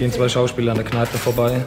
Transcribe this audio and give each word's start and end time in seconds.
Gehen 0.00 0.10
zwei 0.10 0.30
Schauspieler 0.30 0.72
an 0.72 0.78
der 0.78 0.86
Kneipe 0.86 1.18
vorbei. 1.18 1.62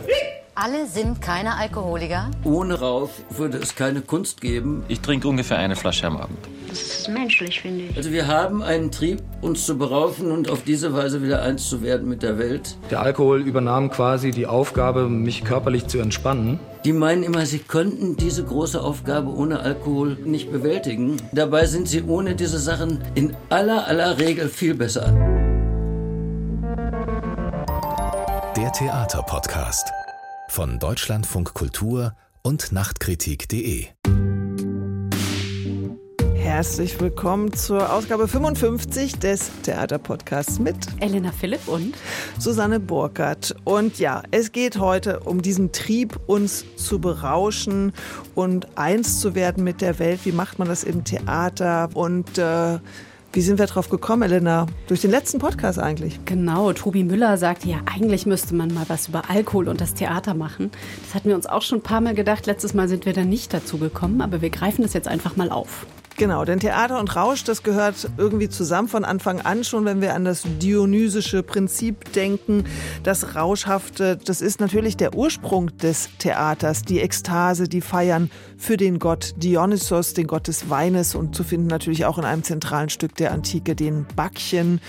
Alle 0.56 0.88
sind 0.88 1.22
keine 1.22 1.56
Alkoholiker. 1.56 2.32
Ohne 2.44 2.80
Rauch 2.80 3.12
würde 3.30 3.60
es 3.60 3.76
keine 3.76 4.02
Kunst 4.02 4.42
geben. 4.42 4.84
Ich 4.88 5.02
trinke 5.02 5.28
ungefähr 5.28 5.60
eine 5.60 5.76
Flasche 5.76 6.08
am 6.08 6.18
Abend. 6.18 6.40
Das 6.68 6.82
ist 6.82 7.10
menschlich, 7.10 7.62
finde 7.62 7.84
ich. 7.84 7.96
Also 7.96 8.12
wir 8.12 8.26
haben 8.26 8.64
einen 8.64 8.90
Trieb, 8.90 9.22
uns 9.42 9.68
zu 9.68 9.78
beraufen 9.78 10.32
und 10.32 10.50
auf 10.50 10.64
diese 10.64 10.94
Weise 10.94 11.22
wieder 11.22 11.44
eins 11.44 11.70
zu 11.70 11.84
werden 11.84 12.10
mit 12.10 12.24
der 12.24 12.40
Welt. 12.40 12.76
Der 12.90 13.02
Alkohol 13.02 13.42
übernahm 13.42 13.92
quasi 13.92 14.32
die 14.32 14.48
Aufgabe, 14.48 15.10
mich 15.10 15.44
körperlich 15.44 15.86
zu 15.86 16.00
entspannen. 16.00 16.60
Die 16.86 16.94
meinen 16.94 17.22
immer, 17.22 17.46
sie 17.46 17.60
könnten 17.60 18.18
diese 18.18 18.44
große 18.44 18.82
Aufgabe 18.82 19.30
ohne 19.30 19.60
Alkohol 19.60 20.18
nicht 20.26 20.52
bewältigen. 20.52 21.18
Dabei 21.34 21.68
sind 21.68 21.88
sie 21.88 22.02
ohne 22.02 22.34
diese 22.34 22.58
Sachen 22.58 23.04
in 23.14 23.36
aller 23.50 23.86
aller 23.86 24.18
Regel 24.18 24.50
viel 24.50 24.74
besser. 24.74 25.33
Theaterpodcast 28.74 29.92
von 30.50 30.80
Deutschlandfunk 30.80 31.54
Kultur 31.54 32.16
und 32.42 32.72
Nachtkritik.de. 32.72 33.86
Herzlich 36.34 37.00
willkommen 37.00 37.54
zur 37.54 37.94
Ausgabe 37.94 38.28
55 38.28 39.20
des 39.20 39.52
Theaterpodcasts 39.62 40.58
mit 40.58 40.76
Elena 41.00 41.32
Philipp 41.32 41.68
und 41.68 41.94
Susanne 42.40 42.80
Burkhardt. 42.80 43.56
Und 43.64 44.00
ja, 44.00 44.24
es 44.32 44.52
geht 44.52 44.80
heute 44.80 45.20
um 45.20 45.44
diesen 45.44 45.72
Trieb, 45.72 46.20
uns 46.26 46.66
zu 46.76 46.98
berauschen 46.98 47.94
und 48.34 48.76
eins 48.76 49.20
zu 49.20 49.36
werden 49.36 49.64
mit 49.64 49.82
der 49.82 50.00
Welt. 50.00 50.22
Wie 50.24 50.32
macht 50.32 50.58
man 50.58 50.68
das 50.68 50.84
im 50.84 51.04
Theater? 51.04 51.90
Und 51.94 52.40
äh, 52.40 52.80
wie 53.34 53.42
sind 53.42 53.58
wir 53.58 53.66
drauf 53.66 53.90
gekommen, 53.90 54.22
Elena? 54.22 54.68
Durch 54.88 55.02
den 55.02 55.10
letzten 55.10 55.40
Podcast 55.40 55.80
eigentlich. 55.80 56.20
Genau, 56.26 56.72
Tobi 56.72 57.04
Müller 57.04 57.38
sagte 57.38 57.68
ja, 57.68 57.78
eigentlich 57.92 58.28
müsste 58.28 58.54
man 58.54 58.72
mal 58.72 58.86
was 58.90 59.08
über 59.08 59.28
Alkohol 59.28 59.70
und 59.70 59.82
das 59.82 59.96
Theater 59.96 60.36
machen. 60.36 60.70
Das 61.04 61.16
hatten 61.16 61.30
wir 61.30 61.36
uns 61.36 61.48
auch 61.48 61.64
schon 61.64 61.80
ein 61.80 61.84
paar 61.84 62.00
Mal 62.00 62.14
gedacht. 62.14 62.46
Letztes 62.46 62.76
Mal 62.76 62.88
sind 62.88 63.08
wir 63.08 63.14
da 63.14 63.24
nicht 63.24 63.52
dazu 63.52 63.80
gekommen, 63.80 64.22
aber 64.22 64.42
wir 64.42 64.52
greifen 64.52 64.84
das 64.84 64.94
jetzt 64.94 65.08
einfach 65.08 65.36
mal 65.36 65.50
auf. 65.50 65.88
Genau, 66.16 66.46
denn 66.46 66.60
Theater 66.60 67.00
und 67.00 67.16
Rausch, 67.16 67.44
das 67.44 67.64
gehört 67.64 68.08
irgendwie 68.18 68.48
zusammen 68.48 68.88
von 68.88 69.04
Anfang 69.04 69.42
an 69.42 69.64
schon, 69.64 69.84
wenn 69.86 70.00
wir 70.00 70.14
an 70.14 70.26
das 70.26 70.44
dionysische 70.60 71.42
Prinzip 71.42 72.14
denken. 72.14 72.66
Das 73.02 73.36
Rauschhafte, 73.36 74.18
das 74.24 74.42
ist 74.42 74.60
natürlich 74.60 74.96
der 74.96 75.16
Ursprung 75.16 75.76
des 75.78 76.10
Theaters, 76.20 76.84
die 76.84 77.00
Ekstase, 77.00 77.68
die 77.68 77.82
Feiern 77.82 78.30
für 78.58 78.78
den 78.78 79.00
Gott 79.00 79.34
Dionysos, 79.38 80.14
den 80.14 80.28
Gott 80.28 80.48
des 80.48 80.70
Weines 80.70 81.16
und 81.16 81.36
zu 81.36 81.44
finden 81.44 81.68
natürlich 81.68 82.06
auch 82.06 82.18
in 82.18 82.26
einem 82.26 82.44
zentralen 82.44 82.90
Stück 82.90 83.16
der 83.16 83.32
Antike, 83.32 83.76
den 83.76 84.06
Backchen, 84.16 84.80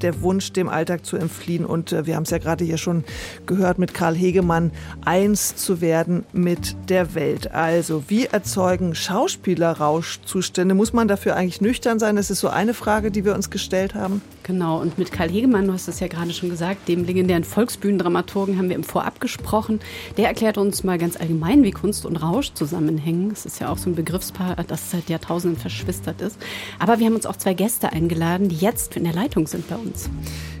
der 0.00 0.20
Wunsch, 0.22 0.52
dem 0.52 0.68
Alltag 0.68 1.04
zu 1.04 1.16
entfliehen. 1.16 1.64
Und 1.64 1.92
äh, 1.92 2.06
wir 2.06 2.16
haben 2.16 2.24
es 2.24 2.30
ja 2.30 2.38
gerade 2.38 2.64
hier 2.64 2.78
schon 2.78 3.04
gehört 3.46 3.78
mit 3.78 3.94
Karl 3.94 4.14
Hegemann, 4.14 4.70
eins 5.04 5.56
zu 5.56 5.80
werden 5.80 6.24
mit 6.32 6.76
der 6.88 7.14
Welt. 7.14 7.52
Also, 7.52 8.04
wie 8.08 8.26
erzeugen 8.26 8.94
Schauspieler 8.94 9.72
Rauschzustände? 9.72 10.74
Muss 10.74 10.92
man 10.92 11.08
dafür 11.08 11.36
eigentlich 11.36 11.60
nüchtern 11.60 11.98
sein? 11.98 12.16
Das 12.16 12.30
ist 12.30 12.40
so 12.40 12.48
eine 12.48 12.74
Frage, 12.74 13.10
die 13.10 13.24
wir 13.24 13.34
uns 13.34 13.50
gestellt 13.50 13.94
haben. 13.94 14.22
Genau, 14.44 14.80
und 14.80 14.98
mit 14.98 15.12
Karl 15.12 15.30
Hegemann, 15.30 15.68
du 15.68 15.72
hast 15.72 15.86
es 15.86 16.00
ja 16.00 16.08
gerade 16.08 16.32
schon 16.32 16.50
gesagt, 16.50 16.88
dem 16.88 17.04
legendären 17.04 17.44
Volksbühnendramaturgen 17.44 18.58
haben 18.58 18.68
wir 18.68 18.74
im 18.74 18.82
Vorab 18.82 19.20
gesprochen. 19.20 19.78
Der 20.16 20.26
erklärt 20.26 20.58
uns 20.58 20.82
mal 20.82 20.98
ganz 20.98 21.16
allgemein, 21.16 21.62
wie 21.62 21.70
Kunst 21.70 22.04
und 22.04 22.16
Rausch 22.16 22.52
zusammenhängen. 22.54 23.30
Es 23.30 23.46
ist 23.46 23.60
ja 23.60 23.70
auch 23.70 23.78
so 23.78 23.88
ein 23.88 23.94
Begriffspaar, 23.94 24.56
das 24.66 24.90
seit 24.90 25.08
Jahrtausenden 25.08 25.60
verschwistert 25.60 26.20
ist. 26.20 26.38
Aber 26.80 26.98
wir 26.98 27.06
haben 27.06 27.14
uns 27.14 27.26
auch 27.26 27.36
zwei 27.36 27.54
Gäste 27.54 27.92
eingeladen, 27.92 28.48
die 28.48 28.56
jetzt 28.56 28.96
in 28.96 29.04
der 29.04 29.12
Leitung 29.12 29.46
sind 29.46 29.68
bei 29.68 29.76
uns. 29.76 30.10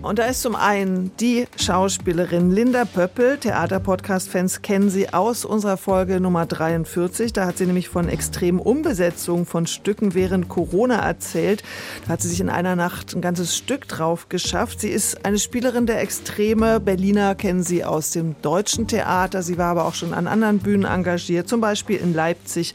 Und 0.02 0.18
da 0.18 0.24
ist 0.24 0.42
zum 0.42 0.56
einen 0.56 1.12
die 1.20 1.46
Schauspielerin 1.56 2.50
Linda 2.50 2.84
Pöppel. 2.84 3.38
Theaterpodcast-Fans 3.38 4.60
kennen 4.60 4.90
sie 4.90 5.12
aus 5.12 5.44
unserer 5.44 5.76
Folge 5.76 6.18
Nummer 6.18 6.44
43. 6.44 7.32
Da 7.32 7.46
hat 7.46 7.58
sie 7.58 7.66
nämlich 7.66 7.88
von 7.88 8.08
extremen 8.08 8.58
Umbesetzungen 8.58 9.46
von 9.46 9.68
Stücken 9.68 10.12
während 10.14 10.48
Corona 10.48 10.96
erzählt. 10.96 11.62
Da 12.04 12.14
hat 12.14 12.20
sie 12.20 12.28
sich 12.28 12.40
in 12.40 12.50
einer 12.50 12.74
Nacht 12.74 13.14
ein 13.14 13.20
ganzes 13.20 13.56
Stück 13.56 13.86
drauf 13.86 14.28
geschafft. 14.28 14.80
Sie 14.80 14.88
ist 14.88 15.24
eine 15.24 15.38
Spielerin 15.38 15.86
der 15.86 16.00
Extreme. 16.00 16.80
Berliner 16.80 17.36
kennen 17.36 17.62
sie 17.62 17.84
aus 17.84 18.10
dem 18.10 18.34
deutschen 18.42 18.88
Theater. 18.88 19.44
Sie 19.44 19.56
war 19.56 19.70
aber 19.70 19.84
auch 19.84 19.94
schon 19.94 20.14
an 20.14 20.26
anderen 20.26 20.58
Bühnen 20.58 20.84
engagiert, 20.84 21.48
zum 21.48 21.60
Beispiel 21.60 21.98
in 21.98 22.12
Leipzig 22.12 22.74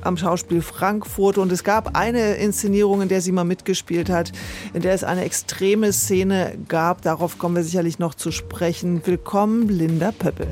am 0.00 0.16
Schauspiel 0.16 0.60
Frankfurt. 0.60 1.38
Und 1.38 1.52
es 1.52 1.62
gab 1.62 1.96
eine 1.96 2.34
Inszenierung, 2.34 3.00
in 3.00 3.08
der 3.08 3.20
sie 3.20 3.30
mal 3.30 3.44
mitgespielt 3.44 4.10
hat, 4.10 4.32
in 4.72 4.82
der 4.82 4.92
es 4.92 5.04
eine 5.04 5.24
extreme 5.24 5.92
Szene 5.92 6.63
gab. 6.68 7.02
Darauf 7.02 7.38
kommen 7.38 7.56
wir 7.56 7.64
sicherlich 7.64 7.98
noch 7.98 8.14
zu 8.14 8.30
sprechen. 8.30 9.02
Willkommen, 9.04 9.68
Linda 9.68 10.12
Pöppel. 10.12 10.48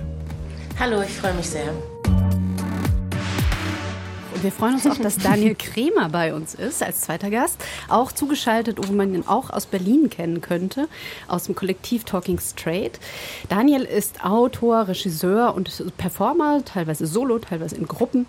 Hallo, 0.78 1.02
ich 1.02 1.12
freue 1.12 1.34
mich 1.34 1.48
sehr. 1.48 1.72
Und 4.34 4.42
wir 4.42 4.50
freuen 4.50 4.74
uns 4.74 4.86
auch, 4.86 4.96
dass 4.96 5.18
Daniel 5.18 5.54
Kremer 5.54 6.08
bei 6.08 6.34
uns 6.34 6.54
ist 6.54 6.82
als 6.82 7.02
zweiter 7.02 7.30
Gast. 7.30 7.62
Auch 7.88 8.10
zugeschaltet, 8.10 8.78
wo 8.88 8.92
man 8.92 9.14
ihn 9.14 9.24
auch 9.26 9.50
aus 9.50 9.66
Berlin 9.66 10.10
kennen 10.10 10.40
könnte, 10.40 10.88
aus 11.28 11.44
dem 11.44 11.54
Kollektiv 11.54 12.04
Talking 12.04 12.40
Straight. 12.40 12.98
Daniel 13.48 13.82
ist 13.82 14.24
Autor, 14.24 14.88
Regisseur 14.88 15.54
und 15.54 15.96
Performer, 15.96 16.64
teilweise 16.64 17.06
solo, 17.06 17.38
teilweise 17.38 17.76
in 17.76 17.86
Gruppen. 17.86 18.26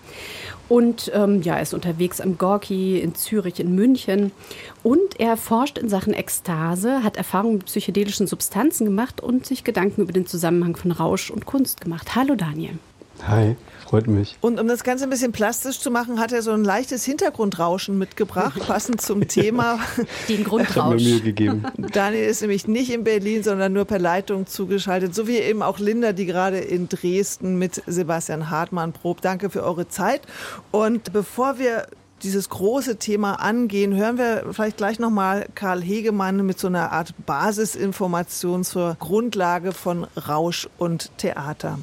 Und 0.73 1.11
ähm, 1.13 1.44
ja, 1.44 1.57
er 1.57 1.61
ist 1.61 1.75
unterwegs 1.75 2.19
am 2.19 2.39
Gorki, 2.39 3.00
in 3.00 3.13
Zürich, 3.13 3.59
in 3.59 3.75
München. 3.75 4.31
Und 4.81 5.19
er 5.19 5.38
forscht 5.38 5.78
in 5.78 5.88
Sachen 5.88 6.16
Ekstase, 6.16 7.03
hat 7.03 7.16
Erfahrungen 7.16 7.57
mit 7.57 7.66
psychedelischen 7.67 8.25
Substanzen 8.25 8.85
gemacht 8.85 9.22
und 9.22 9.45
sich 9.45 9.63
Gedanken 9.63 10.01
über 10.01 10.13
den 10.13 10.25
Zusammenhang 10.25 10.75
von 10.75 10.91
Rausch 10.91 11.29
und 11.29 11.45
Kunst 11.45 11.79
gemacht. 11.79 12.16
Hallo 12.16 12.33
Daniel. 12.33 12.79
Hi, 13.28 13.56
freut 13.88 14.07
mich. 14.07 14.38
Und 14.41 14.59
um 14.59 14.68
das 14.68 14.84
Ganze 14.84 15.06
ein 15.06 15.09
bisschen 15.09 15.31
plastisch 15.31 15.79
zu 15.79 15.91
machen, 15.91 16.19
hat 16.19 16.31
er 16.31 16.41
so 16.41 16.51
ein 16.51 16.63
leichtes 16.63 17.06
Hintergrundrauschen 17.06 17.97
mitgebracht, 17.97 18.59
passend 18.68 19.01
zum 19.01 19.28
Thema. 19.28 19.79
Den 20.28 20.41
Ich 20.41 20.46
habe 20.46 20.57
mir 20.57 20.66
Grundrausch. 20.66 21.03
Mühe 21.03 21.22
gegeben. 21.22 21.63
Daniel 21.78 22.25
ist 22.25 22.41
nämlich 22.41 22.68
nicht 22.68 22.91
in 22.91 23.03
Berlin, 23.03 23.44
sondern 23.44 23.72
nur 23.72 23.85
per 23.85 24.00
Leitung 24.00 24.47
zugeschaltet, 24.47 25.16
so 25.16 25.28
wie 25.28 25.38
eben 25.38 25.62
auch 25.62 25.79
Linda, 25.79 26.12
die 26.12 26.25
gerade 26.25 26.57
in 26.57 26.90
Dresden 26.90 27.57
mit 27.57 27.81
Sebastian 27.85 28.50
Hartmann 28.50 28.94
probt. 28.94 29.24
Danke 29.24 29.50
für 29.50 29.63
eure 29.63 29.88
Zeit. 29.88 30.22
Und 30.72 31.13
bevor 31.13 31.59
wir 31.59 31.88
dieses 32.24 32.50
große 32.50 32.97
Thema 32.97 33.35
angehen, 33.35 33.95
hören 33.95 34.18
wir 34.18 34.45
vielleicht 34.51 34.78
gleich 34.78 34.97
nochmal 34.97 35.45
Karl 35.56 35.81
Hegemann 35.81 36.45
mit 36.45 36.57
so 36.57 36.68
einer 36.68 36.91
Art 36.91 37.13
Basisinformation 37.25 38.63
zur 38.63 38.95
Grundlage 39.00 39.72
von 39.74 40.07
Rausch 40.28 40.69
und 40.78 41.12
Theater. 41.18 41.78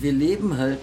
Wir 0.00 0.12
leben 0.12 0.56
halt 0.56 0.80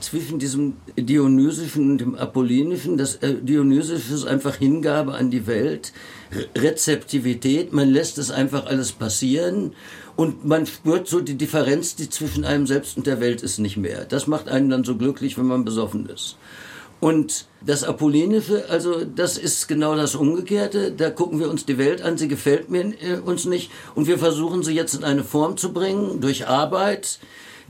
zwischen 0.00 0.38
diesem 0.38 0.74
Dionysischen 0.96 1.92
und 1.92 1.98
dem 1.98 2.14
Apollinischen. 2.14 2.96
Das 2.96 3.16
äh, 3.16 3.34
Dionysische 3.34 4.14
ist 4.14 4.26
einfach 4.26 4.56
Hingabe 4.56 5.14
an 5.14 5.30
die 5.30 5.46
Welt, 5.46 5.92
Re 6.32 6.46
Rezeptivität, 6.56 7.72
man 7.72 7.88
lässt 7.88 8.18
es 8.18 8.30
einfach 8.30 8.66
alles 8.66 8.92
passieren 8.92 9.72
und 10.16 10.44
man 10.44 10.66
spürt 10.66 11.08
so 11.08 11.20
die 11.20 11.36
Differenz, 11.36 11.96
die 11.96 12.10
zwischen 12.10 12.44
einem 12.44 12.66
selbst 12.66 12.96
und 12.96 13.06
der 13.06 13.20
Welt 13.20 13.42
ist, 13.42 13.58
nicht 13.58 13.76
mehr. 13.76 14.04
Das 14.04 14.26
macht 14.26 14.48
einen 14.48 14.68
dann 14.70 14.84
so 14.84 14.96
glücklich, 14.96 15.38
wenn 15.38 15.46
man 15.46 15.64
besoffen 15.64 16.08
ist. 16.08 16.36
Und 17.00 17.46
das 17.64 17.84
Apollinische, 17.84 18.68
also 18.68 19.04
das 19.04 19.38
ist 19.38 19.68
genau 19.68 19.94
das 19.94 20.16
Umgekehrte. 20.16 20.90
Da 20.90 21.10
gucken 21.10 21.38
wir 21.38 21.48
uns 21.48 21.64
die 21.64 21.78
Welt 21.78 22.02
an, 22.02 22.18
sie 22.18 22.26
gefällt 22.26 22.70
mir 22.70 22.92
äh, 23.00 23.20
uns 23.24 23.44
nicht 23.44 23.70
und 23.94 24.08
wir 24.08 24.18
versuchen 24.18 24.62
sie 24.64 24.74
jetzt 24.74 24.94
in 24.94 25.04
eine 25.04 25.22
Form 25.22 25.56
zu 25.56 25.72
bringen 25.72 26.20
durch 26.20 26.48
Arbeit, 26.48 27.20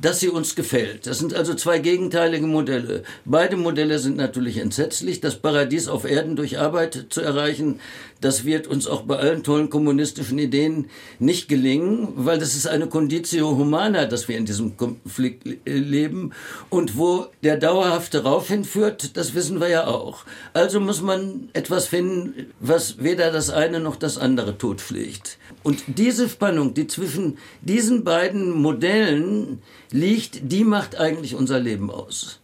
dass 0.00 0.20
sie 0.20 0.28
uns 0.28 0.54
gefällt. 0.54 1.06
Das 1.06 1.18
sind 1.18 1.34
also 1.34 1.54
zwei 1.54 1.78
gegenteilige 1.78 2.46
Modelle. 2.46 3.02
Beide 3.24 3.56
Modelle 3.56 3.98
sind 3.98 4.16
natürlich 4.16 4.58
entsetzlich. 4.58 5.20
Das 5.20 5.36
Paradies 5.36 5.88
auf 5.88 6.04
Erden 6.04 6.36
durch 6.36 6.58
Arbeit 6.58 7.06
zu 7.10 7.20
erreichen, 7.20 7.80
das 8.20 8.44
wird 8.44 8.66
uns 8.66 8.86
auch 8.86 9.02
bei 9.02 9.16
allen 9.16 9.42
tollen 9.42 9.70
kommunistischen 9.70 10.38
Ideen 10.38 10.86
nicht 11.18 11.48
gelingen, 11.48 12.08
weil 12.16 12.38
das 12.38 12.54
ist 12.56 12.66
eine 12.66 12.88
Conditio 12.88 13.56
humana, 13.56 14.06
dass 14.06 14.28
wir 14.28 14.36
in 14.36 14.44
diesem 14.44 14.76
Konflikt 14.76 15.46
le- 15.46 15.58
leben. 15.64 16.32
Und 16.70 16.96
wo 16.96 17.26
der 17.42 17.56
dauerhafte 17.56 18.24
Rauf 18.24 18.48
hinführt, 18.48 19.16
das 19.16 19.34
wissen 19.34 19.60
wir 19.60 19.68
ja 19.68 19.86
auch. 19.86 20.24
Also 20.52 20.80
muss 20.80 21.00
man 21.02 21.48
etwas 21.52 21.86
finden, 21.86 22.52
was 22.60 23.02
weder 23.02 23.30
das 23.30 23.50
eine 23.50 23.80
noch 23.80 23.96
das 23.96 24.18
andere 24.18 24.58
totschlägt. 24.58 25.38
Und 25.62 25.82
diese 25.86 26.28
Spannung, 26.28 26.74
die 26.74 26.86
zwischen 26.86 27.38
diesen 27.62 28.04
beiden 28.04 28.50
Modellen 28.50 29.62
liegt, 29.90 30.52
die 30.52 30.64
macht 30.64 30.96
eigentlich 30.96 31.34
unser 31.34 31.60
Leben 31.60 31.90
aus. 31.90 32.40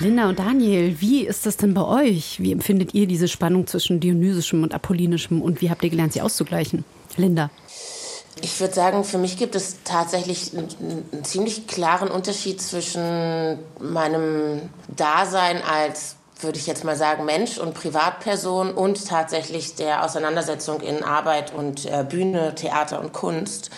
Linda 0.00 0.28
und 0.28 0.38
Daniel, 0.38 1.00
wie 1.00 1.26
ist 1.26 1.46
das 1.46 1.56
denn 1.56 1.72
bei 1.72 1.84
euch? 1.84 2.40
Wie 2.40 2.52
empfindet 2.52 2.94
ihr 2.94 3.06
diese 3.06 3.28
Spannung 3.28 3.66
zwischen 3.66 4.00
dionysischem 4.00 4.62
und 4.62 4.74
apollinischem 4.74 5.40
und 5.40 5.60
wie 5.60 5.70
habt 5.70 5.84
ihr 5.84 5.90
gelernt, 5.90 6.12
sie 6.12 6.20
auszugleichen? 6.20 6.84
Linda. 7.16 7.50
Ich 8.42 8.58
würde 8.60 8.74
sagen, 8.74 9.04
für 9.04 9.18
mich 9.18 9.36
gibt 9.36 9.54
es 9.54 9.78
tatsächlich 9.84 10.52
einen, 10.52 10.68
einen 11.12 11.24
ziemlich 11.24 11.68
klaren 11.68 12.08
Unterschied 12.08 12.60
zwischen 12.60 13.58
meinem 13.80 14.62
Dasein 14.88 15.62
als 15.62 16.16
würde 16.40 16.58
ich 16.58 16.66
jetzt 16.66 16.84
mal 16.84 16.96
sagen, 16.96 17.24
Mensch 17.24 17.58
und 17.58 17.74
Privatperson 17.74 18.72
und 18.72 19.08
tatsächlich 19.08 19.76
der 19.76 20.04
Auseinandersetzung 20.04 20.80
in 20.80 21.02
Arbeit 21.02 21.54
und 21.54 21.86
äh, 21.86 22.04
Bühne, 22.08 22.54
Theater 22.54 23.00
und 23.00 23.12
Kunst, 23.12 23.70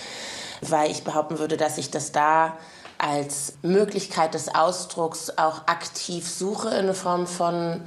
weil 0.62 0.90
ich 0.90 1.04
behaupten 1.04 1.38
würde, 1.38 1.56
dass 1.56 1.78
ich 1.78 1.90
das 1.90 2.12
da 2.12 2.56
als 2.98 3.54
Möglichkeit 3.62 4.34
des 4.34 4.54
Ausdrucks 4.54 5.30
auch 5.36 5.66
aktiv 5.66 6.28
suche, 6.28 6.68
in 6.68 6.74
eine 6.74 6.94
Form 6.94 7.26
von 7.26 7.82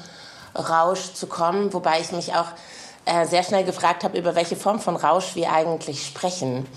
Rausch 0.55 1.13
zu 1.13 1.27
kommen, 1.27 1.73
wobei 1.73 1.99
ich 2.01 2.11
mich 2.11 2.35
auch 2.35 2.47
äh, 3.05 3.25
sehr 3.25 3.43
schnell 3.43 3.63
gefragt 3.63 4.03
habe, 4.03 4.17
über 4.17 4.35
welche 4.35 4.55
Form 4.55 4.79
von 4.79 4.95
Rausch 4.95 5.35
wir 5.35 5.51
eigentlich 5.51 6.05
sprechen 6.05 6.67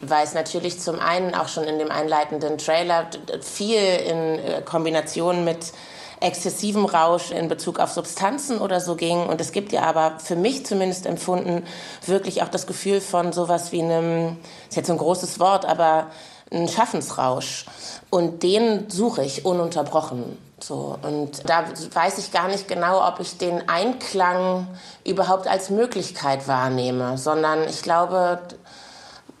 weil 0.00 0.24
es 0.24 0.34
natürlich 0.34 0.80
zum 0.80 1.00
einen 1.00 1.34
auch 1.34 1.48
schon 1.48 1.64
in 1.64 1.78
dem 1.78 1.90
einleitenden 1.90 2.58
Trailer 2.58 3.06
viel 3.40 3.78
in 3.78 4.38
äh, 4.38 4.62
Kombination 4.64 5.44
mit 5.44 5.72
exzessivem 6.20 6.84
Rausch 6.84 7.30
in 7.30 7.48
Bezug 7.48 7.78
auf 7.78 7.90
Substanzen 7.90 8.58
oder 8.58 8.80
so 8.80 8.96
ging. 8.96 9.26
Und 9.26 9.40
es 9.40 9.52
gibt 9.52 9.72
ja 9.72 9.82
aber 9.82 10.18
für 10.18 10.36
mich 10.36 10.64
zumindest 10.64 11.06
empfunden 11.06 11.64
wirklich 12.06 12.42
auch 12.42 12.48
das 12.48 12.66
Gefühl 12.66 13.00
von 13.00 13.32
sowas 13.32 13.72
wie 13.72 13.82
einem, 13.82 14.38
ist 14.68 14.76
jetzt 14.76 14.90
ein 14.90 14.96
großes 14.96 15.38
Wort, 15.38 15.66
aber 15.66 16.06
ein 16.52 16.68
Schaffensrausch. 16.68 17.66
Und 18.10 18.42
den 18.42 18.88
suche 18.90 19.24
ich 19.24 19.44
ununterbrochen. 19.44 20.38
So, 20.60 20.96
und 21.02 21.48
da 21.48 21.64
weiß 21.92 22.18
ich 22.18 22.32
gar 22.32 22.48
nicht 22.48 22.68
genau, 22.68 23.06
ob 23.06 23.20
ich 23.20 23.36
den 23.36 23.68
Einklang 23.68 24.66
überhaupt 25.04 25.46
als 25.46 25.68
Möglichkeit 25.68 26.48
wahrnehme, 26.48 27.18
sondern 27.18 27.64
ich 27.64 27.82
glaube, 27.82 28.38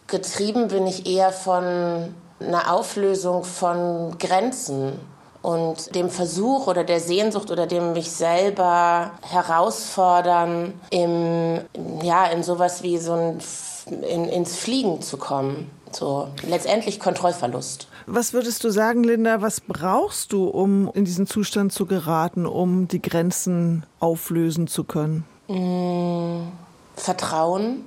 getrieben 0.06 0.68
bin 0.68 0.86
ich 0.86 1.06
eher 1.06 1.32
von 1.32 2.14
einer 2.40 2.70
Auflösung 2.72 3.44
von 3.44 4.18
Grenzen 4.18 5.00
und 5.40 5.94
dem 5.94 6.10
Versuch 6.10 6.66
oder 6.66 6.84
der 6.84 7.00
Sehnsucht 7.00 7.50
oder 7.50 7.66
dem 7.66 7.92
mich 7.92 8.10
selber 8.10 9.12
herausfordern, 9.22 10.72
im, 10.90 11.60
ja, 12.02 12.26
in 12.26 12.42
sowas 12.42 12.82
wie 12.82 12.98
so 12.98 13.12
ein, 13.12 13.38
in, 14.02 14.28
ins 14.28 14.56
Fliegen 14.56 15.00
zu 15.02 15.16
kommen. 15.16 15.70
So, 15.94 16.28
letztendlich 16.42 16.98
Kontrollverlust. 16.98 17.86
Was 18.06 18.32
würdest 18.32 18.64
du 18.64 18.70
sagen, 18.70 19.04
Linda, 19.04 19.40
was 19.42 19.60
brauchst 19.60 20.32
du, 20.32 20.46
um 20.48 20.90
in 20.92 21.04
diesen 21.04 21.26
Zustand 21.26 21.72
zu 21.72 21.86
geraten, 21.86 22.46
um 22.46 22.88
die 22.88 23.00
Grenzen 23.00 23.86
auflösen 24.00 24.66
zu 24.66 24.84
können? 24.84 25.24
Mmh, 25.48 26.48
Vertrauen 26.96 27.84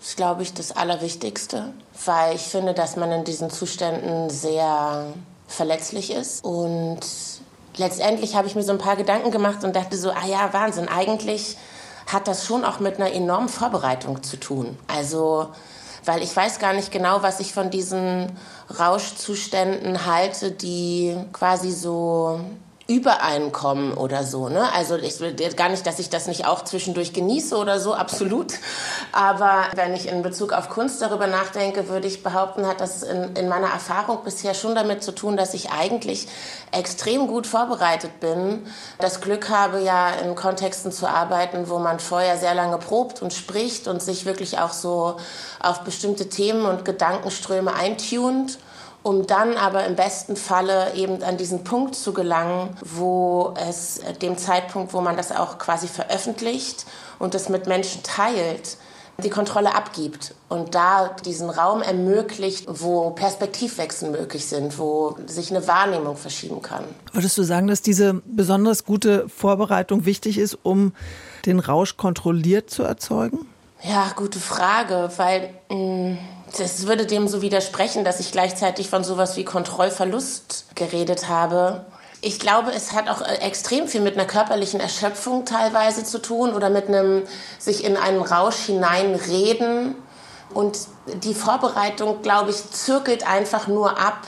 ist, 0.00 0.16
glaube 0.16 0.42
ich, 0.42 0.54
das 0.54 0.72
Allerwichtigste, 0.72 1.72
weil 2.06 2.34
ich 2.34 2.42
finde, 2.42 2.72
dass 2.72 2.96
man 2.96 3.12
in 3.12 3.24
diesen 3.24 3.50
Zuständen 3.50 4.30
sehr 4.30 5.06
verletzlich 5.46 6.12
ist. 6.12 6.42
Und 6.42 7.00
letztendlich 7.76 8.36
habe 8.36 8.46
ich 8.46 8.54
mir 8.54 8.62
so 8.62 8.72
ein 8.72 8.78
paar 8.78 8.96
Gedanken 8.96 9.30
gemacht 9.30 9.64
und 9.64 9.76
dachte 9.76 9.96
so, 9.96 10.10
ah 10.10 10.26
ja, 10.26 10.52
Wahnsinn, 10.52 10.88
eigentlich 10.88 11.56
hat 12.06 12.26
das 12.26 12.46
schon 12.46 12.64
auch 12.64 12.80
mit 12.80 12.96
einer 12.96 13.12
enormen 13.12 13.48
Vorbereitung 13.48 14.22
zu 14.22 14.38
tun. 14.38 14.78
Also, 14.88 15.48
weil 16.04 16.22
ich 16.22 16.34
weiß 16.34 16.58
gar 16.58 16.72
nicht 16.72 16.92
genau, 16.92 17.22
was 17.22 17.40
ich 17.40 17.52
von 17.52 17.70
diesen 17.70 18.30
Rauschzuständen 18.78 20.06
halte, 20.06 20.50
die 20.52 21.16
quasi 21.32 21.70
so 21.72 22.40
Übereinkommen 22.90 23.94
oder 23.94 24.24
so. 24.24 24.48
Ne? 24.48 24.72
Also 24.74 24.96
ich 24.96 25.20
will 25.20 25.32
gar 25.54 25.68
nicht, 25.68 25.86
dass 25.86 26.00
ich 26.00 26.10
das 26.10 26.26
nicht 26.26 26.44
auch 26.44 26.64
zwischendurch 26.64 27.12
genieße 27.12 27.56
oder 27.56 27.78
so, 27.78 27.94
absolut. 27.94 28.54
Aber 29.12 29.62
wenn 29.76 29.94
ich 29.94 30.08
in 30.08 30.22
Bezug 30.22 30.52
auf 30.52 30.68
Kunst 30.68 31.00
darüber 31.00 31.28
nachdenke, 31.28 31.88
würde 31.88 32.08
ich 32.08 32.24
behaupten, 32.24 32.66
hat 32.66 32.80
das 32.80 33.04
in, 33.04 33.36
in 33.36 33.48
meiner 33.48 33.68
Erfahrung 33.68 34.24
bisher 34.24 34.54
schon 34.54 34.74
damit 34.74 35.04
zu 35.04 35.12
tun, 35.12 35.36
dass 35.36 35.54
ich 35.54 35.70
eigentlich 35.70 36.26
extrem 36.72 37.28
gut 37.28 37.46
vorbereitet 37.46 38.18
bin. 38.18 38.66
Das 38.98 39.20
Glück 39.20 39.50
habe, 39.50 39.80
ja 39.80 40.10
in 40.24 40.34
Kontexten 40.34 40.90
zu 40.90 41.06
arbeiten, 41.06 41.68
wo 41.68 41.78
man 41.78 42.00
vorher 42.00 42.38
sehr 42.38 42.54
lange 42.54 42.78
probt 42.78 43.22
und 43.22 43.32
spricht 43.32 43.86
und 43.86 44.02
sich 44.02 44.26
wirklich 44.26 44.58
auch 44.58 44.72
so 44.72 45.16
auf 45.60 45.82
bestimmte 45.82 46.28
Themen 46.28 46.66
und 46.66 46.84
Gedankenströme 46.84 47.72
eintunt 47.72 48.58
um 49.02 49.26
dann 49.26 49.56
aber 49.56 49.86
im 49.86 49.96
besten 49.96 50.36
Falle 50.36 50.94
eben 50.94 51.22
an 51.22 51.36
diesen 51.36 51.64
Punkt 51.64 51.94
zu 51.94 52.12
gelangen, 52.12 52.76
wo 52.82 53.54
es 53.56 53.98
äh, 53.98 54.12
dem 54.14 54.36
Zeitpunkt, 54.36 54.92
wo 54.92 55.00
man 55.00 55.16
das 55.16 55.32
auch 55.32 55.58
quasi 55.58 55.88
veröffentlicht 55.88 56.86
und 57.18 57.34
es 57.34 57.48
mit 57.48 57.66
Menschen 57.66 58.02
teilt, 58.02 58.76
die 59.22 59.30
Kontrolle 59.30 59.74
abgibt 59.74 60.34
und 60.48 60.74
da 60.74 61.10
diesen 61.24 61.50
Raum 61.50 61.82
ermöglicht, 61.82 62.66
wo 62.68 63.10
Perspektivwechsel 63.10 64.10
möglich 64.10 64.46
sind, 64.46 64.78
wo 64.78 65.16
sich 65.26 65.50
eine 65.50 65.66
Wahrnehmung 65.68 66.16
verschieben 66.16 66.62
kann. 66.62 66.84
Würdest 67.12 67.36
du 67.36 67.42
sagen, 67.42 67.66
dass 67.66 67.82
diese 67.82 68.22
besonders 68.24 68.84
gute 68.84 69.28
Vorbereitung 69.28 70.06
wichtig 70.06 70.38
ist, 70.38 70.58
um 70.62 70.92
den 71.46 71.58
Rausch 71.58 71.96
kontrolliert 71.96 72.70
zu 72.70 72.82
erzeugen? 72.82 73.46
Ja, 73.82 74.12
gute 74.14 74.38
Frage, 74.38 75.10
weil 75.16 75.50
mh, 75.70 75.76
mm, 75.76 76.18
das 76.58 76.86
würde 76.86 77.06
dem 77.06 77.28
so 77.28 77.42
widersprechen, 77.42 78.04
dass 78.04 78.20
ich 78.20 78.32
gleichzeitig 78.32 78.88
von 78.88 79.04
sowas 79.04 79.36
wie 79.36 79.44
Kontrollverlust 79.44 80.66
geredet 80.74 81.28
habe. 81.28 81.84
Ich 82.22 82.38
glaube, 82.38 82.70
es 82.72 82.92
hat 82.92 83.08
auch 83.08 83.22
äh, 83.22 83.36
extrem 83.36 83.88
viel 83.88 84.00
mit 84.00 84.14
einer 84.14 84.26
körperlichen 84.26 84.80
Erschöpfung 84.80 85.44
teilweise 85.44 86.04
zu 86.04 86.20
tun 86.20 86.54
oder 86.54 86.68
mit 86.68 86.88
einem 86.88 87.22
sich 87.58 87.84
in 87.84 87.96
einen 87.96 88.20
Rausch 88.20 88.66
hineinreden. 88.66 89.94
Und 90.52 90.78
die 91.22 91.34
Vorbereitung, 91.34 92.22
glaube 92.22 92.50
ich, 92.50 92.70
zirkelt 92.70 93.26
einfach 93.26 93.68
nur 93.68 93.98
ab, 93.98 94.26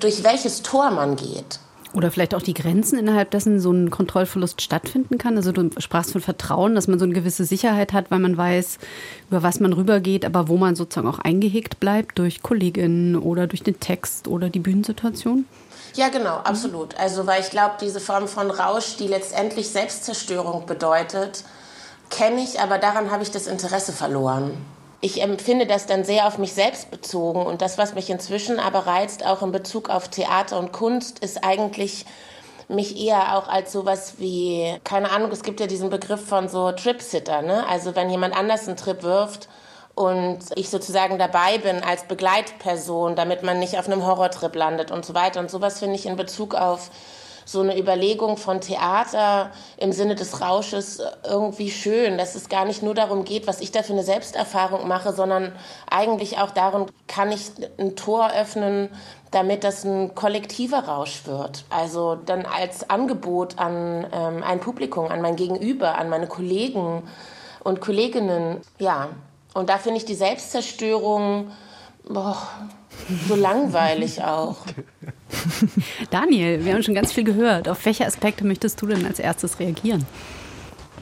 durch 0.00 0.24
welches 0.24 0.62
Tor 0.62 0.90
man 0.90 1.16
geht. 1.16 1.60
Oder 1.94 2.10
vielleicht 2.10 2.34
auch 2.34 2.42
die 2.42 2.54
Grenzen, 2.54 2.98
innerhalb 2.98 3.30
dessen 3.32 3.60
so 3.60 3.70
ein 3.70 3.90
Kontrollverlust 3.90 4.62
stattfinden 4.62 5.18
kann. 5.18 5.36
Also 5.36 5.52
du 5.52 5.70
sprachst 5.78 6.12
von 6.12 6.22
Vertrauen, 6.22 6.74
dass 6.74 6.88
man 6.88 6.98
so 6.98 7.04
eine 7.04 7.12
gewisse 7.12 7.44
Sicherheit 7.44 7.92
hat, 7.92 8.10
weil 8.10 8.18
man 8.18 8.36
weiß, 8.36 8.78
über 9.28 9.42
was 9.42 9.60
man 9.60 9.74
rübergeht, 9.74 10.24
aber 10.24 10.48
wo 10.48 10.56
man 10.56 10.74
sozusagen 10.74 11.08
auch 11.08 11.18
eingehegt 11.18 11.80
bleibt 11.80 12.18
durch 12.18 12.42
Kolleginnen 12.42 13.16
oder 13.16 13.46
durch 13.46 13.62
den 13.62 13.78
Text 13.78 14.26
oder 14.26 14.48
die 14.48 14.60
Bühnensituation. 14.60 15.44
Ja, 15.94 16.08
genau, 16.08 16.36
absolut. 16.36 16.98
Also 16.98 17.26
weil 17.26 17.42
ich 17.42 17.50
glaube, 17.50 17.74
diese 17.80 18.00
Form 18.00 18.26
von 18.26 18.50
Rausch, 18.50 18.96
die 18.96 19.08
letztendlich 19.08 19.68
Selbstzerstörung 19.68 20.64
bedeutet, 20.64 21.44
kenne 22.08 22.42
ich, 22.42 22.60
aber 22.60 22.78
daran 22.78 23.10
habe 23.10 23.22
ich 23.22 23.30
das 23.30 23.46
Interesse 23.46 23.92
verloren 23.92 24.52
ich 25.04 25.20
empfinde 25.20 25.66
das 25.66 25.86
dann 25.86 26.04
sehr 26.04 26.28
auf 26.28 26.38
mich 26.38 26.54
selbst 26.54 26.90
bezogen. 26.92 27.44
Und 27.44 27.60
das, 27.60 27.76
was 27.76 27.94
mich 27.94 28.08
inzwischen 28.08 28.60
aber 28.60 28.86
reizt, 28.86 29.26
auch 29.26 29.42
in 29.42 29.50
Bezug 29.50 29.90
auf 29.90 30.08
Theater 30.08 30.58
und 30.58 30.72
Kunst, 30.72 31.18
ist 31.18 31.44
eigentlich 31.44 32.06
mich 32.68 32.96
eher 32.96 33.36
auch 33.36 33.48
als 33.48 33.72
sowas 33.72 34.14
wie, 34.18 34.78
keine 34.84 35.10
Ahnung, 35.10 35.32
es 35.32 35.42
gibt 35.42 35.58
ja 35.58 35.66
diesen 35.66 35.90
Begriff 35.90 36.24
von 36.24 36.48
so 36.48 36.70
Tripsitter, 36.70 37.42
ne? 37.42 37.66
Also 37.68 37.96
wenn 37.96 38.10
jemand 38.10 38.34
anders 38.36 38.68
einen 38.68 38.76
Trip 38.76 39.02
wirft 39.02 39.48
und 39.96 40.38
ich 40.54 40.70
sozusagen 40.70 41.18
dabei 41.18 41.58
bin 41.58 41.82
als 41.82 42.04
Begleitperson, 42.04 43.16
damit 43.16 43.42
man 43.42 43.58
nicht 43.58 43.78
auf 43.78 43.88
einem 43.88 44.06
Horrortrip 44.06 44.54
landet 44.54 44.92
und 44.92 45.04
so 45.04 45.14
weiter. 45.14 45.40
Und 45.40 45.50
sowas 45.50 45.80
finde 45.80 45.96
ich 45.96 46.06
in 46.06 46.14
Bezug 46.14 46.54
auf 46.54 46.90
so 47.52 47.60
eine 47.60 47.78
Überlegung 47.78 48.36
von 48.36 48.60
Theater 48.60 49.50
im 49.76 49.92
Sinne 49.92 50.14
des 50.14 50.40
Rausches 50.40 51.02
irgendwie 51.28 51.70
schön, 51.70 52.18
dass 52.18 52.34
es 52.34 52.48
gar 52.48 52.64
nicht 52.64 52.82
nur 52.82 52.94
darum 52.94 53.24
geht, 53.24 53.46
was 53.46 53.60
ich 53.60 53.70
da 53.70 53.82
für 53.82 53.92
eine 53.92 54.02
Selbsterfahrung 54.02 54.88
mache, 54.88 55.12
sondern 55.12 55.52
eigentlich 55.90 56.38
auch 56.38 56.50
darum, 56.50 56.86
kann 57.06 57.30
ich 57.30 57.50
ein 57.78 57.94
Tor 57.94 58.30
öffnen, 58.32 58.88
damit 59.30 59.64
das 59.64 59.84
ein 59.84 60.14
kollektiver 60.14 60.80
Rausch 60.80 61.26
wird. 61.26 61.64
Also 61.70 62.16
dann 62.16 62.46
als 62.46 62.88
Angebot 62.90 63.58
an 63.58 64.06
ähm, 64.12 64.42
ein 64.42 64.60
Publikum, 64.60 65.08
an 65.08 65.20
mein 65.20 65.36
Gegenüber, 65.36 65.98
an 65.98 66.08
meine 66.08 66.26
Kollegen 66.26 67.02
und 67.62 67.80
Kolleginnen. 67.80 68.60
Ja, 68.78 69.10
und 69.54 69.68
da 69.68 69.78
finde 69.78 69.98
ich 69.98 70.04
die 70.04 70.14
Selbstzerstörung 70.14 71.50
boah, 72.08 72.36
so 73.28 73.34
langweilig 73.34 74.22
auch. 74.22 74.58
Daniel, 76.10 76.64
wir 76.64 76.74
haben 76.74 76.82
schon 76.82 76.94
ganz 76.94 77.12
viel 77.12 77.24
gehört. 77.24 77.68
Auf 77.68 77.84
welche 77.84 78.06
Aspekte 78.06 78.44
möchtest 78.44 78.80
du 78.82 78.86
denn 78.86 79.06
als 79.06 79.18
erstes 79.18 79.58
reagieren? 79.58 80.06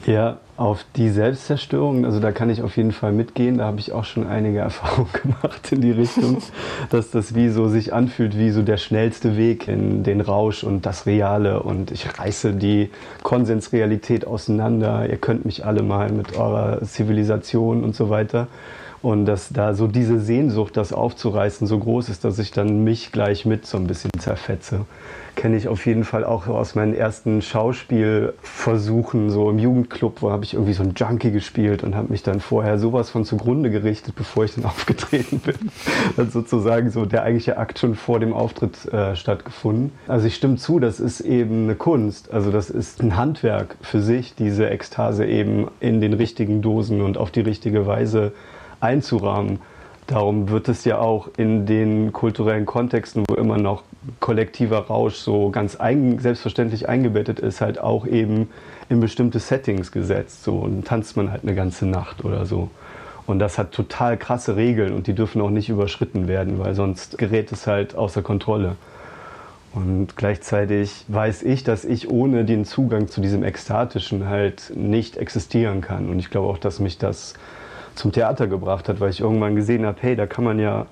Ja, 0.07 0.39
auf 0.57 0.83
die 0.95 1.09
Selbstzerstörung, 1.09 2.05
also 2.05 2.19
da 2.19 2.31
kann 2.31 2.49
ich 2.49 2.63
auf 2.63 2.75
jeden 2.75 2.91
Fall 2.91 3.11
mitgehen. 3.11 3.59
Da 3.59 3.65
habe 3.65 3.79
ich 3.79 3.91
auch 3.91 4.03
schon 4.03 4.25
einige 4.25 4.59
Erfahrungen 4.59 5.11
gemacht 5.13 5.71
in 5.71 5.81
die 5.81 5.91
Richtung, 5.91 6.41
dass 6.89 7.11
das 7.11 7.35
wie 7.35 7.49
so 7.49 7.67
sich 7.67 7.93
anfühlt 7.93 8.37
wie 8.37 8.49
so 8.51 8.61
der 8.63 8.77
schnellste 8.77 9.37
Weg 9.37 9.67
in 9.67 10.03
den 10.03 10.21
Rausch 10.21 10.63
und 10.63 10.85
das 10.85 11.05
Reale. 11.05 11.61
Und 11.61 11.91
ich 11.91 12.19
reiße 12.19 12.53
die 12.53 12.89
Konsensrealität 13.21 14.25
auseinander. 14.25 15.07
Ihr 15.09 15.17
könnt 15.17 15.45
mich 15.45 15.65
alle 15.65 15.83
mal 15.83 16.11
mit 16.11 16.35
eurer 16.35 16.81
Zivilisation 16.83 17.83
und 17.83 17.95
so 17.95 18.09
weiter. 18.09 18.47
Und 19.01 19.25
dass 19.25 19.49
da 19.49 19.73
so 19.73 19.87
diese 19.87 20.19
Sehnsucht, 20.19 20.77
das 20.77 20.93
aufzureißen, 20.93 21.65
so 21.65 21.79
groß 21.79 22.09
ist, 22.09 22.23
dass 22.23 22.37
ich 22.37 22.51
dann 22.51 22.83
mich 22.83 23.11
gleich 23.11 23.45
mit 23.45 23.65
so 23.65 23.77
ein 23.77 23.87
bisschen 23.87 24.11
zerfetze. 24.19 24.85
Kenne 25.35 25.57
ich 25.57 25.67
auf 25.67 25.85
jeden 25.87 26.03
Fall 26.03 26.23
auch 26.23 26.47
aus 26.47 26.75
meinen 26.75 26.93
ersten 26.93 27.41
Schauspielversuchen, 27.41 29.31
so 29.31 29.49
im 29.49 29.57
Jugendclub, 29.57 30.21
wo 30.21 30.29
habe 30.29 30.43
ich 30.43 30.53
irgendwie 30.53 30.73
so 30.73 30.83
ein 30.83 30.93
Junkie 30.95 31.31
gespielt 31.31 31.83
und 31.83 31.95
habe 31.95 32.11
mich 32.11 32.21
dann 32.21 32.41
vorher 32.41 32.77
sowas 32.77 33.09
von 33.09 33.25
zugrunde 33.25 33.71
gerichtet, 33.71 34.13
bevor 34.15 34.43
ich 34.43 34.53
dann 34.53 34.65
aufgetreten 34.65 35.39
bin. 35.39 35.55
Hat 36.15 36.31
sozusagen 36.31 36.91
so 36.91 37.05
der 37.05 37.23
eigentliche 37.23 37.57
Akt 37.57 37.79
schon 37.79 37.95
vor 37.95 38.19
dem 38.19 38.33
Auftritt 38.33 38.85
äh, 38.93 39.15
stattgefunden. 39.15 39.93
Also 40.07 40.27
ich 40.27 40.35
stimme 40.35 40.57
zu, 40.57 40.79
das 40.79 40.99
ist 40.99 41.21
eben 41.21 41.63
eine 41.63 41.75
Kunst. 41.75 42.31
Also 42.31 42.51
das 42.51 42.69
ist 42.69 43.01
ein 43.01 43.15
Handwerk 43.17 43.77
für 43.81 44.01
sich, 44.01 44.35
diese 44.35 44.69
Ekstase 44.69 45.25
eben 45.25 45.69
in 45.79 46.01
den 46.01 46.13
richtigen 46.13 46.61
Dosen 46.61 47.01
und 47.01 47.17
auf 47.17 47.31
die 47.31 47.41
richtige 47.41 47.87
Weise 47.87 48.33
einzurahmen. 48.81 49.59
Darum 50.07 50.49
wird 50.49 50.67
es 50.67 50.83
ja 50.83 50.97
auch 50.97 51.29
in 51.37 51.65
den 51.65 52.11
kulturellen 52.11 52.65
Kontexten, 52.65 53.23
wo 53.29 53.35
immer 53.35 53.57
noch 53.57 53.83
kollektiver 54.19 54.79
Rausch 54.79 55.15
so 55.15 55.51
ganz 55.51 55.79
eigen, 55.79 56.19
selbstverständlich 56.19 56.89
eingebettet 56.89 57.39
ist, 57.39 57.61
halt 57.61 57.79
auch 57.79 58.05
eben 58.05 58.49
in 58.89 58.99
bestimmte 58.99 59.39
Settings 59.39 59.91
gesetzt. 59.91 60.43
So, 60.43 60.57
und 60.57 60.85
tanzt 60.85 61.15
man 61.15 61.31
halt 61.31 61.43
eine 61.43 61.55
ganze 61.55 61.85
Nacht 61.85 62.25
oder 62.25 62.45
so. 62.45 62.69
Und 63.27 63.39
das 63.39 63.57
hat 63.57 63.71
total 63.71 64.17
krasse 64.17 64.55
Regeln 64.57 64.93
und 64.93 65.07
die 65.07 65.13
dürfen 65.13 65.41
auch 65.41 65.51
nicht 65.51 65.69
überschritten 65.69 66.27
werden, 66.27 66.59
weil 66.59 66.75
sonst 66.75 67.17
gerät 67.17 67.51
es 67.51 67.67
halt 67.67 67.95
außer 67.95 68.21
Kontrolle. 68.21 68.75
Und 69.73 70.17
gleichzeitig 70.17 71.05
weiß 71.07 71.43
ich, 71.43 71.63
dass 71.63 71.85
ich 71.85 72.09
ohne 72.09 72.43
den 72.43 72.65
Zugang 72.65 73.07
zu 73.07 73.21
diesem 73.21 73.43
Ekstatischen 73.43 74.27
halt 74.27 74.73
nicht 74.75 75.15
existieren 75.15 75.79
kann. 75.79 76.09
Und 76.09 76.19
ich 76.19 76.29
glaube 76.29 76.49
auch, 76.49 76.57
dass 76.57 76.79
mich 76.79 76.97
das 76.97 77.35
zum 77.95 78.11
Theater 78.11 78.47
gebracht 78.47 78.89
hat, 78.89 78.99
weil 78.99 79.09
ich 79.09 79.21
irgendwann 79.21 79.55
gesehen 79.55 79.85
habe, 79.85 79.97
hey, 80.01 80.15
da 80.15 80.25
kann 80.25 80.43
man 80.43 80.59
ja 80.59 80.85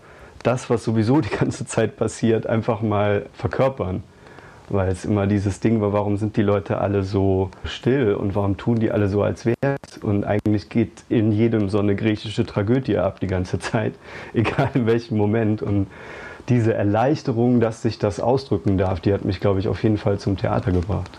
das, 0.44 0.70
was 0.70 0.84
sowieso 0.84 1.22
die 1.22 1.30
ganze 1.30 1.66
Zeit 1.66 1.98
passiert, 1.98 2.48
einfach 2.48 2.82
mal 2.82 3.26
verkörpern. 3.34 4.04
Weil 4.72 4.92
es 4.92 5.04
immer 5.04 5.26
dieses 5.26 5.62
Ding 5.62 5.82
war, 5.82 5.94
warum 5.94 6.18
sind 6.18 6.38
die 6.38 6.44
Leute 6.44 6.78
alle 6.78 7.02
so 7.04 7.50
still 7.64 8.14
und 8.14 8.36
warum 8.36 8.56
tun 8.56 8.80
die 8.80 8.92
alle 8.92 9.08
so, 9.08 9.24
als 9.24 9.44
wäre 9.46 9.78
es? 9.82 9.98
Und 9.98 10.26
eigentlich 10.26 10.70
geht 10.70 11.04
in 11.10 11.32
jedem 11.32 11.70
so 11.70 11.80
eine 11.80 11.96
griechische 11.96 12.46
Tragödie 12.46 13.00
ab 13.00 13.20
die 13.20 13.26
ganze 13.26 13.58
Zeit, 13.58 13.94
egal 14.34 14.70
in 14.76 14.86
welchem 14.86 15.18
Moment. 15.18 15.64
Und 15.64 15.88
diese 16.50 16.76
Erleichterung, 16.76 17.60
dass 17.60 17.82
sich 17.82 17.98
das 17.98 18.20
ausdrücken 18.20 18.78
darf, 18.78 19.00
die 19.00 19.12
hat 19.12 19.26
mich, 19.26 19.40
glaube 19.40 19.60
ich, 19.60 19.68
auf 19.68 19.82
jeden 19.82 19.98
Fall 19.98 20.20
zum 20.20 20.38
Theater 20.38 20.72
gebracht. 20.72 21.18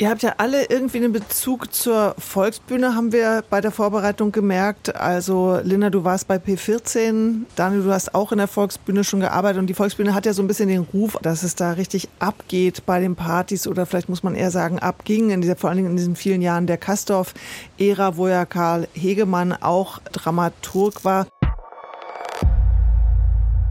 Ihr 0.00 0.08
habt 0.08 0.22
ja 0.22 0.32
alle 0.38 0.64
irgendwie 0.64 0.96
einen 0.96 1.12
Bezug 1.12 1.74
zur 1.74 2.14
Volksbühne, 2.16 2.94
haben 2.94 3.12
wir 3.12 3.44
bei 3.50 3.60
der 3.60 3.70
Vorbereitung 3.70 4.32
gemerkt. 4.32 4.96
Also 4.96 5.60
Linda, 5.62 5.90
du 5.90 6.04
warst 6.04 6.26
bei 6.26 6.36
P14, 6.36 7.42
Daniel, 7.54 7.82
du 7.82 7.92
hast 7.92 8.14
auch 8.14 8.32
in 8.32 8.38
der 8.38 8.48
Volksbühne 8.48 9.04
schon 9.04 9.20
gearbeitet 9.20 9.60
und 9.60 9.66
die 9.66 9.74
Volksbühne 9.74 10.14
hat 10.14 10.24
ja 10.24 10.32
so 10.32 10.42
ein 10.42 10.48
bisschen 10.48 10.70
den 10.70 10.86
Ruf, 10.90 11.18
dass 11.20 11.42
es 11.42 11.54
da 11.54 11.72
richtig 11.72 12.08
abgeht 12.18 12.86
bei 12.86 12.98
den 12.98 13.14
Partys 13.14 13.66
oder 13.66 13.84
vielleicht 13.84 14.08
muss 14.08 14.22
man 14.22 14.34
eher 14.34 14.50
sagen 14.50 14.78
abging, 14.78 15.28
in 15.28 15.42
dieser, 15.42 15.56
vor 15.56 15.68
allen 15.68 15.76
Dingen 15.76 15.90
in 15.90 15.96
diesen 15.98 16.16
vielen 16.16 16.40
Jahren 16.40 16.66
der 16.66 16.78
Kastorf-Ära, 16.78 18.16
wo 18.16 18.26
ja 18.26 18.46
Karl 18.46 18.88
Hegemann 18.94 19.52
auch 19.52 19.98
Dramaturg 20.12 21.04
war. 21.04 21.26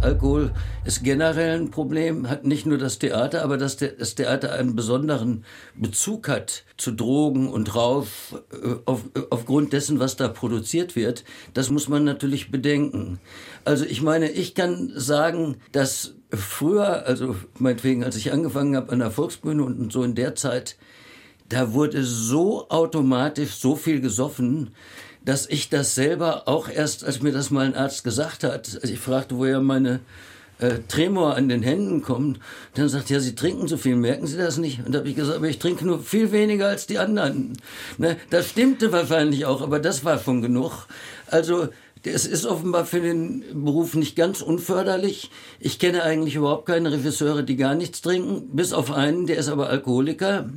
Alkohol 0.02 0.52
ist 0.86 1.04
generell 1.04 1.60
ein 1.60 1.72
Problem, 1.72 2.30
hat 2.30 2.46
nicht 2.46 2.66
nur 2.66 2.78
das 2.78 3.00
Theater, 3.00 3.44
aber 3.44 3.58
dass 3.58 3.78
das 3.78 4.16
Theater 4.16 4.54
einen 4.54 4.76
besonderen 4.76 5.44
Bezug 5.76 6.30
hat 6.30 6.64
zu 6.78 6.92
Drogen 6.92 7.50
und 7.50 7.76
Rauf 7.76 8.42
äh, 8.52 8.76
auf, 8.86 9.02
aufgrund 9.30 9.74
dessen, 9.74 10.00
was 10.00 10.16
da 10.16 10.30
produziert 10.30 10.96
wird, 10.96 11.26
das 11.54 11.70
muss 11.70 11.90
man 11.90 12.06
natürlich 12.06 12.50
bedenken. 12.50 13.20
Also 13.66 13.86
ich 13.86 14.02
meine, 14.02 14.32
ich 14.32 14.56
kann 14.56 14.92
sagen, 14.96 15.58
dass 15.74 16.16
früher, 16.32 17.06
also 17.06 17.36
meinetwegen, 17.58 18.04
als 18.04 18.16
ich 18.16 18.32
angefangen 18.32 18.76
habe 18.76 18.92
an 18.92 19.00
der 19.00 19.12
Volksbühne 19.12 19.64
und 19.64 19.92
so 19.92 20.04
in 20.04 20.16
der 20.16 20.36
Zeit, 20.36 20.78
da 21.50 21.74
wurde 21.74 22.04
so 22.04 22.70
automatisch 22.70 23.56
so 23.56 23.76
viel 23.76 24.02
gesoffen, 24.02 24.72
dass 25.30 25.46
ich 25.46 25.70
das 25.70 25.94
selber 25.94 26.48
auch 26.48 26.68
erst, 26.68 27.04
als 27.04 27.22
mir 27.22 27.32
das 27.32 27.52
mal 27.52 27.64
ein 27.64 27.76
Arzt 27.76 28.04
gesagt 28.04 28.44
hat, 28.44 28.80
als 28.82 28.90
ich 28.90 28.98
fragte, 28.98 29.38
woher 29.38 29.62
meine 29.62 30.00
äh, 30.58 30.80
Tremor 30.88 31.36
an 31.36 31.50
den 31.50 31.62
Händen 31.62 32.02
kommt, 32.02 32.40
dann 32.74 32.90
sagt, 32.90 33.12
ja, 33.12 33.20
Sie 33.20 33.36
trinken 33.36 33.68
so 33.68 33.78
viel, 33.78 33.96
merken 33.96 34.26
Sie 34.26 34.38
das 34.38 34.58
nicht? 34.58 34.84
Und 34.84 34.92
da 34.92 35.00
habe 35.00 35.10
ich 35.10 35.16
gesagt, 35.16 35.38
aber 35.38 35.48
ich 35.48 35.60
trinke 35.60 35.86
nur 35.86 36.00
viel 36.00 36.32
weniger 36.32 36.68
als 36.70 36.88
die 36.88 36.98
anderen. 36.98 37.54
Ne? 38.00 38.18
Das 38.32 38.50
stimmte 38.50 38.92
wahrscheinlich 38.92 39.46
auch, 39.46 39.62
aber 39.62 39.78
das 39.78 40.04
war 40.04 40.18
schon 40.18 40.42
genug. 40.42 40.88
Also 41.28 41.68
es 42.04 42.26
ist 42.26 42.48
offenbar 42.48 42.88
für 42.88 43.00
den 43.00 43.44
Beruf 43.54 43.94
nicht 43.94 44.16
ganz 44.16 44.42
unförderlich. 44.42 45.30
Ich 45.60 45.78
kenne 45.78 46.02
eigentlich 46.02 46.38
überhaupt 46.38 46.66
keine 46.66 46.92
Regisseure, 46.92 47.44
die 47.44 47.56
gar 47.56 47.76
nichts 47.76 48.02
trinken, 48.02 48.50
bis 48.56 48.74
auf 48.74 48.90
einen, 48.90 49.28
der 49.28 49.38
ist 49.38 49.50
aber 49.50 49.70
Alkoholiker. 49.70 50.50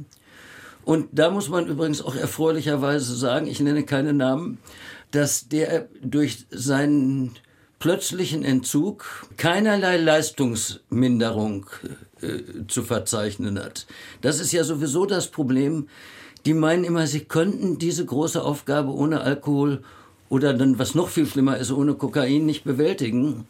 Und 0.84 1.08
da 1.12 1.30
muss 1.30 1.48
man 1.48 1.66
übrigens 1.66 2.02
auch 2.02 2.16
erfreulicherweise 2.16 3.14
sagen, 3.14 3.46
ich 3.46 3.60
nenne 3.60 3.84
keine 3.84 4.12
Namen, 4.12 4.58
dass 5.10 5.48
der 5.48 5.88
durch 6.02 6.46
seinen 6.50 7.32
plötzlichen 7.78 8.44
Entzug 8.44 9.26
keinerlei 9.36 9.96
Leistungsminderung 9.96 11.66
äh, 12.20 12.66
zu 12.68 12.82
verzeichnen 12.82 13.58
hat. 13.58 13.86
Das 14.20 14.40
ist 14.40 14.52
ja 14.52 14.64
sowieso 14.64 15.04
das 15.06 15.28
Problem. 15.28 15.88
Die 16.44 16.54
meinen 16.54 16.84
immer, 16.84 17.06
sie 17.06 17.24
könnten 17.24 17.78
diese 17.78 18.04
große 18.04 18.42
Aufgabe 18.42 18.92
ohne 18.92 19.20
Alkohol 19.20 19.82
oder 20.28 20.54
dann, 20.54 20.78
was 20.78 20.94
noch 20.94 21.08
viel 21.08 21.26
schlimmer 21.26 21.58
ist, 21.58 21.72
ohne 21.72 21.94
Kokain 21.94 22.46
nicht 22.46 22.64
bewältigen. 22.64 23.46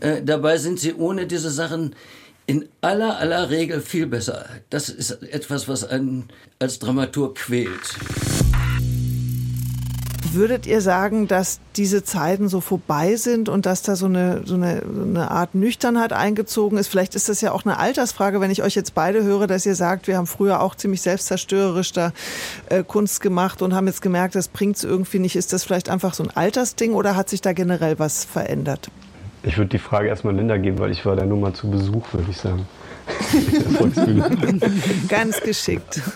Äh, 0.00 0.22
dabei 0.22 0.58
sind 0.58 0.80
sie 0.80 0.94
ohne 0.94 1.26
diese 1.26 1.50
Sachen 1.50 1.94
in 2.46 2.68
aller, 2.80 3.18
aller 3.18 3.50
Regel 3.50 3.80
viel 3.80 4.06
besser. 4.06 4.46
Das 4.70 4.88
ist 4.88 5.10
etwas, 5.22 5.68
was 5.68 5.84
einen 5.84 6.28
als 6.58 6.78
Dramaturg 6.78 7.36
quält. 7.36 7.96
Würdet 10.32 10.66
ihr 10.66 10.82
sagen, 10.82 11.28
dass 11.28 11.60
diese 11.76 12.04
Zeiten 12.04 12.48
so 12.48 12.60
vorbei 12.60 13.16
sind 13.16 13.48
und 13.48 13.64
dass 13.64 13.80
da 13.82 13.96
so 13.96 14.04
eine, 14.04 14.42
so 14.44 14.54
eine, 14.54 14.82
so 14.82 15.02
eine 15.02 15.30
Art 15.30 15.54
Nüchternheit 15.54 16.12
eingezogen 16.12 16.76
ist? 16.76 16.88
Vielleicht 16.88 17.14
ist 17.14 17.30
das 17.30 17.40
ja 17.40 17.52
auch 17.52 17.64
eine 17.64 17.78
Altersfrage, 17.78 18.40
wenn 18.40 18.50
ich 18.50 18.62
euch 18.62 18.74
jetzt 18.74 18.94
beide 18.94 19.24
höre, 19.24 19.46
dass 19.46 19.64
ihr 19.64 19.74
sagt, 19.74 20.08
wir 20.08 20.18
haben 20.18 20.26
früher 20.26 20.60
auch 20.60 20.74
ziemlich 20.74 21.00
selbstzerstörerisch 21.00 21.92
da 21.92 22.12
äh, 22.68 22.84
Kunst 22.84 23.22
gemacht 23.22 23.62
und 23.62 23.74
haben 23.74 23.86
jetzt 23.86 24.02
gemerkt, 24.02 24.34
das 24.34 24.48
bringt 24.48 24.76
es 24.76 24.84
irgendwie 24.84 25.20
nicht. 25.20 25.36
Ist 25.36 25.54
das 25.54 25.64
vielleicht 25.64 25.88
einfach 25.88 26.12
so 26.12 26.22
ein 26.22 26.30
Altersding 26.30 26.92
oder 26.92 27.16
hat 27.16 27.30
sich 27.30 27.40
da 27.40 27.54
generell 27.54 27.98
was 27.98 28.24
verändert? 28.24 28.90
Ich 29.46 29.56
würde 29.56 29.68
die 29.68 29.78
Frage 29.78 30.08
erstmal 30.08 30.34
Linda 30.34 30.56
geben, 30.56 30.80
weil 30.80 30.90
ich 30.90 31.06
war 31.06 31.14
da 31.14 31.24
nur 31.24 31.38
mal 31.38 31.52
zu 31.52 31.70
Besuch, 31.70 32.12
würde 32.12 32.30
ich 32.30 32.36
sagen. 32.36 32.66
Ganz 35.08 35.40
geschickt. 35.40 36.02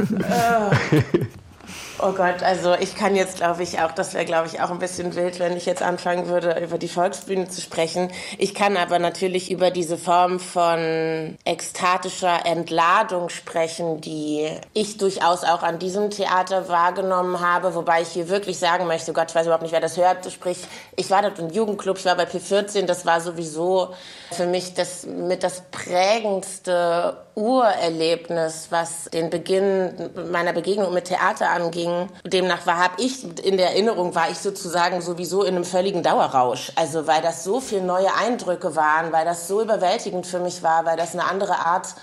Oh 2.02 2.12
Gott, 2.12 2.42
also 2.42 2.73
ich 2.75 2.97
kann 2.97 3.14
jetzt, 3.14 3.37
glaube 3.37 3.62
ich, 3.62 3.78
auch, 3.80 3.92
das 3.92 4.14
wäre, 4.14 4.25
glaube 4.25 4.47
ich, 4.47 4.62
auch 4.62 4.71
ein 4.71 4.78
bisschen 4.78 5.14
wild, 5.16 5.38
wenn 5.38 5.54
ich 5.54 5.66
jetzt 5.66 5.83
anfangen 5.83 6.28
würde, 6.28 6.59
über 6.62 6.78
die 6.78 6.88
Volksbühne 6.88 7.49
zu 7.49 7.61
sprechen. 7.61 8.11
Ich 8.38 8.54
kann 8.54 8.78
aber 8.78 8.99
natürlich 8.99 9.50
über 9.50 9.71
diese 9.71 9.99
Form 9.99 10.40
von 10.40 11.37
ekstatischer 11.45 12.47
Entladung 12.47 13.28
sprechen, 13.28 14.00
die 14.00 14.49
ich 14.73 14.97
durchaus 14.97 15.45
auch 15.45 15.62
an 15.62 15.78
diesem 15.78 16.09
Theater 16.09 16.69
wahrgenommen 16.69 17.40
habe, 17.40 17.75
wobei 17.75 18.00
ich 18.00 18.09
hier 18.09 18.30
wirklich 18.30 18.59
sagen 18.59 18.87
möchte, 18.87 19.12
Gott, 19.12 19.30
ich 19.30 19.35
weiß 19.35 19.45
überhaupt 19.45 19.62
nicht, 19.62 19.73
wer 19.73 19.80
das 19.80 19.99
hört, 19.99 20.30
sprich, 20.33 20.59
ich 20.97 21.11
war 21.11 21.21
dort 21.21 21.38
im 21.38 21.50
Jugendclub, 21.50 21.99
ich 21.99 22.07
war 22.07 22.16
bei 22.16 22.25
P14, 22.25 22.87
das 22.87 23.04
war 23.04 23.21
sowieso 23.21 23.95
für 24.30 24.47
mich 24.47 24.73
das 24.73 25.04
mit 25.04 25.42
das 25.42 25.64
prägendste 25.71 27.19
Urerlebnis, 27.41 28.67
was 28.71 29.05
den 29.13 29.31
Beginn 29.31 30.11
meiner 30.31 30.53
Begegnung 30.53 30.93
mit 30.93 31.07
Theater 31.07 31.51
anging. 31.51 32.09
Demnach 32.25 32.67
war, 32.67 32.77
habe 32.79 33.03
ich 33.03 33.25
in 33.45 33.57
der 33.57 33.71
Erinnerung, 33.71 34.15
war 34.15 34.31
ich 34.31 34.39
sozusagen 34.39 35.01
sowieso 35.01 35.43
in 35.43 35.57
einem 35.57 35.65
völligen 35.65 36.03
Dauerrausch. 36.03 36.71
Also 36.77 37.07
weil 37.07 37.23
das 37.23 37.43
so 37.43 37.61
viele 37.61 37.83
neue 37.83 38.15
Eindrücke 38.15 38.77
waren, 38.77 39.11
weil 39.13 39.25
das 39.25 39.49
so 39.49 39.63
überwältigend 39.63 40.27
für 40.27 40.39
mich 40.39 40.63
war, 40.63 40.85
weil 40.85 40.97
das 40.97 41.15
eine 41.15 41.25
andere 41.25 41.59
Art 41.59 41.95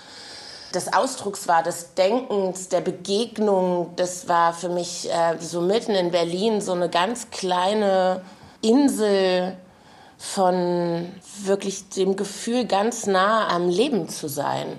des 0.74 0.92
Ausdrucks 0.92 1.48
war, 1.48 1.62
des 1.62 1.94
Denkens, 1.94 2.68
der 2.68 2.80
Begegnung. 2.80 3.92
Das 3.96 4.28
war 4.28 4.52
für 4.52 4.68
mich 4.68 5.08
äh, 5.10 5.38
so 5.38 5.60
mitten 5.60 5.92
in 5.92 6.10
Berlin 6.10 6.60
so 6.60 6.72
eine 6.72 6.88
ganz 6.88 7.30
kleine 7.30 8.22
Insel 8.60 9.56
von 10.18 11.12
wirklich 11.44 11.88
dem 11.90 12.16
Gefühl, 12.16 12.66
ganz 12.66 13.06
nah 13.06 13.48
am 13.48 13.68
Leben 13.68 14.08
zu 14.08 14.28
sein. 14.28 14.78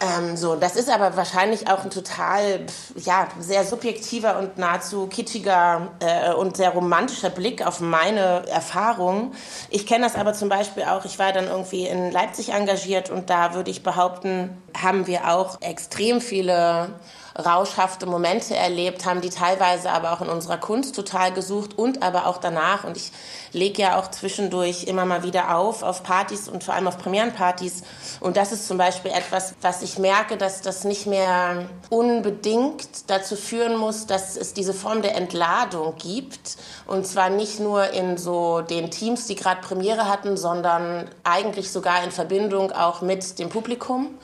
Ähm, 0.00 0.34
so, 0.36 0.56
das 0.56 0.76
ist 0.76 0.88
aber 0.88 1.14
wahrscheinlich 1.16 1.68
auch 1.68 1.84
ein 1.84 1.90
total, 1.90 2.60
ja, 2.96 3.28
sehr 3.38 3.64
subjektiver 3.64 4.38
und 4.38 4.56
nahezu 4.56 5.06
kitschiger 5.06 5.90
äh, 6.00 6.32
und 6.32 6.56
sehr 6.56 6.70
romantischer 6.70 7.28
Blick 7.28 7.66
auf 7.66 7.80
meine 7.80 8.48
Erfahrung. 8.48 9.32
Ich 9.68 9.86
kenne 9.86 10.04
das 10.04 10.16
aber 10.16 10.32
zum 10.32 10.48
Beispiel 10.48 10.84
auch, 10.84 11.04
ich 11.04 11.18
war 11.18 11.32
dann 11.32 11.48
irgendwie 11.48 11.86
in 11.86 12.10
Leipzig 12.10 12.54
engagiert 12.54 13.10
und 13.10 13.28
da 13.28 13.52
würde 13.52 13.70
ich 13.70 13.82
behaupten, 13.82 14.56
haben 14.74 15.06
wir 15.06 15.30
auch 15.30 15.60
extrem 15.60 16.22
viele 16.22 16.94
rauschhafte 17.40 18.06
Momente 18.06 18.54
erlebt, 18.54 19.04
haben 19.04 19.20
die 19.20 19.30
teilweise 19.30 19.90
aber 19.90 20.12
auch 20.12 20.20
in 20.20 20.28
unserer 20.28 20.58
Kunst 20.58 20.94
total 20.94 21.32
gesucht 21.32 21.76
und 21.76 22.02
aber 22.02 22.26
auch 22.26 22.38
danach. 22.38 22.84
Und 22.84 22.96
ich 22.96 23.12
lege 23.52 23.82
ja 23.82 23.98
auch 23.98 24.10
zwischendurch 24.10 24.84
immer 24.84 25.04
mal 25.04 25.22
wieder 25.22 25.56
auf, 25.56 25.82
auf 25.82 26.02
Partys 26.02 26.48
und 26.48 26.64
vor 26.64 26.74
allem 26.74 26.86
auf 26.86 26.98
Premierenpartys. 26.98 27.82
Und 28.20 28.36
das 28.36 28.52
ist 28.52 28.68
zum 28.68 28.78
Beispiel 28.78 29.10
etwas, 29.10 29.54
was 29.60 29.82
ich 29.82 29.98
merke, 29.98 30.36
dass 30.36 30.62
das 30.62 30.84
nicht 30.84 31.06
mehr 31.06 31.66
unbedingt 31.88 33.08
dazu 33.08 33.36
führen 33.36 33.76
muss, 33.76 34.06
dass 34.06 34.36
es 34.36 34.54
diese 34.54 34.74
Form 34.74 35.02
der 35.02 35.16
Entladung 35.16 35.94
gibt. 35.96 36.56
Und 36.86 37.06
zwar 37.06 37.30
nicht 37.30 37.60
nur 37.60 37.90
in 37.90 38.16
so 38.18 38.60
den 38.60 38.90
Teams, 38.90 39.26
die 39.26 39.34
gerade 39.34 39.60
Premiere 39.60 40.08
hatten, 40.08 40.36
sondern 40.36 41.08
eigentlich 41.24 41.70
sogar 41.70 42.04
in 42.04 42.10
Verbindung 42.10 42.72
auch 42.72 43.02
mit 43.02 43.38
dem 43.38 43.48
Publikum. 43.48 44.18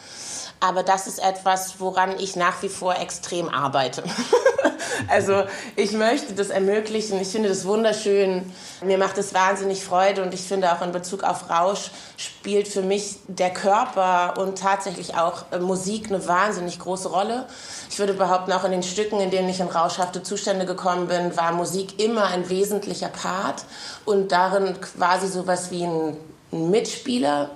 Aber 0.67 0.83
das 0.83 1.07
ist 1.07 1.21
etwas, 1.21 1.77
woran 1.79 2.19
ich 2.19 2.35
nach 2.35 2.61
wie 2.61 2.69
vor 2.69 2.97
extrem 2.97 3.49
arbeite. 3.49 4.03
also 5.09 5.45
ich 5.77 5.93
möchte 5.93 6.33
das 6.33 6.49
ermöglichen. 6.49 7.21
Ich 7.21 7.29
finde 7.29 7.49
das 7.49 7.65
wunderschön. 7.65 8.53
Mir 8.83 8.99
macht 8.99 9.17
es 9.17 9.33
wahnsinnig 9.33 9.85
Freude 9.85 10.25
und 10.25 10.35
ich 10.35 10.41
finde 10.41 10.73
auch 10.73 10.83
in 10.83 10.91
Bezug 10.91 11.23
auf 11.23 11.49
Rausch 11.49 11.93
spielt 12.17 12.67
für 12.67 12.83
mich 12.83 13.19
der 13.29 13.51
Körper 13.51 14.41
und 14.41 14.59
tatsächlich 14.59 15.15
auch 15.15 15.45
äh, 15.53 15.61
Musik 15.61 16.09
eine 16.09 16.27
wahnsinnig 16.27 16.81
große 16.81 17.11
Rolle. 17.11 17.47
Ich 17.89 18.01
würde 18.01 18.15
behaupten, 18.15 18.53
auch 18.53 18.65
in 18.65 18.73
den 18.73 18.83
Stücken, 18.83 19.21
in 19.21 19.31
denen 19.31 19.49
ich 19.49 19.61
in 19.61 19.69
rauschhafte 19.69 20.25
Zustände 20.25 20.67
gekommen 20.67 21.07
bin, 21.07 21.37
war 21.37 21.53
Musik 21.53 22.03
immer 22.03 22.25
ein 22.25 22.49
wesentlicher 22.49 23.09
Part 23.09 23.67
und 24.05 24.33
darin 24.33 24.75
quasi 24.81 25.29
sowas 25.29 25.71
wie 25.71 25.85
ein 25.85 26.17
Mitspieler 26.51 27.51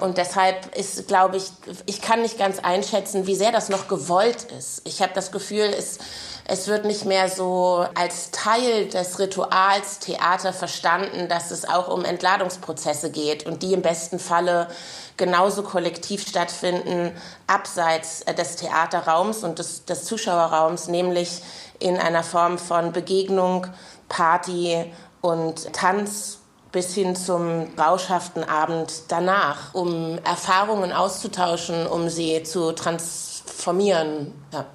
und 0.00 0.18
deshalb 0.18 0.74
ist, 0.76 1.06
glaube 1.08 1.36
ich, 1.36 1.50
ich 1.86 2.00
kann 2.00 2.22
nicht 2.22 2.38
ganz 2.38 2.58
einschätzen, 2.58 3.26
wie 3.26 3.34
sehr 3.34 3.52
das 3.52 3.68
noch 3.68 3.88
gewollt 3.88 4.44
ist. 4.58 4.82
Ich 4.84 5.02
habe 5.02 5.12
das 5.14 5.30
Gefühl, 5.30 5.72
es, 5.76 5.98
es 6.46 6.66
wird 6.66 6.84
nicht 6.84 7.04
mehr 7.04 7.28
so 7.28 7.86
als 7.94 8.30
Teil 8.30 8.88
des 8.88 9.18
Rituals 9.18 10.00
Theater 10.00 10.52
verstanden, 10.52 11.28
dass 11.28 11.50
es 11.50 11.68
auch 11.68 11.88
um 11.88 12.04
Entladungsprozesse 12.04 13.10
geht 13.10 13.46
und 13.46 13.62
die 13.62 13.72
im 13.72 13.82
besten 13.82 14.18
Falle 14.18 14.68
genauso 15.16 15.62
kollektiv 15.62 16.26
stattfinden, 16.26 17.12
abseits 17.46 18.24
des 18.24 18.56
Theaterraums 18.56 19.44
und 19.44 19.58
des, 19.58 19.84
des 19.84 20.04
Zuschauerraums, 20.04 20.88
nämlich 20.88 21.42
in 21.78 21.98
einer 21.98 22.22
Form 22.22 22.58
von 22.58 22.92
Begegnung, 22.92 23.66
Party 24.08 24.92
und 25.20 25.72
Tanz 25.72 26.39
bis 26.72 26.94
hin 26.94 27.16
zum 27.16 27.66
rauschhaften 27.78 28.44
Abend 28.44 29.04
danach, 29.08 29.74
um 29.74 30.18
Erfahrungen 30.24 30.92
auszutauschen, 30.92 31.86
um 31.86 32.08
sie 32.08 32.42
zu 32.42 32.72
transformieren. 32.72 34.32
Ja. 34.52 34.66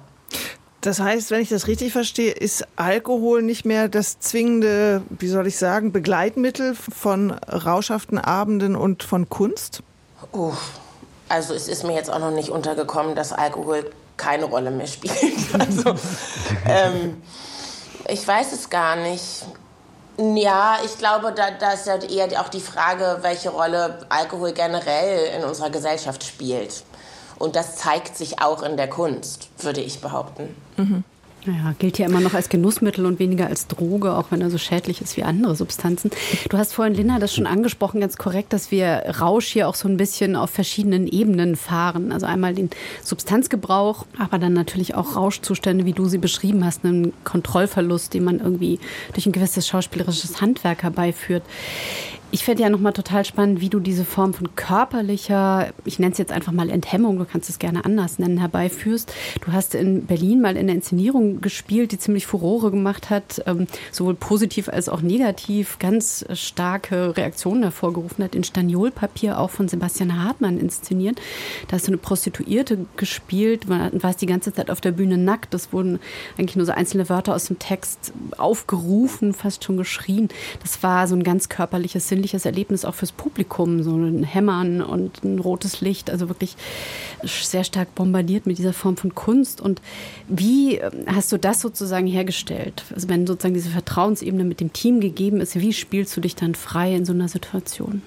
Das 0.82 1.00
heißt, 1.00 1.32
wenn 1.32 1.40
ich 1.40 1.48
das 1.48 1.66
richtig 1.66 1.92
verstehe, 1.92 2.30
ist 2.30 2.64
Alkohol 2.76 3.42
nicht 3.42 3.64
mehr 3.64 3.88
das 3.88 4.20
zwingende, 4.20 5.02
wie 5.10 5.26
soll 5.26 5.46
ich 5.48 5.56
sagen, 5.56 5.90
Begleitmittel 5.90 6.76
von 6.76 7.32
rauschhaften 7.32 8.18
Abenden 8.18 8.76
und 8.76 9.02
von 9.02 9.28
Kunst? 9.28 9.82
Uh, 10.32 10.52
also 11.28 11.54
es 11.54 11.66
ist 11.66 11.82
mir 11.82 11.94
jetzt 11.94 12.10
auch 12.10 12.20
noch 12.20 12.30
nicht 12.30 12.50
untergekommen, 12.50 13.16
dass 13.16 13.32
Alkohol 13.32 13.90
keine 14.16 14.44
Rolle 14.44 14.70
mehr 14.70 14.86
spielt. 14.86 15.14
Also 15.58 15.94
ähm, 16.66 17.22
ich 18.08 18.26
weiß 18.26 18.52
es 18.52 18.70
gar 18.70 18.96
nicht. 18.96 19.44
Ja, 20.18 20.78
ich 20.84 20.96
glaube, 20.98 21.32
da, 21.32 21.50
da 21.50 21.72
ist 21.72 21.86
ja 21.86 21.96
eher 21.96 22.40
auch 22.40 22.48
die 22.48 22.60
Frage, 22.60 23.18
welche 23.20 23.50
Rolle 23.50 23.98
Alkohol 24.08 24.52
generell 24.52 25.36
in 25.36 25.44
unserer 25.44 25.70
Gesellschaft 25.70 26.24
spielt. 26.24 26.84
Und 27.38 27.54
das 27.54 27.76
zeigt 27.76 28.16
sich 28.16 28.40
auch 28.40 28.62
in 28.62 28.76
der 28.78 28.88
Kunst, 28.88 29.50
würde 29.58 29.82
ich 29.82 30.00
behaupten. 30.00 30.56
Mhm. 30.76 31.04
Naja, 31.46 31.74
gilt 31.78 31.98
ja 31.98 32.06
immer 32.06 32.20
noch 32.20 32.34
als 32.34 32.48
Genussmittel 32.48 33.06
und 33.06 33.20
weniger 33.20 33.46
als 33.46 33.68
Droge, 33.68 34.16
auch 34.16 34.30
wenn 34.30 34.40
er 34.40 34.50
so 34.50 34.58
schädlich 34.58 35.00
ist 35.00 35.16
wie 35.16 35.22
andere 35.22 35.54
Substanzen. 35.54 36.10
Du 36.48 36.58
hast 36.58 36.72
vorhin, 36.72 36.94
Linda, 36.94 37.20
das 37.20 37.32
schon 37.32 37.46
angesprochen, 37.46 38.00
ganz 38.00 38.16
korrekt, 38.16 38.52
dass 38.52 38.72
wir 38.72 39.04
Rausch 39.20 39.46
hier 39.46 39.68
auch 39.68 39.76
so 39.76 39.86
ein 39.88 39.96
bisschen 39.96 40.34
auf 40.34 40.50
verschiedenen 40.50 41.06
Ebenen 41.06 41.54
fahren. 41.54 42.10
Also 42.10 42.26
einmal 42.26 42.54
den 42.54 42.70
Substanzgebrauch, 43.02 44.06
aber 44.18 44.38
dann 44.38 44.54
natürlich 44.54 44.96
auch 44.96 45.14
Rauschzustände, 45.14 45.84
wie 45.84 45.92
du 45.92 46.06
sie 46.06 46.18
beschrieben 46.18 46.64
hast, 46.64 46.84
einen 46.84 47.12
Kontrollverlust, 47.22 48.12
den 48.14 48.24
man 48.24 48.40
irgendwie 48.40 48.80
durch 49.12 49.26
ein 49.26 49.32
gewisses 49.32 49.68
schauspielerisches 49.68 50.40
Handwerk 50.40 50.82
herbeiführt. 50.82 51.44
Ich 52.32 52.44
fände 52.44 52.64
ja 52.64 52.70
nochmal 52.70 52.92
total 52.92 53.24
spannend, 53.24 53.60
wie 53.60 53.68
du 53.68 53.78
diese 53.78 54.04
Form 54.04 54.34
von 54.34 54.56
körperlicher, 54.56 55.72
ich 55.84 56.00
nenne 56.00 56.10
es 56.10 56.18
jetzt 56.18 56.32
einfach 56.32 56.50
mal 56.50 56.70
Enthemmung, 56.70 57.18
du 57.18 57.24
kannst 57.24 57.48
es 57.48 57.60
gerne 57.60 57.84
anders 57.84 58.18
nennen, 58.18 58.38
herbeiführst. 58.38 59.12
Du 59.44 59.52
hast 59.52 59.76
in 59.76 60.06
Berlin 60.06 60.40
mal 60.40 60.56
in 60.56 60.66
der 60.66 60.74
Inszenierung 60.74 61.40
gespielt, 61.40 61.92
die 61.92 61.98
ziemlich 61.98 62.26
Furore 62.26 62.72
gemacht 62.72 63.10
hat, 63.10 63.42
ähm, 63.46 63.68
sowohl 63.92 64.14
positiv 64.14 64.68
als 64.68 64.88
auch 64.88 65.02
negativ, 65.02 65.78
ganz 65.78 66.24
starke 66.32 67.16
Reaktionen 67.16 67.62
hervorgerufen 67.62 68.24
hat. 68.24 68.34
In 68.34 68.42
Staniolpapier 68.42 69.38
auch 69.38 69.50
von 69.50 69.68
Sebastian 69.68 70.22
Hartmann 70.22 70.58
inszeniert. 70.58 71.20
Da 71.68 71.76
hast 71.76 71.86
du 71.86 71.92
eine 71.92 71.98
Prostituierte 71.98 72.86
gespielt, 72.96 73.68
warst 73.68 74.20
die 74.20 74.26
ganze 74.26 74.52
Zeit 74.52 74.70
auf 74.70 74.80
der 74.80 74.92
Bühne 74.92 75.16
nackt. 75.16 75.54
Das 75.54 75.72
wurden 75.72 76.00
eigentlich 76.36 76.56
nur 76.56 76.66
so 76.66 76.72
einzelne 76.72 77.08
Wörter 77.08 77.36
aus 77.36 77.44
dem 77.44 77.60
Text 77.60 78.12
aufgerufen, 78.36 79.32
fast 79.32 79.62
schon 79.62 79.76
geschrien. 79.76 80.28
Das 80.60 80.82
war 80.82 81.06
so 81.06 81.14
ein 81.14 81.22
ganz 81.22 81.48
körperliches 81.48 82.15
sinnliches 82.16 82.46
Erlebnis 82.46 82.84
auch 82.84 82.94
fürs 82.94 83.12
Publikum, 83.12 83.82
so 83.82 83.94
ein 83.94 84.24
Hämmern 84.24 84.80
und 84.80 85.22
ein 85.22 85.38
rotes 85.38 85.82
Licht, 85.82 86.10
also 86.10 86.28
wirklich 86.28 86.56
sehr 87.22 87.62
stark 87.62 87.94
bombardiert 87.94 88.46
mit 88.46 88.56
dieser 88.58 88.72
Form 88.72 88.96
von 88.96 89.14
Kunst. 89.14 89.60
Und 89.60 89.82
wie 90.28 90.78
ähm, 90.78 91.04
hast 91.06 91.30
du 91.30 91.38
das 91.38 91.60
sozusagen 91.60 92.06
hergestellt? 92.06 92.84
Also 92.94 93.08
wenn 93.08 93.26
sozusagen 93.26 93.54
diese 93.54 93.70
Vertrauensebene 93.70 94.44
mit 94.44 94.60
dem 94.60 94.72
Team 94.72 95.00
gegeben 95.00 95.40
ist, 95.40 95.54
wie 95.56 95.72
spielst 95.72 96.16
du 96.16 96.20
dich 96.22 96.34
dann 96.34 96.54
frei 96.54 96.94
in 96.94 97.04
so 97.04 97.12
einer 97.12 97.28
Situation? 97.28 98.02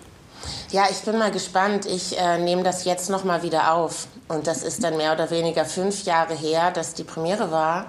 Ja, 0.71 0.85
ich 0.89 0.99
bin 1.01 1.19
mal 1.19 1.31
gespannt. 1.31 1.85
Ich 1.85 2.17
äh, 2.17 2.39
nehme 2.39 2.63
das 2.63 2.85
jetzt 2.85 3.09
noch 3.09 3.23
mal 3.23 3.43
wieder 3.43 3.73
auf. 3.73 4.07
Und 4.27 4.47
das 4.47 4.63
ist 4.63 4.83
dann 4.83 4.97
mehr 4.97 5.13
oder 5.13 5.29
weniger 5.29 5.65
fünf 5.65 6.05
Jahre 6.05 6.33
her, 6.33 6.71
dass 6.71 6.93
die 6.95 7.03
Premiere 7.03 7.51
war. 7.51 7.87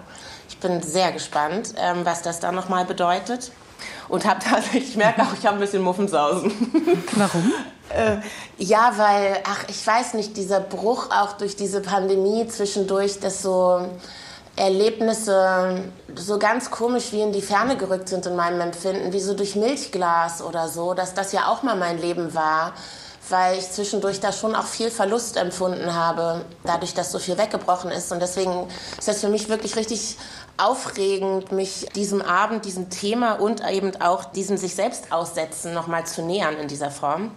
Ich 0.49 0.59
bin 0.59 0.83
sehr 0.83 1.13
gespannt, 1.13 1.75
ähm, 1.79 2.01
was 2.05 2.23
das 2.23 2.41
dann 2.41 2.55
noch 2.55 2.69
mal 2.69 2.85
bedeutet 2.85 3.53
und 4.09 4.25
habe 4.25 4.41
tatsächlich, 4.41 4.89
ich 4.91 4.97
merke 4.97 5.23
auch, 5.23 5.35
ich 5.39 5.47
habe 5.47 5.57
ein 5.57 5.61
bisschen 5.61 5.83
Muffensausen. 5.83 6.53
Warum? 7.17 7.53
äh, 7.91 8.17
ja, 8.59 8.93
weil, 8.97 9.39
ach, 9.45 9.65
ich 9.69 9.87
weiß 9.87 10.15
nicht, 10.15 10.37
dieser 10.37 10.61
Bruch 10.61 11.11
auch 11.11 11.33
durch 11.35 11.57
diese 11.57 11.81
Pandemie 11.81 12.47
zwischendurch, 12.49 13.21
dass 13.21 13.43
so 13.43 13.89
Erlebnisse 14.57 15.85
so 16.15 16.39
ganz 16.39 16.71
komisch 16.71 17.13
wie 17.13 17.21
in 17.21 17.33
die 17.33 17.43
Ferne 17.43 17.77
gerückt 17.77 18.09
sind 18.09 18.27
in 18.27 18.37
meinem 18.37 18.61
Empfinden, 18.61 19.13
wie 19.13 19.21
so 19.21 19.35
durch 19.35 19.57
Milchglas 19.57 20.43
oder 20.43 20.69
so, 20.69 20.95
dass 20.95 21.15
das 21.15 21.33
ja 21.33 21.47
auch 21.47 21.63
mal 21.63 21.77
mein 21.77 21.99
Leben 21.99 22.35
war 22.35 22.75
weil 23.31 23.59
ich 23.59 23.71
zwischendurch 23.71 24.21
da 24.21 24.33
schon 24.33 24.55
auch 24.55 24.67
viel 24.67 24.91
Verlust 24.91 25.37
empfunden 25.37 25.95
habe, 25.95 26.45
dadurch, 26.65 26.95
dass 26.95 27.13
so 27.13 27.19
viel 27.19 27.39
weggebrochen 27.39 27.91
ist. 27.91 28.13
Und 28.13 28.21
deswegen 28.21 28.67
ist 28.99 29.09
das 29.09 29.21
für 29.21 29.29
mich 29.29 29.49
wirklich 29.49 29.77
richtig 29.77 30.17
aufregend, 30.61 31.53
mich 31.53 31.87
diesem 31.95 32.23
Abend, 32.23 32.65
diesem 32.65 32.91
Thema 32.91 33.35
und 33.35 33.67
eben 33.69 34.01
auch 34.01 34.25
diesem 34.25 34.57
sich 34.57 34.75
selbst 34.75 35.13
aussetzen 35.13 35.75
nochmal 35.75 36.07
zu 36.07 36.23
nähern 36.23 36.57
in 36.57 36.69
dieser 36.69 36.91
Form. 36.91 37.31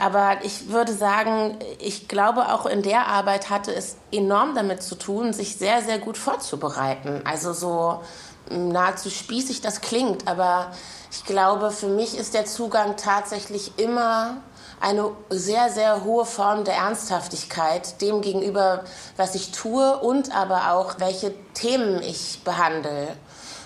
Aber 0.00 0.44
ich 0.44 0.68
würde 0.68 0.92
sagen, 0.92 1.58
ich 1.80 2.06
glaube, 2.06 2.52
auch 2.52 2.66
in 2.66 2.82
der 2.82 3.08
Arbeit 3.08 3.50
hatte 3.50 3.74
es 3.74 3.96
enorm 4.12 4.54
damit 4.54 4.82
zu 4.82 4.94
tun, 4.94 5.32
sich 5.32 5.56
sehr, 5.56 5.82
sehr 5.82 5.98
gut 5.98 6.16
vorzubereiten. 6.16 7.22
Also 7.24 7.52
so 7.52 8.00
nahezu 8.50 9.10
spießig 9.10 9.60
das 9.60 9.80
klingt, 9.80 10.28
aber 10.28 10.70
ich 11.10 11.24
glaube, 11.24 11.70
für 11.70 11.88
mich 11.88 12.16
ist 12.16 12.34
der 12.34 12.44
Zugang 12.44 12.96
tatsächlich 12.96 13.72
immer 13.78 14.36
eine 14.80 15.10
sehr, 15.30 15.70
sehr 15.70 16.04
hohe 16.04 16.24
Form 16.24 16.64
der 16.64 16.74
Ernsthaftigkeit 16.74 18.00
dem 18.00 18.20
gegenüber, 18.20 18.84
was 19.16 19.34
ich 19.34 19.52
tue 19.52 19.98
und 19.98 20.34
aber 20.34 20.72
auch, 20.72 20.96
welche 20.98 21.34
Themen 21.54 22.02
ich 22.02 22.40
behandle. 22.44 23.08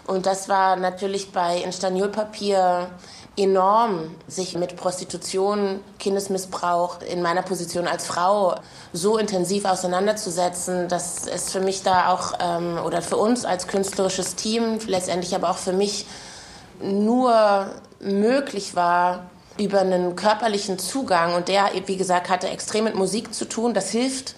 Und 0.07 0.27
das 0.27 0.49
war 0.49 0.77
natürlich 0.77 1.33
bei 1.33 1.59
Instaniolpapier 1.59 2.88
enorm, 3.38 4.16
sich 4.27 4.57
mit 4.57 4.77
Prostitution, 4.77 5.81
Kindesmissbrauch 5.99 7.03
in 7.03 7.23
meiner 7.23 7.42
Position 7.42 7.87
als 7.87 8.07
Frau 8.07 8.57
so 8.92 9.16
intensiv 9.16 9.64
auseinanderzusetzen, 9.64 10.88
dass 10.88 11.27
es 11.27 11.51
für 11.51 11.61
mich 11.61 11.83
da 11.83 12.09
auch 12.12 12.33
ähm, 12.40 12.79
oder 12.85 13.01
für 13.01 13.16
uns 13.16 13.44
als 13.44 13.68
künstlerisches 13.68 14.35
Team, 14.35 14.79
letztendlich 14.87 15.35
aber 15.35 15.51
auch 15.51 15.59
für 15.59 15.73
mich 15.73 16.07
nur 16.81 17.66
möglich 18.01 18.75
war, 18.75 19.31
über 19.59 19.81
einen 19.81 20.16
körperlichen 20.16 20.79
Zugang 20.79 21.35
und 21.35 21.49
der, 21.49 21.71
wie 21.87 21.97
gesagt, 21.97 22.29
hatte 22.29 22.49
extrem 22.49 22.85
mit 22.85 22.94
Musik 22.94 23.35
zu 23.35 23.44
tun. 23.44 23.75
Das 23.75 23.90
hilft. 23.90 24.35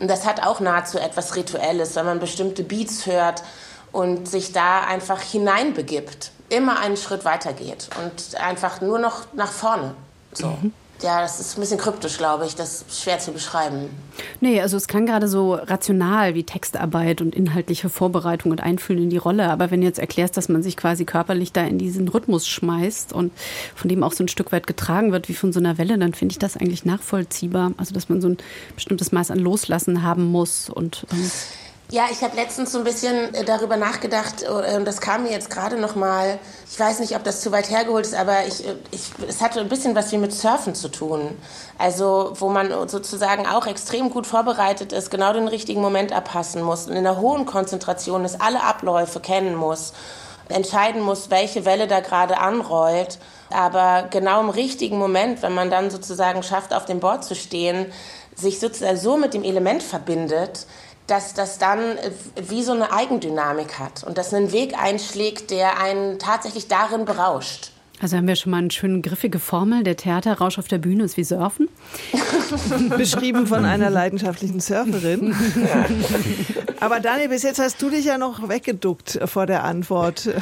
Und 0.00 0.08
das 0.08 0.24
hat 0.24 0.46
auch 0.46 0.60
nahezu 0.60 0.98
etwas 0.98 1.34
Rituelles, 1.34 1.96
wenn 1.96 2.06
man 2.06 2.20
bestimmte 2.20 2.62
Beats 2.62 3.06
hört 3.06 3.42
und 3.90 4.28
sich 4.28 4.52
da 4.52 4.80
einfach 4.80 5.20
hineinbegibt, 5.20 6.30
immer 6.50 6.78
einen 6.78 6.96
Schritt 6.96 7.24
weiter 7.24 7.52
geht 7.52 7.88
und 8.02 8.40
einfach 8.40 8.80
nur 8.80 8.98
noch 8.98 9.26
nach 9.34 9.50
vorne. 9.50 9.94
So. 10.32 10.46
Mhm. 10.48 10.72
Ja, 11.02 11.20
das 11.20 11.38
ist 11.38 11.56
ein 11.56 11.60
bisschen 11.60 11.78
kryptisch, 11.78 12.18
glaube 12.18 12.44
ich. 12.46 12.56
Das 12.56 12.82
ist 12.82 13.02
schwer 13.02 13.18
zu 13.18 13.32
beschreiben. 13.32 13.88
Nee, 14.40 14.60
also 14.60 14.76
es 14.76 14.88
klang 14.88 15.06
gerade 15.06 15.28
so 15.28 15.54
rational 15.54 16.34
wie 16.34 16.42
Textarbeit 16.42 17.20
und 17.20 17.34
inhaltliche 17.34 17.88
Vorbereitung 17.88 18.50
und 18.50 18.60
Einfühlen 18.62 19.04
in 19.04 19.10
die 19.10 19.16
Rolle. 19.16 19.48
Aber 19.48 19.70
wenn 19.70 19.80
du 19.80 19.86
jetzt 19.86 20.00
erklärst, 20.00 20.36
dass 20.36 20.48
man 20.48 20.62
sich 20.62 20.76
quasi 20.76 21.04
körperlich 21.04 21.52
da 21.52 21.64
in 21.64 21.78
diesen 21.78 22.08
Rhythmus 22.08 22.48
schmeißt 22.48 23.12
und 23.12 23.32
von 23.76 23.88
dem 23.88 24.02
auch 24.02 24.12
so 24.12 24.24
ein 24.24 24.28
Stück 24.28 24.50
weit 24.50 24.66
getragen 24.66 25.12
wird 25.12 25.28
wie 25.28 25.34
von 25.34 25.52
so 25.52 25.60
einer 25.60 25.78
Welle, 25.78 25.98
dann 25.98 26.14
finde 26.14 26.32
ich 26.32 26.38
das 26.38 26.56
eigentlich 26.56 26.84
nachvollziehbar. 26.84 27.72
Also 27.76 27.94
dass 27.94 28.08
man 28.08 28.20
so 28.20 28.30
ein 28.30 28.38
bestimmtes 28.74 29.12
Maß 29.12 29.30
an 29.30 29.38
Loslassen 29.38 30.02
haben 30.02 30.24
muss 30.24 30.68
und 30.68 31.06
ähm 31.12 31.30
ja, 31.90 32.04
ich 32.12 32.22
habe 32.22 32.36
letztens 32.36 32.72
so 32.72 32.78
ein 32.78 32.84
bisschen 32.84 33.34
äh, 33.34 33.44
darüber 33.44 33.78
nachgedacht 33.78 34.42
äh, 34.42 34.76
und 34.76 34.84
das 34.84 35.00
kam 35.00 35.22
mir 35.22 35.30
jetzt 35.30 35.48
gerade 35.48 35.76
noch 35.76 35.94
mal. 35.94 36.38
Ich 36.70 36.78
weiß 36.78 37.00
nicht, 37.00 37.16
ob 37.16 37.24
das 37.24 37.40
zu 37.40 37.50
weit 37.50 37.70
hergeholt 37.70 38.04
ist, 38.04 38.14
aber 38.14 38.46
ich, 38.46 38.66
äh, 38.66 38.74
ich, 38.90 39.10
es 39.26 39.40
hatte 39.40 39.60
ein 39.60 39.70
bisschen 39.70 39.94
was 39.94 40.12
wie 40.12 40.18
mit 40.18 40.32
Surfen 40.32 40.74
zu 40.74 40.88
tun. 40.88 41.36
Also 41.78 42.32
wo 42.34 42.50
man 42.50 42.88
sozusagen 42.88 43.46
auch 43.46 43.66
extrem 43.66 44.10
gut 44.10 44.26
vorbereitet 44.26 44.92
ist, 44.92 45.10
genau 45.10 45.32
den 45.32 45.48
richtigen 45.48 45.80
Moment 45.80 46.12
abpassen 46.12 46.62
muss 46.62 46.86
und 46.86 46.92
in 46.92 47.06
einer 47.06 47.18
hohen 47.18 47.46
Konzentration 47.46 48.24
ist, 48.26 48.40
alle 48.40 48.62
Abläufe 48.62 49.20
kennen 49.20 49.54
muss, 49.54 49.94
entscheiden 50.50 51.00
muss, 51.00 51.30
welche 51.30 51.64
Welle 51.64 51.86
da 51.86 52.00
gerade 52.00 52.38
anrollt. 52.38 53.18
Aber 53.50 54.08
genau 54.10 54.40
im 54.40 54.50
richtigen 54.50 54.98
Moment, 54.98 55.40
wenn 55.40 55.54
man 55.54 55.70
dann 55.70 55.90
sozusagen 55.90 56.42
schafft, 56.42 56.74
auf 56.74 56.84
dem 56.84 57.00
Board 57.00 57.24
zu 57.24 57.34
stehen, 57.34 57.86
sich 58.34 58.60
sozusagen 58.60 58.96
so 58.96 59.16
mit 59.16 59.34
dem 59.34 59.42
Element 59.42 59.82
verbindet, 59.82 60.66
dass 61.08 61.34
das 61.34 61.58
dann 61.58 61.98
äh, 61.98 62.12
wie 62.36 62.62
so 62.62 62.72
eine 62.72 62.92
Eigendynamik 62.92 63.78
hat 63.80 64.04
und 64.04 64.16
dass 64.16 64.32
einen 64.32 64.52
Weg 64.52 64.80
einschlägt, 64.80 65.50
der 65.50 65.78
einen 65.80 66.18
tatsächlich 66.20 66.68
darin 66.68 67.04
berauscht. 67.04 67.72
Also 68.00 68.16
haben 68.16 68.28
wir 68.28 68.36
schon 68.36 68.52
mal 68.52 68.58
eine 68.58 68.70
schöne 68.70 69.00
griffige 69.00 69.40
Formel. 69.40 69.82
Der 69.82 69.96
Theaterrausch 69.96 70.58
auf 70.58 70.68
der 70.68 70.78
Bühne 70.78 71.02
ist 71.04 71.16
wie 71.16 71.24
Surfen. 71.24 71.68
Beschrieben 72.96 73.46
von 73.46 73.64
einer 73.64 73.90
leidenschaftlichen 73.90 74.60
Surferin. 74.60 75.34
Aber 76.80 77.00
Daniel, 77.00 77.28
bis 77.28 77.42
jetzt 77.42 77.58
hast 77.58 77.82
du 77.82 77.90
dich 77.90 78.04
ja 78.04 78.16
noch 78.16 78.48
weggeduckt 78.48 79.18
vor 79.24 79.46
der 79.46 79.64
Antwort. 79.64 80.28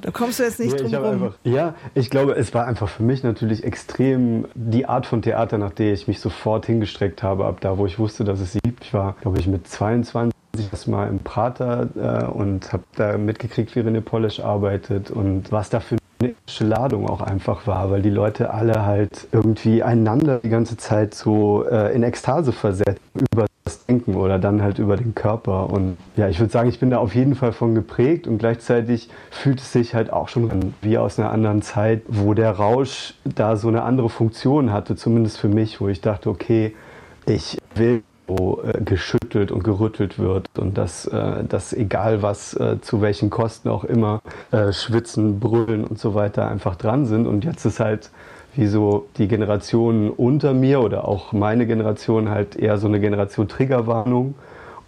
Da 0.00 0.10
kommst 0.10 0.38
du 0.38 0.42
jetzt 0.42 0.60
nicht 0.60 0.78
ja, 0.78 1.00
drum 1.00 1.22
rum. 1.22 1.34
Ja, 1.44 1.74
ich 1.94 2.10
glaube, 2.10 2.34
es 2.34 2.52
war 2.52 2.66
einfach 2.66 2.88
für 2.88 3.02
mich 3.02 3.22
natürlich 3.22 3.64
extrem 3.64 4.46
die 4.54 4.86
Art 4.86 5.06
von 5.06 5.22
Theater, 5.22 5.56
nach 5.56 5.72
der 5.72 5.94
ich 5.94 6.08
mich 6.08 6.20
sofort 6.20 6.66
hingestreckt 6.66 7.22
habe, 7.22 7.46
ab 7.46 7.60
da, 7.60 7.78
wo 7.78 7.86
ich 7.86 7.98
wusste, 7.98 8.24
dass 8.24 8.40
es 8.40 8.52
sie 8.52 8.60
gibt. 8.60 8.84
Ich 8.84 8.92
war, 8.92 9.16
glaube 9.22 9.38
ich, 9.38 9.46
mit 9.46 9.66
22 9.66 10.34
das 10.70 10.86
mal 10.86 11.08
im 11.08 11.20
Prater 11.20 11.88
äh, 11.96 12.26
und 12.26 12.72
habe 12.72 12.84
da 12.96 13.16
mitgekriegt, 13.16 13.74
wie 13.74 13.80
René 13.80 14.00
Polish 14.00 14.40
arbeitet 14.40 15.10
und 15.10 15.50
was 15.50 15.70
da 15.70 15.80
für 15.80 15.96
eine 16.24 16.68
Ladung 16.68 17.08
auch 17.08 17.20
einfach 17.20 17.66
war, 17.66 17.90
weil 17.90 18.02
die 18.02 18.10
Leute 18.10 18.52
alle 18.52 18.84
halt 18.84 19.28
irgendwie 19.32 19.82
einander 19.82 20.40
die 20.42 20.48
ganze 20.48 20.76
Zeit 20.76 21.14
so 21.14 21.64
äh, 21.64 21.94
in 21.94 22.02
Ekstase 22.02 22.52
versetzt 22.52 23.00
über 23.32 23.46
das 23.64 23.84
Denken 23.86 24.14
oder 24.14 24.38
dann 24.38 24.62
halt 24.62 24.78
über 24.78 24.96
den 24.96 25.14
Körper. 25.14 25.70
Und 25.70 25.96
ja, 26.16 26.28
ich 26.28 26.38
würde 26.38 26.52
sagen, 26.52 26.68
ich 26.68 26.80
bin 26.80 26.90
da 26.90 26.98
auf 26.98 27.14
jeden 27.14 27.34
Fall 27.34 27.52
von 27.52 27.74
geprägt 27.74 28.26
und 28.26 28.38
gleichzeitig 28.38 29.08
fühlt 29.30 29.60
es 29.60 29.72
sich 29.72 29.94
halt 29.94 30.12
auch 30.12 30.28
schon 30.28 30.74
wie 30.82 30.98
aus 30.98 31.18
einer 31.18 31.30
anderen 31.30 31.62
Zeit, 31.62 32.02
wo 32.08 32.34
der 32.34 32.52
Rausch 32.52 33.14
da 33.24 33.56
so 33.56 33.68
eine 33.68 33.82
andere 33.82 34.08
Funktion 34.08 34.72
hatte, 34.72 34.96
zumindest 34.96 35.38
für 35.38 35.48
mich, 35.48 35.80
wo 35.80 35.88
ich 35.88 36.00
dachte, 36.00 36.28
okay, 36.30 36.74
ich 37.26 37.58
will 37.74 38.02
wo 38.26 38.62
äh, 38.62 38.80
geschüttelt 38.82 39.52
und 39.52 39.64
gerüttelt 39.64 40.18
wird 40.18 40.48
und 40.58 40.78
dass, 40.78 41.06
äh, 41.06 41.44
dass 41.44 41.72
egal 41.72 42.22
was, 42.22 42.54
äh, 42.54 42.80
zu 42.80 43.00
welchen 43.00 43.30
Kosten 43.30 43.68
auch 43.68 43.84
immer, 43.84 44.20
äh, 44.50 44.72
schwitzen, 44.72 45.40
brüllen 45.40 45.84
und 45.84 45.98
so 45.98 46.14
weiter 46.14 46.48
einfach 46.48 46.76
dran 46.76 47.06
sind. 47.06 47.26
Und 47.26 47.44
jetzt 47.44 47.64
ist 47.64 47.80
halt 47.80 48.10
wie 48.54 48.66
so 48.66 49.06
die 49.18 49.28
Generationen 49.28 50.10
unter 50.10 50.54
mir 50.54 50.80
oder 50.80 51.06
auch 51.08 51.32
meine 51.32 51.66
Generation 51.66 52.30
halt 52.30 52.56
eher 52.56 52.78
so 52.78 52.86
eine 52.86 53.00
Generation 53.00 53.48
Triggerwarnung 53.48 54.34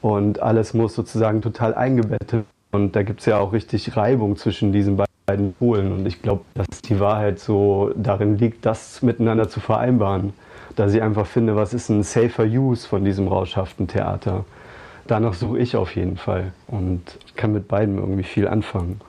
und 0.01 0.40
alles 0.40 0.72
muss 0.72 0.94
sozusagen 0.94 1.42
total 1.42 1.75
eingebettet. 1.75 2.44
Und 2.72 2.94
da 2.94 3.03
gibt 3.03 3.20
es 3.20 3.27
ja 3.27 3.38
auch 3.38 3.53
richtig 3.53 3.96
Reibung 3.96 4.37
zwischen 4.37 4.72
diesen 4.72 4.96
beiden 5.27 5.55
Polen. 5.55 5.92
Und 5.92 6.07
ich 6.07 6.22
glaube, 6.22 6.42
dass 6.55 6.83
die 6.83 7.01
Wahrheit 7.01 7.38
so 7.38 7.92
darin 7.96 8.38
liegt, 8.38 8.66
das 8.66 9.03
miteinander 9.03 9.49
zu 9.49 9.61
vereinbaren 9.61 10.33
dass 10.76 10.94
ich 10.94 11.02
einfach 11.02 11.26
finde, 11.26 11.56
was 11.56 11.74
ist 11.74 11.88
ein 11.88 12.02
safer 12.02 12.44
Use 12.44 12.86
von 12.86 13.04
diesem 13.04 13.28
rauschhaften 13.28 13.88
Theater. 13.88 14.44
Danach 15.06 15.34
suche 15.34 15.58
ich 15.58 15.76
auf 15.76 15.94
jeden 15.94 16.16
Fall 16.16 16.52
und 16.66 17.00
kann 17.36 17.52
mit 17.52 17.68
beiden 17.68 17.96
irgendwie 17.98 18.24
viel 18.24 18.48
anfangen. 18.48 19.00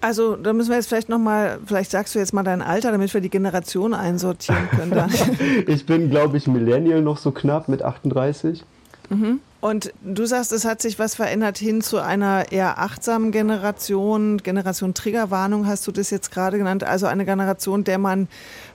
Also 0.00 0.36
da 0.36 0.52
müssen 0.54 0.70
wir 0.70 0.76
jetzt 0.76 0.88
vielleicht 0.88 1.10
nochmal, 1.10 1.58
vielleicht 1.66 1.90
sagst 1.90 2.14
du 2.14 2.18
jetzt 2.18 2.32
mal 2.32 2.42
dein 2.42 2.62
Alter, 2.62 2.90
damit 2.90 3.12
wir 3.12 3.20
die 3.20 3.28
Generation 3.28 3.92
einsortieren 3.92 4.68
können. 4.70 5.10
ich 5.66 5.84
bin, 5.84 6.08
glaube 6.08 6.38
ich, 6.38 6.46
Millennial 6.46 7.02
noch 7.02 7.18
so 7.18 7.32
knapp 7.32 7.68
mit 7.68 7.82
38. 7.82 8.64
Mhm. 9.12 9.40
Und 9.60 9.92
du 10.02 10.26
sagst, 10.26 10.50
es 10.52 10.64
hat 10.64 10.82
sich 10.82 10.98
was 10.98 11.14
verändert 11.14 11.56
hin 11.56 11.82
zu 11.82 11.98
einer 11.98 12.50
eher 12.50 12.78
achtsamen 12.78 13.30
Generation, 13.30 14.38
Generation 14.38 14.92
Triggerwarnung 14.92 15.68
hast 15.68 15.86
du 15.86 15.92
das 15.92 16.10
jetzt 16.10 16.32
gerade 16.32 16.58
genannt, 16.58 16.82
also 16.82 17.06
eine 17.06 17.24
Generation, 17.24 17.84
der 17.84 17.98
man 17.98 18.26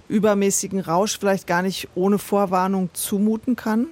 übermäßigen 0.07 0.79
Rausch 0.79 1.19
vielleicht 1.19 1.45
gar 1.45 1.61
nicht 1.61 1.89
ohne 1.95 2.17
Vorwarnung 2.17 2.89
zumuten 2.93 3.57
kann? 3.57 3.87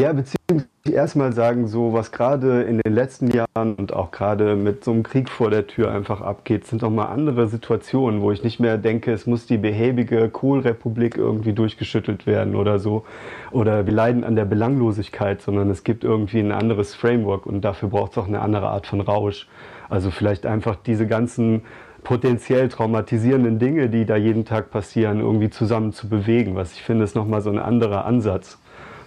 Ja, 0.00 0.12
beziehungsweise 0.12 0.68
erstmal 0.92 1.32
sagen, 1.32 1.66
so 1.68 1.92
was 1.92 2.12
gerade 2.12 2.62
in 2.62 2.78
den 2.78 2.92
letzten 2.92 3.30
Jahren 3.30 3.74
und 3.74 3.92
auch 3.92 4.10
gerade 4.10 4.56
mit 4.56 4.84
so 4.84 4.92
einem 4.92 5.02
Krieg 5.02 5.28
vor 5.28 5.50
der 5.50 5.66
Tür 5.66 5.90
einfach 5.90 6.20
abgeht, 6.20 6.66
sind 6.66 6.82
doch 6.82 6.90
mal 6.90 7.06
andere 7.06 7.48
Situationen, 7.48 8.20
wo 8.20 8.32
ich 8.32 8.42
nicht 8.42 8.60
mehr 8.60 8.78
denke, 8.78 9.12
es 9.12 9.26
muss 9.26 9.46
die 9.46 9.58
behäbige 9.58 10.28
Kohlrepublik 10.28 11.16
irgendwie 11.16 11.52
durchgeschüttelt 11.52 12.26
werden 12.26 12.54
oder 12.54 12.78
so. 12.78 13.04
Oder 13.50 13.86
wir 13.86 13.92
leiden 13.92 14.24
an 14.24 14.36
der 14.36 14.44
Belanglosigkeit, 14.44 15.42
sondern 15.42 15.70
es 15.70 15.84
gibt 15.84 16.04
irgendwie 16.04 16.40
ein 16.40 16.52
anderes 16.52 16.94
Framework 16.94 17.46
und 17.46 17.62
dafür 17.62 17.88
braucht 17.88 18.12
es 18.12 18.18
auch 18.18 18.28
eine 18.28 18.40
andere 18.40 18.68
Art 18.68 18.86
von 18.86 19.00
Rausch. 19.00 19.48
Also 19.88 20.10
vielleicht 20.10 20.46
einfach 20.46 20.76
diese 20.76 21.06
ganzen 21.06 21.62
potenziell 22.04 22.68
traumatisierenden 22.68 23.58
Dinge, 23.58 23.88
die 23.88 24.06
da 24.06 24.16
jeden 24.16 24.44
Tag 24.44 24.70
passieren, 24.70 25.20
irgendwie 25.20 25.50
zusammen 25.50 25.92
zu 25.92 26.08
bewegen. 26.08 26.54
Was 26.56 26.72
ich 26.72 26.82
finde, 26.82 27.04
ist 27.04 27.14
nochmal 27.14 27.42
so 27.42 27.50
ein 27.50 27.58
anderer 27.58 28.04
Ansatz, 28.04 28.58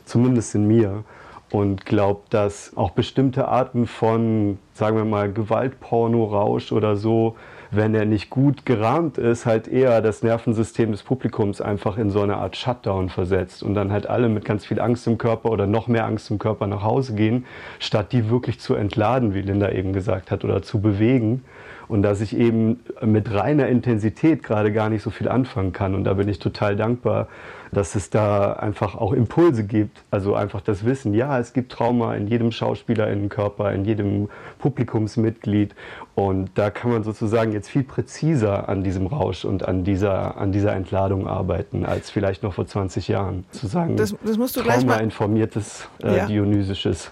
zumindest 0.05 0.55
in 0.55 0.67
mir. 0.67 1.03
Und 1.51 1.85
glaube, 1.85 2.21
dass 2.29 2.75
auch 2.77 2.91
bestimmte 2.91 3.49
Arten 3.49 3.85
von, 3.85 4.57
sagen 4.73 4.95
wir 4.95 5.05
mal, 5.05 5.31
Gewaltporno-Rausch 5.31 6.71
oder 6.71 6.95
so, 6.95 7.35
wenn 7.71 7.93
er 7.93 8.05
nicht 8.05 8.29
gut 8.29 8.65
gerahmt 8.65 9.17
ist, 9.17 9.45
halt 9.45 9.67
eher 9.67 10.01
das 10.01 10.23
Nervensystem 10.23 10.91
des 10.91 11.03
Publikums 11.03 11.61
einfach 11.61 11.97
in 11.97 12.09
so 12.09 12.21
eine 12.21 12.37
Art 12.37 12.55
Shutdown 12.55 13.09
versetzt 13.09 13.63
und 13.63 13.75
dann 13.75 13.91
halt 13.91 14.07
alle 14.07 14.29
mit 14.29 14.45
ganz 14.45 14.65
viel 14.65 14.79
Angst 14.79 15.07
im 15.07 15.17
Körper 15.17 15.51
oder 15.51 15.67
noch 15.67 15.87
mehr 15.87 16.05
Angst 16.05 16.31
im 16.31 16.39
Körper 16.39 16.67
nach 16.67 16.83
Hause 16.83 17.15
gehen, 17.15 17.45
statt 17.79 18.11
die 18.11 18.29
wirklich 18.29 18.59
zu 18.59 18.75
entladen, 18.75 19.33
wie 19.33 19.41
Linda 19.41 19.69
eben 19.71 19.93
gesagt 19.93 20.31
hat, 20.31 20.43
oder 20.43 20.61
zu 20.61 20.81
bewegen 20.81 21.43
und 21.91 22.03
dass 22.03 22.21
ich 22.21 22.37
eben 22.37 22.79
mit 23.01 23.33
reiner 23.33 23.67
Intensität 23.67 24.43
gerade 24.43 24.71
gar 24.71 24.89
nicht 24.89 25.03
so 25.03 25.09
viel 25.09 25.27
anfangen 25.27 25.73
kann. 25.73 25.93
Und 25.93 26.05
da 26.05 26.13
bin 26.13 26.29
ich 26.29 26.39
total 26.39 26.77
dankbar, 26.77 27.27
dass 27.73 27.95
es 27.95 28.09
da 28.09 28.53
einfach 28.53 28.95
auch 28.95 29.11
Impulse 29.11 29.65
gibt. 29.65 30.01
Also 30.09 30.33
einfach 30.33 30.61
das 30.61 30.85
Wissen, 30.85 31.13
ja, 31.13 31.37
es 31.37 31.51
gibt 31.51 31.69
Trauma 31.69 32.15
in 32.15 32.27
jedem 32.27 32.53
Schauspieler, 32.53 33.09
in 33.11 33.27
Körper, 33.27 33.73
in 33.73 33.83
jedem 33.83 34.29
Publikumsmitglied. 34.59 35.75
Und 36.15 36.51
da 36.55 36.69
kann 36.69 36.91
man 36.91 37.03
sozusagen 37.03 37.51
jetzt 37.51 37.69
viel 37.69 37.83
präziser 37.83 38.69
an 38.69 38.85
diesem 38.85 39.07
Rausch 39.07 39.43
und 39.43 39.67
an 39.67 39.83
dieser, 39.83 40.37
an 40.37 40.53
dieser 40.53 40.73
Entladung 40.73 41.27
arbeiten, 41.27 41.85
als 41.85 42.09
vielleicht 42.09 42.41
noch 42.41 42.53
vor 42.53 42.67
20 42.67 43.09
Jahren. 43.09 43.43
Zu 43.51 43.67
sagen, 43.67 43.97
das, 43.97 44.15
das 44.23 44.37
musst 44.37 44.55
du 44.55 44.63
gleich 44.63 44.85
mal 44.85 45.01
informiertes 45.01 45.89
äh, 46.01 46.15
ja. 46.19 46.25
Dionysisches. 46.25 47.11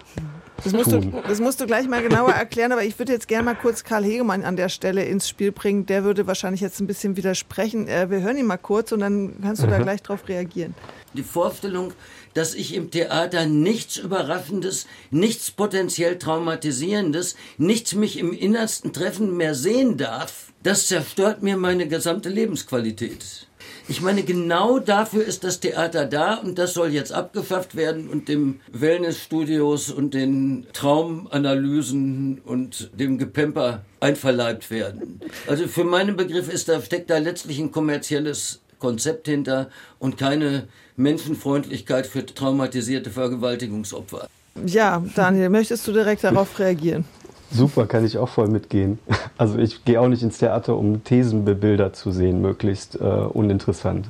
Das 0.62 0.72
musst, 0.72 0.92
du, 0.92 1.00
das 1.26 1.40
musst 1.40 1.60
du 1.60 1.66
gleich 1.66 1.88
mal 1.88 2.02
genauer 2.02 2.32
erklären, 2.32 2.72
aber 2.72 2.84
ich 2.84 2.98
würde 2.98 3.12
jetzt 3.12 3.28
gerne 3.28 3.44
mal 3.44 3.54
kurz 3.54 3.82
Karl 3.82 4.04
Hegemann 4.04 4.44
an 4.44 4.56
der 4.56 4.68
Stelle 4.68 5.04
ins 5.04 5.28
Spiel 5.28 5.52
bringen. 5.52 5.86
Der 5.86 6.04
würde 6.04 6.26
wahrscheinlich 6.26 6.60
jetzt 6.60 6.80
ein 6.80 6.86
bisschen 6.86 7.16
widersprechen. 7.16 7.88
Äh, 7.88 8.10
wir 8.10 8.20
hören 8.20 8.36
ihn 8.36 8.46
mal 8.46 8.58
kurz 8.58 8.92
und 8.92 9.00
dann 9.00 9.36
kannst 9.42 9.62
du 9.62 9.66
mhm. 9.66 9.70
da 9.70 9.78
gleich 9.78 10.02
drauf 10.02 10.28
reagieren. 10.28 10.74
Die 11.14 11.22
Vorstellung, 11.22 11.92
dass 12.34 12.54
ich 12.54 12.74
im 12.74 12.90
Theater 12.90 13.46
nichts 13.46 13.96
Überraffendes, 13.96 14.86
nichts 15.10 15.50
potenziell 15.50 16.18
Traumatisierendes, 16.18 17.36
nichts 17.58 17.94
mich 17.94 18.18
im 18.18 18.32
Innersten 18.32 18.92
treffen 18.92 19.36
mehr 19.36 19.54
sehen 19.54 19.96
darf, 19.96 20.52
das 20.62 20.86
zerstört 20.86 21.42
mir 21.42 21.56
meine 21.56 21.88
gesamte 21.88 22.28
Lebensqualität. 22.28 23.46
Ich 23.90 24.00
meine, 24.00 24.22
genau 24.22 24.78
dafür 24.78 25.24
ist 25.24 25.42
das 25.42 25.58
Theater 25.58 26.06
da 26.06 26.34
und 26.34 26.60
das 26.60 26.74
soll 26.74 26.90
jetzt 26.90 27.12
abgefafft 27.12 27.74
werden 27.74 28.08
und 28.08 28.28
dem 28.28 28.60
Wellnessstudios 28.70 29.90
und 29.90 30.14
den 30.14 30.64
Traumanalysen 30.72 32.40
und 32.44 32.90
dem 32.94 33.18
Gepemper 33.18 33.84
einverleibt 33.98 34.70
werden. 34.70 35.18
Also 35.48 35.66
für 35.66 35.82
meinen 35.82 36.16
Begriff 36.16 36.48
ist 36.48 36.68
da, 36.68 36.80
steckt 36.80 37.10
da 37.10 37.18
letztlich 37.18 37.58
ein 37.58 37.72
kommerzielles 37.72 38.60
Konzept 38.78 39.26
hinter 39.26 39.70
und 39.98 40.16
keine 40.16 40.68
Menschenfreundlichkeit 40.94 42.06
für 42.06 42.24
traumatisierte 42.24 43.10
Vergewaltigungsopfer. 43.10 44.28
Ja, 44.66 45.02
Daniel, 45.16 45.48
möchtest 45.48 45.88
du 45.88 45.92
direkt 45.92 46.22
darauf 46.22 46.60
reagieren? 46.60 47.06
Super, 47.52 47.86
kann 47.86 48.04
ich 48.04 48.16
auch 48.18 48.28
voll 48.28 48.48
mitgehen. 48.48 48.98
Also 49.38 49.58
ich 49.58 49.86
gehe 49.86 49.98
auch 49.98 50.08
nicht 50.08 50.22
ins 50.22 50.36
Theater, 50.36 50.76
um 50.76 51.02
Thesenbilder 51.02 51.94
zu 51.94 52.10
sehen, 52.10 52.42
möglichst 52.42 53.00
äh, 53.00 53.04
uninteressant. 53.04 54.06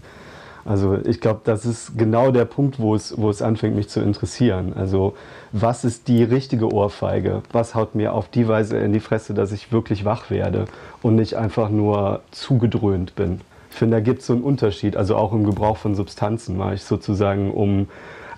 Also 0.64 0.98
ich 1.05 1.20
glaube, 1.20 1.42
das 1.44 1.64
ist 1.64 1.96
genau 1.96 2.33
der 2.33 2.44
Punkt, 2.46 2.81
wo 2.81 2.96
es, 2.96 3.16
wo 3.16 3.31
es 3.31 3.40
anfängt, 3.40 3.76
mich 3.76 3.88
zu 3.88 4.00
interessieren. 4.00 4.72
Also 4.74 5.14
was 5.53 5.85
ist 5.85 6.09
die 6.09 6.24
richtige 6.24 6.72
Ohrfeige? 6.72 7.42
Was 7.53 7.76
haut 7.76 7.94
mir 7.94 8.12
auf 8.12 8.29
die 8.29 8.48
Weise 8.48 8.76
in 8.79 8.92
die 8.92 9.00
Fresse, 9.00 9.35
dass 9.35 9.53
ich 9.53 9.72
wirklich 9.72 10.05
wach 10.05 10.31
werde 10.31 10.64
und 11.00 11.14
nicht 11.14 11.35
einfach 11.35 11.70
nur 11.70 12.22
zugedröhnt 12.33 13.14
bin? 13.14 13.40
Ich 13.70 13.76
finde, 13.76 13.98
da 13.98 14.00
gibt 14.00 14.20
es 14.20 14.26
so 14.26 14.33
einen 14.33 14.42
Unterschied. 14.42 14.96
Also 14.96 15.16
auch 15.16 15.33
im 15.33 15.44
Gebrauch 15.44 15.76
von 15.76 15.94
Substanzen 15.94 16.57
mache 16.57 16.74
ich 16.74 16.83
sozusagen, 16.83 17.53
um 17.53 17.87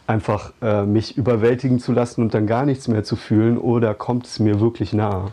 einfach 0.07 0.53
äh, 0.61 0.85
mich 0.85 1.17
überwältigen 1.17 1.79
zu 1.79 1.93
lassen 1.93 2.23
und 2.23 2.35
dann 2.35 2.47
gar 2.47 2.67
nichts 2.67 2.89
mehr 2.89 3.05
zu 3.05 3.17
fühlen 3.17 3.59
oder 3.59 3.95
kommt 3.95 4.27
es 4.27 4.39
mir 4.39 4.61
wirklich 4.61 4.93
nahe? 4.93 5.33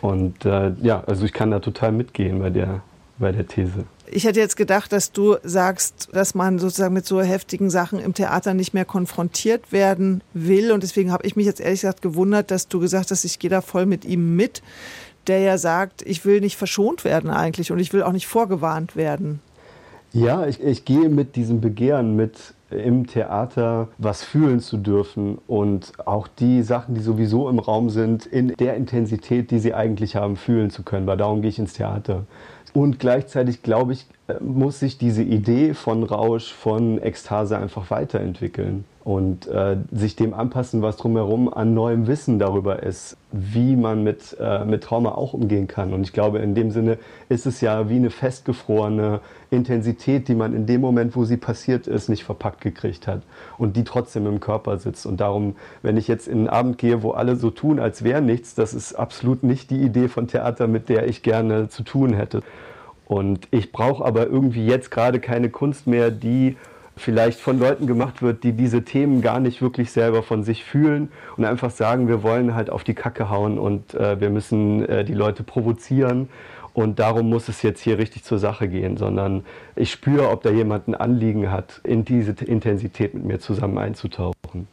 Und 0.00 0.44
äh, 0.44 0.72
ja, 0.82 1.04
also 1.06 1.24
ich 1.24 1.32
kann 1.32 1.50
da 1.50 1.60
total 1.60 1.92
mitgehen 1.92 2.40
bei 2.40 2.50
der, 2.50 2.80
bei 3.18 3.30
der 3.30 3.46
These. 3.46 3.84
Ich 4.10 4.24
hätte 4.24 4.40
jetzt 4.40 4.56
gedacht, 4.56 4.92
dass 4.92 5.12
du 5.12 5.36
sagst, 5.42 6.08
dass 6.12 6.34
man 6.34 6.58
sozusagen 6.58 6.92
mit 6.92 7.06
so 7.06 7.22
heftigen 7.22 7.70
Sachen 7.70 7.98
im 8.00 8.12
Theater 8.12 8.52
nicht 8.52 8.74
mehr 8.74 8.84
konfrontiert 8.84 9.72
werden 9.72 10.22
will. 10.34 10.72
Und 10.72 10.82
deswegen 10.82 11.12
habe 11.12 11.24
ich 11.24 11.36
mich 11.36 11.46
jetzt 11.46 11.60
ehrlich 11.60 11.80
gesagt 11.80 12.02
gewundert, 12.02 12.50
dass 12.50 12.68
du 12.68 12.80
gesagt 12.80 13.10
hast, 13.10 13.24
ich 13.24 13.38
gehe 13.38 13.48
da 13.48 13.60
voll 13.60 13.86
mit 13.86 14.04
ihm 14.04 14.36
mit, 14.36 14.60
der 15.28 15.38
ja 15.38 15.56
sagt, 15.56 16.02
ich 16.02 16.24
will 16.24 16.40
nicht 16.40 16.56
verschont 16.56 17.04
werden 17.04 17.30
eigentlich 17.30 17.70
und 17.70 17.78
ich 17.78 17.92
will 17.92 18.02
auch 18.02 18.12
nicht 18.12 18.26
vorgewarnt 18.26 18.96
werden. 18.96 19.40
Ja, 20.12 20.46
ich, 20.46 20.60
ich 20.60 20.84
gehe 20.84 21.08
mit 21.08 21.36
diesem 21.36 21.60
Begehren 21.60 22.16
mit, 22.16 22.54
im 22.72 23.06
Theater 23.06 23.88
was 23.98 24.22
fühlen 24.24 24.60
zu 24.60 24.76
dürfen 24.76 25.38
und 25.46 25.92
auch 26.04 26.28
die 26.28 26.62
Sachen, 26.62 26.94
die 26.94 27.00
sowieso 27.00 27.48
im 27.48 27.58
Raum 27.58 27.90
sind, 27.90 28.26
in 28.26 28.48
der 28.56 28.76
Intensität, 28.76 29.50
die 29.50 29.58
sie 29.58 29.74
eigentlich 29.74 30.16
haben, 30.16 30.36
fühlen 30.36 30.70
zu 30.70 30.82
können. 30.82 31.06
Weil 31.06 31.16
darum 31.16 31.42
gehe 31.42 31.50
ich 31.50 31.58
ins 31.58 31.74
Theater. 31.74 32.24
Und 32.74 32.98
gleichzeitig, 32.98 33.62
glaube 33.62 33.92
ich, 33.92 34.06
äh, 34.28 34.34
muss 34.40 34.80
sich 34.80 34.96
diese 34.96 35.22
Idee 35.22 35.74
von 35.74 36.02
Rausch, 36.04 36.52
von 36.52 37.00
Ekstase 37.02 37.58
einfach 37.58 37.90
weiterentwickeln 37.90 38.84
und 39.04 39.48
äh, 39.48 39.78
sich 39.90 40.14
dem 40.14 40.32
anpassen, 40.32 40.80
was 40.80 40.96
drumherum 40.96 41.52
an 41.52 41.74
neuem 41.74 42.06
Wissen 42.06 42.38
darüber 42.38 42.84
ist, 42.84 43.16
wie 43.32 43.74
man 43.74 44.04
mit, 44.04 44.36
äh, 44.40 44.64
mit 44.64 44.84
Trauma 44.84 45.12
auch 45.12 45.32
umgehen 45.32 45.66
kann. 45.66 45.92
Und 45.92 46.02
ich 46.02 46.12
glaube, 46.12 46.38
in 46.38 46.54
dem 46.54 46.70
Sinne 46.70 46.98
ist 47.28 47.44
es 47.44 47.60
ja 47.60 47.88
wie 47.88 47.96
eine 47.96 48.10
festgefrorene 48.10 49.20
Intensität, 49.50 50.28
die 50.28 50.36
man 50.36 50.54
in 50.54 50.66
dem 50.66 50.80
Moment, 50.80 51.16
wo 51.16 51.24
sie 51.24 51.36
passiert 51.36 51.88
ist, 51.88 52.08
nicht 52.08 52.22
verpackt 52.22 52.60
gekriegt 52.60 53.08
hat 53.08 53.22
und 53.58 53.76
die 53.76 53.82
trotzdem 53.82 54.26
im 54.26 54.38
Körper 54.38 54.78
sitzt. 54.78 55.04
Und 55.04 55.20
darum, 55.20 55.56
wenn 55.82 55.96
ich 55.96 56.06
jetzt 56.06 56.28
in 56.28 56.38
einen 56.38 56.48
Abend 56.48 56.78
gehe, 56.78 57.02
wo 57.02 57.10
alle 57.10 57.34
so 57.34 57.50
tun, 57.50 57.80
als 57.80 58.04
wäre 58.04 58.22
nichts, 58.22 58.54
das 58.54 58.72
ist 58.72 58.94
absolut 58.94 59.42
nicht 59.42 59.70
die 59.70 59.82
Idee 59.82 60.06
von 60.06 60.28
Theater, 60.28 60.68
mit 60.68 60.88
der 60.88 61.08
ich 61.08 61.24
gerne 61.24 61.68
zu 61.68 61.82
tun 61.82 62.14
hätte. 62.14 62.42
Und 63.06 63.48
ich 63.50 63.72
brauche 63.72 64.04
aber 64.04 64.28
irgendwie 64.28 64.64
jetzt 64.64 64.92
gerade 64.92 65.18
keine 65.18 65.50
Kunst 65.50 65.88
mehr, 65.88 66.12
die 66.12 66.56
vielleicht 66.96 67.40
von 67.40 67.58
Leuten 67.58 67.86
gemacht 67.86 68.22
wird, 68.22 68.44
die 68.44 68.52
diese 68.52 68.84
Themen 68.84 69.22
gar 69.22 69.40
nicht 69.40 69.62
wirklich 69.62 69.90
selber 69.90 70.22
von 70.22 70.44
sich 70.44 70.64
fühlen 70.64 71.10
und 71.36 71.44
einfach 71.44 71.70
sagen, 71.70 72.08
wir 72.08 72.22
wollen 72.22 72.54
halt 72.54 72.70
auf 72.70 72.84
die 72.84 72.94
Kacke 72.94 73.30
hauen 73.30 73.58
und 73.58 73.94
äh, 73.94 74.20
wir 74.20 74.30
müssen 74.30 74.86
äh, 74.88 75.04
die 75.04 75.14
Leute 75.14 75.42
provozieren 75.42 76.28
und 76.74 76.98
darum 76.98 77.28
muss 77.28 77.48
es 77.48 77.62
jetzt 77.62 77.82
hier 77.82 77.98
richtig 77.98 78.24
zur 78.24 78.38
Sache 78.38 78.68
gehen, 78.68 78.96
sondern 78.96 79.44
ich 79.76 79.90
spüre, 79.90 80.30
ob 80.30 80.42
da 80.42 80.50
jemand 80.50 80.88
ein 80.88 80.94
Anliegen 80.94 81.50
hat, 81.50 81.80
in 81.84 82.04
diese 82.04 82.32
Intensität 82.44 83.14
mit 83.14 83.24
mir 83.24 83.40
zusammen 83.40 83.78
einzutauchen. 83.78 84.68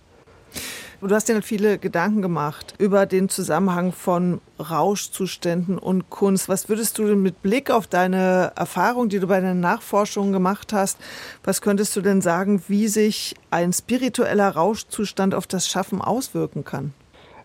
Du 1.01 1.15
hast 1.15 1.29
dir 1.29 1.41
viele 1.41 1.77
Gedanken 1.77 2.21
gemacht 2.21 2.73
über 2.77 3.05
den 3.05 3.29
Zusammenhang 3.29 3.93
von 3.93 4.41
Rauschzuständen 4.59 5.77
und 5.77 6.09
Kunst. 6.09 6.49
Was 6.49 6.67
würdest 6.67 6.97
du 6.97 7.07
denn 7.07 7.21
mit 7.21 7.41
Blick 7.41 7.71
auf 7.71 7.87
deine 7.87 8.51
Erfahrung, 8.57 9.07
die 9.07 9.19
du 9.19 9.27
bei 9.27 9.39
deinen 9.39 9.61
Nachforschungen 9.61 10.33
gemacht 10.33 10.73
hast, 10.73 10.97
was 11.41 11.61
könntest 11.61 11.95
du 11.95 12.01
denn 12.01 12.19
sagen, 12.19 12.61
wie 12.67 12.89
sich 12.89 13.35
ein 13.49 13.71
spiritueller 13.71 14.49
Rauschzustand 14.49 15.33
auf 15.35 15.47
das 15.47 15.69
Schaffen 15.69 16.01
auswirken 16.01 16.65
kann? 16.65 16.93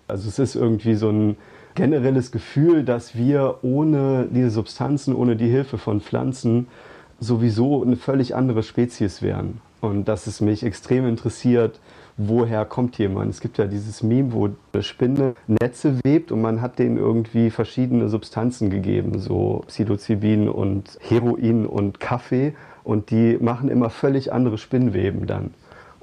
Also 0.09 0.29
es 0.29 0.41
ist 0.41 0.57
irgendwie 0.57 0.97
so 0.97 1.11
ein 1.11 1.37
generelles 1.77 2.33
Gefühl, 2.33 2.83
dass 2.83 3.15
wir 3.15 3.61
ohne 3.63 4.27
diese 4.33 4.51
Substanzen, 4.51 5.15
ohne 5.15 5.37
die 5.37 5.49
Hilfe 5.49 5.79
von 5.79 6.01
Pflanzen 6.01 6.67
sowieso 7.21 7.85
eine 7.85 7.97
völlig 7.97 8.35
andere 8.35 8.65
Spezies 8.65 9.23
wären. 9.23 9.61
Und 9.81 10.09
dass 10.09 10.27
es 10.27 10.41
mich 10.41 10.65
extrem 10.65 11.07
interessiert, 11.07 11.79
woher 12.17 12.65
kommt 12.65 12.99
jemand. 12.99 13.31
Es 13.31 13.41
gibt 13.41 13.59
ja 13.59 13.67
dieses 13.67 14.03
Meme, 14.03 14.33
wo 14.33 14.49
eine 14.73 14.83
Spinne 14.83 15.35
Netze 15.47 15.99
webt 16.05 16.31
und 16.33 16.41
man 16.41 16.61
hat 16.61 16.79
denen 16.79 16.97
irgendwie 16.97 17.51
verschiedene 17.51 18.09
Substanzen 18.09 18.71
gegeben, 18.71 19.19
so 19.19 19.65
Psilocybin 19.67 20.49
und 20.49 20.99
Heroin 21.01 21.67
und 21.67 22.01
Kaffee 22.01 22.55
und 22.85 23.11
die 23.11 23.39
machen 23.41 23.69
immer 23.69 23.91
völlig 23.91 24.33
andere 24.33 24.59
Spinnweben 24.59 25.27
dann. 25.27 25.55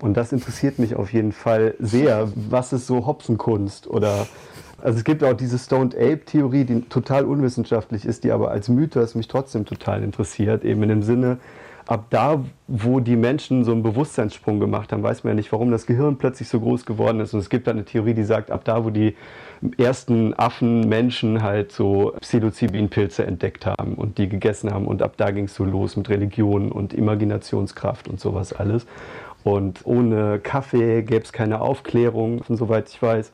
Und 0.01 0.17
das 0.17 0.33
interessiert 0.33 0.79
mich 0.79 0.95
auf 0.95 1.13
jeden 1.13 1.31
Fall 1.31 1.75
sehr. 1.79 2.27
Was 2.35 2.73
ist 2.73 2.87
so 2.87 3.05
Hopfenkunst 3.05 3.87
oder 3.87 4.27
also 4.81 4.97
es 4.97 5.03
gibt 5.03 5.23
auch 5.23 5.33
diese 5.33 5.59
Stoned 5.59 5.95
Ape-Theorie, 5.95 6.65
die 6.65 6.81
total 6.81 7.25
unwissenschaftlich 7.25 8.03
ist, 8.03 8.23
die 8.23 8.31
aber 8.31 8.49
als 8.49 8.67
Mythos 8.67 9.13
mich 9.13 9.27
trotzdem 9.27 9.65
total 9.65 10.03
interessiert, 10.03 10.65
eben 10.65 10.81
in 10.81 10.89
dem 10.89 11.03
Sinne, 11.03 11.37
ab 11.91 12.05
da, 12.09 12.41
wo 12.67 13.01
die 13.01 13.17
Menschen 13.17 13.65
so 13.65 13.73
einen 13.73 13.83
Bewusstseinssprung 13.83 14.61
gemacht 14.61 14.93
haben, 14.93 15.03
weiß 15.03 15.25
man 15.25 15.31
ja 15.31 15.35
nicht, 15.35 15.51
warum 15.51 15.71
das 15.71 15.85
Gehirn 15.85 16.17
plötzlich 16.17 16.47
so 16.47 16.61
groß 16.61 16.85
geworden 16.85 17.19
ist. 17.19 17.33
Und 17.33 17.41
es 17.41 17.49
gibt 17.49 17.67
da 17.67 17.71
eine 17.71 17.83
Theorie, 17.83 18.13
die 18.13 18.23
sagt, 18.23 18.49
ab 18.49 18.63
da, 18.63 18.85
wo 18.85 18.89
die 18.91 19.15
ersten 19.77 20.33
Affen, 20.33 20.87
Menschen 20.87 21.43
halt 21.43 21.73
so 21.73 22.13
Psilocybin-Pilze 22.21 23.25
entdeckt 23.25 23.65
haben 23.65 23.95
und 23.95 24.17
die 24.17 24.29
gegessen 24.29 24.71
haben. 24.71 24.87
Und 24.87 25.01
ab 25.01 25.15
da 25.17 25.31
ging 25.31 25.45
es 25.45 25.55
so 25.55 25.65
los 25.65 25.97
mit 25.97 26.09
Religion 26.09 26.71
und 26.71 26.93
Imaginationskraft 26.93 28.07
und 28.07 28.21
sowas 28.21 28.53
alles. 28.53 28.85
Und 29.43 29.81
ohne 29.83 30.39
Kaffee 30.39 31.01
gäbe 31.01 31.23
es 31.23 31.33
keine 31.33 31.59
Aufklärung, 31.59 32.41
soweit 32.47 32.87
ich 32.87 33.01
weiß. 33.01 33.33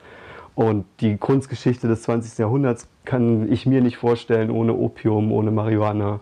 Und 0.56 0.86
die 1.02 1.17
Kunstgeschichte 1.17 1.88
des 1.88 2.02
20. 2.02 2.39
Jahrhunderts 2.39 2.88
kann 3.06 3.52
ich 3.52 3.67
mir 3.67 3.82
nicht 3.82 3.98
vorstellen 3.98 4.50
ohne 4.50 4.74
Opium, 4.74 5.32
ohne 5.32 5.52
Marihuana. 5.52 6.22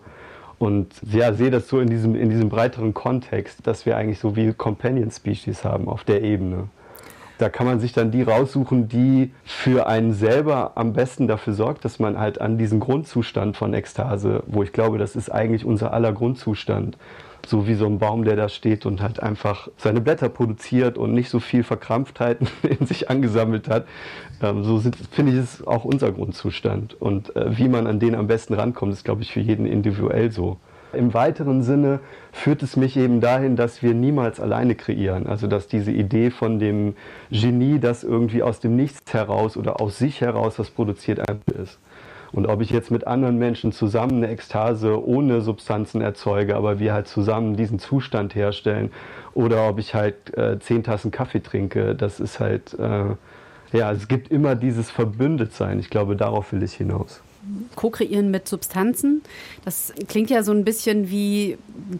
Und 0.58 0.88
ja, 1.10 1.34
sehe 1.34 1.50
das 1.50 1.68
so 1.68 1.80
in 1.80 1.90
diesem, 1.90 2.14
in 2.14 2.30
diesem 2.30 2.48
breiteren 2.48 2.94
Kontext, 2.94 3.66
dass 3.66 3.84
wir 3.84 3.96
eigentlich 3.96 4.18
so 4.18 4.36
wie 4.36 4.52
Companion 4.52 5.10
Species 5.10 5.64
haben 5.64 5.88
auf 5.88 6.04
der 6.04 6.22
Ebene. 6.22 6.68
Da 7.38 7.50
kann 7.50 7.66
man 7.66 7.80
sich 7.80 7.92
dann 7.92 8.10
die 8.10 8.22
raussuchen, 8.22 8.88
die 8.88 9.30
für 9.44 9.86
einen 9.86 10.14
selber 10.14 10.72
am 10.76 10.94
besten 10.94 11.28
dafür 11.28 11.52
sorgt, 11.52 11.84
dass 11.84 11.98
man 11.98 12.18
halt 12.18 12.40
an 12.40 12.56
diesen 12.56 12.80
Grundzustand 12.80 13.58
von 13.58 13.74
Ekstase, 13.74 14.42
wo 14.46 14.62
ich 14.62 14.72
glaube, 14.72 14.96
das 14.96 15.16
ist 15.16 15.30
eigentlich 15.30 15.66
unser 15.66 15.92
aller 15.92 16.12
Grundzustand, 16.12 16.96
so 17.44 17.66
wie 17.66 17.74
so 17.74 17.86
ein 17.86 17.98
Baum, 17.98 18.24
der 18.24 18.36
da 18.36 18.48
steht 18.48 18.86
und 18.86 19.00
halt 19.00 19.22
einfach 19.22 19.68
seine 19.76 20.00
Blätter 20.00 20.28
produziert 20.28 20.98
und 20.98 21.12
nicht 21.12 21.28
so 21.28 21.40
viel 21.40 21.62
Verkrampftheiten 21.62 22.48
in 22.62 22.86
sich 22.86 23.10
angesammelt 23.10 23.68
hat. 23.68 23.86
Ähm, 24.42 24.64
so 24.64 24.80
finde 25.10 25.32
ich, 25.32 25.38
ist 25.38 25.66
auch 25.66 25.84
unser 25.84 26.12
Grundzustand. 26.12 27.00
Und 27.00 27.34
äh, 27.36 27.56
wie 27.58 27.68
man 27.68 27.86
an 27.86 28.00
den 28.00 28.14
am 28.14 28.26
besten 28.26 28.54
rankommt, 28.54 28.92
ist, 28.92 29.04
glaube 29.04 29.22
ich, 29.22 29.32
für 29.32 29.40
jeden 29.40 29.66
individuell 29.66 30.30
so. 30.30 30.58
Im 30.92 31.12
weiteren 31.14 31.62
Sinne 31.62 32.00
führt 32.32 32.62
es 32.62 32.76
mich 32.76 32.96
eben 32.96 33.20
dahin, 33.20 33.56
dass 33.56 33.82
wir 33.82 33.92
niemals 33.92 34.40
alleine 34.40 34.74
kreieren. 34.74 35.26
Also 35.26 35.46
dass 35.46 35.68
diese 35.68 35.90
Idee 35.90 36.30
von 36.30 36.58
dem 36.58 36.94
Genie, 37.30 37.78
das 37.78 38.04
irgendwie 38.04 38.42
aus 38.42 38.60
dem 38.60 38.76
Nichts 38.76 39.12
heraus 39.12 39.56
oder 39.56 39.80
aus 39.80 39.98
sich 39.98 40.20
heraus 40.20 40.58
was 40.58 40.70
produziert, 40.70 41.20
ist. 41.60 41.78
Und 42.32 42.46
ob 42.46 42.60
ich 42.60 42.70
jetzt 42.70 42.90
mit 42.90 43.06
anderen 43.06 43.38
Menschen 43.38 43.72
zusammen 43.72 44.22
eine 44.22 44.28
Ekstase 44.28 45.04
ohne 45.04 45.40
Substanzen 45.40 46.00
erzeuge, 46.00 46.56
aber 46.56 46.78
wir 46.78 46.92
halt 46.92 47.08
zusammen 47.08 47.56
diesen 47.56 47.78
Zustand 47.78 48.34
herstellen, 48.34 48.90
oder 49.34 49.68
ob 49.68 49.78
ich 49.78 49.94
halt 49.94 50.36
äh, 50.36 50.58
zehn 50.58 50.82
Tassen 50.82 51.10
Kaffee 51.10 51.40
trinke, 51.40 51.94
das 51.94 52.20
ist 52.20 52.40
halt, 52.40 52.74
äh, 52.78 53.14
ja, 53.76 53.92
es 53.92 54.08
gibt 54.08 54.30
immer 54.30 54.54
dieses 54.54 54.90
Verbündetsein. 54.90 55.78
Ich 55.78 55.90
glaube, 55.90 56.16
darauf 56.16 56.52
will 56.52 56.62
ich 56.62 56.74
hinaus. 56.74 57.22
Co-kreieren 57.74 58.30
mit 58.30 58.48
Substanzen. 58.48 59.22
Das 59.64 59.92
klingt 60.08 60.30
ja 60.30 60.42
so 60.42 60.52
ein 60.52 60.64
bisschen 60.64 61.10
wie 61.10 61.58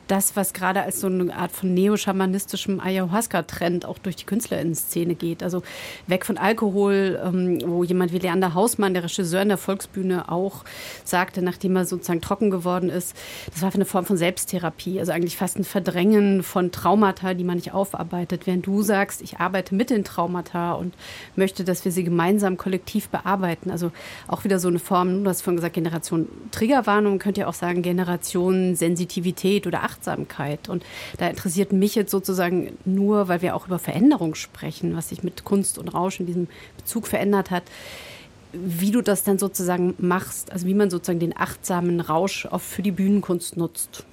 das, 0.09 0.37
was 0.37 0.53
gerade 0.53 0.83
als 0.83 1.01
so 1.01 1.07
eine 1.07 1.35
Art 1.35 1.53
von 1.53 1.75
neo-schamanistischem 1.75 2.81
Ayahuasca-Trend 2.81 3.85
auch 3.85 3.99
durch 3.99 4.17
die 4.17 4.25
Künstlerinnen-Szene 4.25 5.15
geht. 5.15 5.43
Also 5.43 5.63
weg 6.07 6.25
von 6.25 6.39
Alkohol, 6.39 7.21
ähm, 7.23 7.61
wo 7.65 7.85
jemand 7.85 8.13
wie 8.13 8.19
Leander 8.19 8.55
Hausmann, 8.55 8.95
der 8.95 9.05
Regisseur 9.05 9.43
in 9.43 9.49
der 9.49 9.59
Volksbühne, 9.59 10.31
auch 10.31 10.65
sagte, 11.05 11.43
nachdem 11.43 11.77
er 11.77 11.85
sozusagen 11.85 12.21
trocken 12.21 12.51
geworden 12.51 12.89
ist, 12.89 13.15
das 13.53 13.63
war 13.63 13.75
eine 13.75 13.85
Form 13.85 14.07
von 14.07 14.17
Selbsttherapie, 14.17 14.99
also 14.99 15.13
eigentlich 15.13 15.37
fast 15.37 15.59
ein 15.59 15.65
Verdrängen 15.65 16.43
von 16.43 16.73
Traumata, 16.73 17.35
die 17.35 17.45
man 17.45 17.57
nicht 17.57 17.73
aufarbeitet. 17.73 18.47
Während 18.47 18.67
du 18.67 18.83
sagst, 18.83 19.23
ich 19.23 19.39
arbeite 19.39 19.75
mit 19.75 19.91
den 19.91 20.05
Traumata 20.05 20.73
und 20.73 20.95
möchte, 21.37 21.65
dass 21.65 21.85
wir 21.85 21.93
sie 21.93 22.05
gemeinsam 22.05 22.57
kollektiv 22.57 23.09
bearbeiten. 23.09 23.71
Also 23.71 23.93
auch 24.29 24.45
wieder 24.45 24.59
so 24.59 24.69
eine 24.69 24.79
Form, 24.79 25.25
du 25.25 25.31
hast 25.37 25.43
vorhin 25.43 25.57
gesagt, 25.57 25.75
Generation 25.75 26.29
Triggerwarnung, 26.51 27.19
könnt 27.19 27.39
ihr 27.39 27.49
auch 27.49 27.55
sagen 27.55 27.83
Generation 27.83 28.75
Sensitivität 28.75 29.67
oder 29.67 29.83
Achtsamkeit. 29.83 30.69
Und 30.69 30.85
da 31.19 31.29
interessiert 31.29 31.73
mich 31.73 31.95
jetzt 31.95 32.11
sozusagen 32.11 32.77
nur, 32.85 33.29
weil 33.29 33.43
wir 33.43 33.55
auch 33.55 33.67
über 33.67 33.79
Veränderung 33.79 34.35
sprechen, 34.35 34.97
was 34.97 35.11
sich 35.11 35.23
mit 35.23 35.45
Kunst 35.45 35.79
und 35.79 35.89
Rausch 35.89 36.21
in 36.21 36.27
diesem 36.27 36.49
Bezug 36.77 37.07
verändert 37.07 37.51
hat, 37.51 37.65
wie 38.53 38.91
du 38.91 39.03
das 39.03 39.23
dann 39.23 39.39
sozusagen 39.39 39.95
machst, 39.99 40.53
also 40.53 40.67
wie 40.67 40.75
man 40.75 40.89
sozusagen 40.89 41.21
den 41.21 41.37
achtsamen 41.37 42.01
Rausch 42.01 42.47
auch 42.47 42.61
für 42.61 42.83
die 42.83 42.93
Bühnenkunst 42.93 43.57
nutzt. 43.57 44.05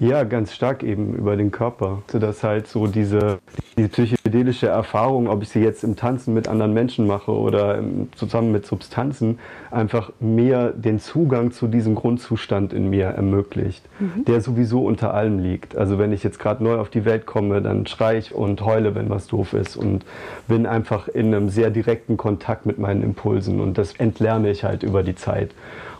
Ja, 0.00 0.22
ganz 0.22 0.54
stark 0.54 0.84
eben 0.84 1.14
über 1.14 1.36
den 1.36 1.50
Körper. 1.50 2.02
So 2.10 2.18
dass 2.18 2.44
halt 2.44 2.68
so 2.68 2.86
diese, 2.86 3.38
diese 3.76 3.88
psychedelische 3.88 4.68
Erfahrung, 4.68 5.28
ob 5.28 5.42
ich 5.42 5.48
sie 5.48 5.60
jetzt 5.60 5.82
im 5.82 5.96
Tanzen 5.96 6.34
mit 6.34 6.46
anderen 6.46 6.72
Menschen 6.72 7.06
mache 7.06 7.32
oder 7.32 7.82
zusammen 8.14 8.52
mit 8.52 8.64
Substanzen, 8.64 9.38
einfach 9.70 10.12
mir 10.20 10.72
den 10.76 11.00
Zugang 11.00 11.50
zu 11.50 11.66
diesem 11.66 11.96
Grundzustand 11.96 12.72
in 12.72 12.90
mir 12.90 13.06
ermöglicht, 13.06 13.84
mhm. 13.98 14.24
der 14.24 14.40
sowieso 14.40 14.84
unter 14.84 15.14
allem 15.14 15.40
liegt. 15.40 15.76
Also 15.76 15.98
wenn 15.98 16.12
ich 16.12 16.22
jetzt 16.22 16.38
gerade 16.38 16.62
neu 16.62 16.76
auf 16.76 16.90
die 16.90 17.04
Welt 17.04 17.26
komme, 17.26 17.60
dann 17.60 17.86
schreie 17.86 18.18
ich 18.18 18.34
und 18.34 18.64
heule, 18.64 18.94
wenn 18.94 19.10
was 19.10 19.26
doof 19.26 19.52
ist 19.52 19.76
und 19.76 20.04
bin 20.46 20.66
einfach 20.66 21.08
in 21.08 21.34
einem 21.34 21.48
sehr 21.48 21.70
direkten 21.70 22.16
Kontakt 22.16 22.66
mit 22.66 22.78
meinen 22.78 23.02
Impulsen 23.02 23.60
und 23.60 23.78
das 23.78 23.94
entlerne 23.96 24.50
ich 24.50 24.62
halt 24.62 24.84
über 24.84 25.02
die 25.02 25.16
Zeit. 25.16 25.50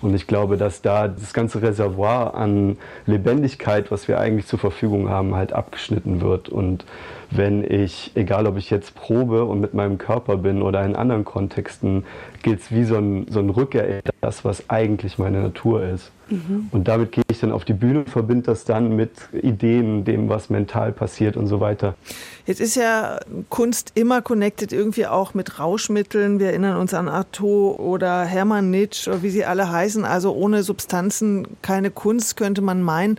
Und 0.00 0.14
ich 0.14 0.26
glaube, 0.26 0.56
dass 0.56 0.82
da 0.82 1.08
das 1.08 1.32
ganze 1.32 1.62
Reservoir 1.62 2.34
an 2.34 2.76
Lebendigkeit, 3.06 3.90
was 3.90 4.08
wir 4.08 4.18
eigentlich 4.20 4.46
zur 4.46 4.58
Verfügung 4.58 5.08
haben, 5.08 5.34
halt 5.34 5.52
abgeschnitten 5.52 6.20
wird. 6.20 6.48
Und 6.48 6.84
wenn 7.30 7.64
ich, 7.64 8.12
egal 8.14 8.46
ob 8.46 8.56
ich 8.56 8.70
jetzt 8.70 8.94
probe 8.94 9.44
und 9.44 9.61
mit 9.61 9.74
meinem 9.74 9.98
Körper 9.98 10.37
bin 10.37 10.62
oder 10.62 10.84
in 10.84 10.96
anderen 10.96 11.24
Kontexten, 11.24 12.04
gilt 12.42 12.61
es 12.61 12.72
wie 12.72 12.84
so 12.84 12.96
ein, 12.96 13.26
so 13.28 13.40
ein 13.40 13.50
Rückerinnern, 13.50 14.02
das, 14.20 14.44
was 14.44 14.68
eigentlich 14.68 15.18
meine 15.18 15.40
Natur 15.40 15.85
ist. 15.85 16.11
Mhm. 16.28 16.68
Und 16.72 16.88
damit 16.88 17.12
gehe 17.12 17.24
ich 17.31 17.40
dann 17.40 17.52
auf 17.52 17.64
die 17.64 17.72
Bühne 17.72 18.00
und 18.00 18.11
verbinde 18.11 18.46
das 18.46 18.64
dann 18.64 18.94
mit 18.94 19.12
Ideen, 19.33 20.04
dem, 20.04 20.28
was 20.28 20.50
mental 20.50 20.92
passiert 20.92 21.37
und 21.37 21.46
so 21.46 21.61
weiter. 21.61 21.94
Jetzt 22.46 22.61
ist 22.61 22.76
ja 22.76 23.20
Kunst 23.48 23.92
immer 23.94 24.22
connected 24.22 24.72
irgendwie 24.72 25.07
auch 25.07 25.35
mit 25.35 25.59
Rauschmitteln. 25.59 26.40
Wir 26.40 26.48
erinnern 26.48 26.76
uns 26.76 26.94
an 26.94 27.09
Artaud 27.09 27.78
oder 27.78 28.24
Hermann 28.24 28.70
Nitsch 28.70 29.07
oder 29.09 29.22
wie 29.22 29.31
sie 29.31 29.44
alle 29.44 29.70
heißen. 29.70 30.04
Also 30.04 30.35
ohne 30.35 30.62
Substanzen 30.62 31.46
keine 31.62 31.90
Kunst, 31.90 32.37
könnte 32.37 32.61
man 32.61 32.83
meinen. 32.83 33.18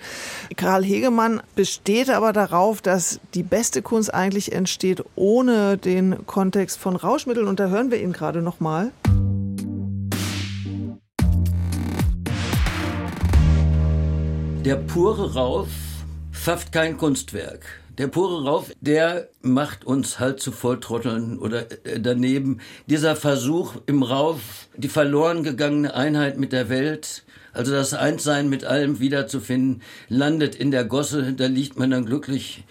Karl 0.56 0.84
Hegemann 0.84 1.42
besteht 1.56 2.10
aber 2.10 2.34
darauf, 2.34 2.82
dass 2.82 3.20
die 3.34 3.44
beste 3.44 3.82
Kunst 3.82 4.14
eigentlich 4.14 4.52
entsteht 4.52 5.04
ohne 5.16 5.78
den 5.78 6.26
Kontext 6.26 6.78
von 6.78 6.96
Rauschmitteln. 6.96 7.48
Und 7.48 7.60
da 7.60 7.70
hören 7.70 7.92
wir 7.92 8.02
ihn 8.02 8.14
gerade 8.14 8.42
noch 8.42 8.60
mal. 8.60 8.92
Der 14.66 14.76
pure 14.76 15.36
Rauf 15.36 15.70
schafft 16.34 16.74
kein 16.74 16.98
Kunstwerk. 16.98 17.66
Der 17.98 18.08
pure 18.08 18.44
Rauf, 18.44 18.72
der 18.82 19.30
macht 19.42 19.86
uns 19.86 20.20
halt 20.20 20.42
zu 20.42 20.52
Volltrotteln 20.52 21.40
oder 21.40 21.72
äh, 21.86 22.00
daneben. 22.02 22.60
Dieser 22.86 23.16
Versuch 23.16 23.76
im 23.86 24.04
Rauf, 24.04 24.68
die 24.76 24.90
verloren 24.90 25.44
gegangene 25.44 25.94
Einheit 25.94 26.38
mit 26.38 26.52
der 26.52 26.68
Welt, 26.68 27.24
also 27.54 27.72
das 27.72 27.94
Einssein 27.94 28.50
mit 28.50 28.66
allem 28.66 29.00
wiederzufinden, 29.00 29.82
landet 30.10 30.56
in 30.56 30.72
der 30.72 30.84
Gosse, 30.84 31.32
da 31.34 31.48
liegt 31.48 31.80
man 31.80 31.92
dann 31.92 32.06
glücklich 32.06 32.66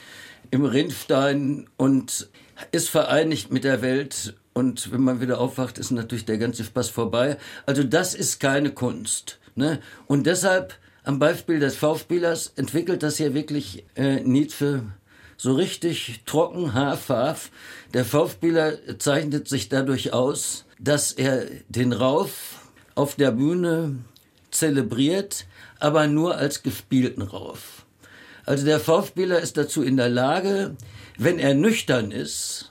im 0.51 0.67
Rindstein 0.67 1.69
und 1.79 2.29
ist 2.71 2.91
vereinigt 2.91 3.51
mit 3.51 3.65
der 3.65 3.81
Welt 3.81 4.35
und 4.53 4.93
wenn 4.93 5.03
man 5.03 5.23
wieder 5.23 5.41
aufwacht, 5.41 5.79
ist 5.79 5.91
natürlich 5.91 6.27
der 6.27 6.37
ganze 6.37 6.65
Spaß 6.65 6.91
vorbei. 6.91 7.39
Also 7.65 7.83
das 7.83 8.15
ist 8.15 8.41
keine 8.41 8.73
Kunst. 8.73 9.39
Ne? 9.55 9.81
Und 10.07 10.27
deshalb 10.27 10.75
am 11.09 11.19
Beispiel 11.19 11.59
des 11.59 11.79
Schauspielers 11.79 12.53
entwickelt 12.57 13.03
das 13.03 13.17
hier 13.17 13.33
wirklich 13.33 13.87
äh, 13.97 14.21
Nietzsche 14.21 14.83
so 15.39 15.55
richtig 15.55 16.21
trocken, 16.27 16.75
haarfarf. 16.75 17.51
Der 17.95 18.05
Schauspieler 18.05 18.77
zeichnet 18.99 19.49
sich 19.49 19.71
dadurch 19.71 20.13
aus, 20.13 20.67
dass 20.79 21.13
er 21.13 21.47
den 21.71 21.95
Rauf 21.95 22.61
auf 22.95 23.15
der 23.15 23.31
Bühne 23.31 23.97
zelebriert, 24.51 25.47
aber 25.79 26.09
nur 26.09 26.37
als 26.37 26.63
gespielten 26.63 27.23
Rauf. 27.23 27.87
Also 28.45 28.67
der 28.67 28.79
Schauspieler 28.79 29.41
ist 29.41 29.57
dazu 29.57 29.83
in 29.83 29.97
der 29.97 30.11
Lage, 30.11 30.77
wenn 31.17 31.39
er 31.39 31.55
nüchtern 31.55 32.11
ist, 32.11 32.71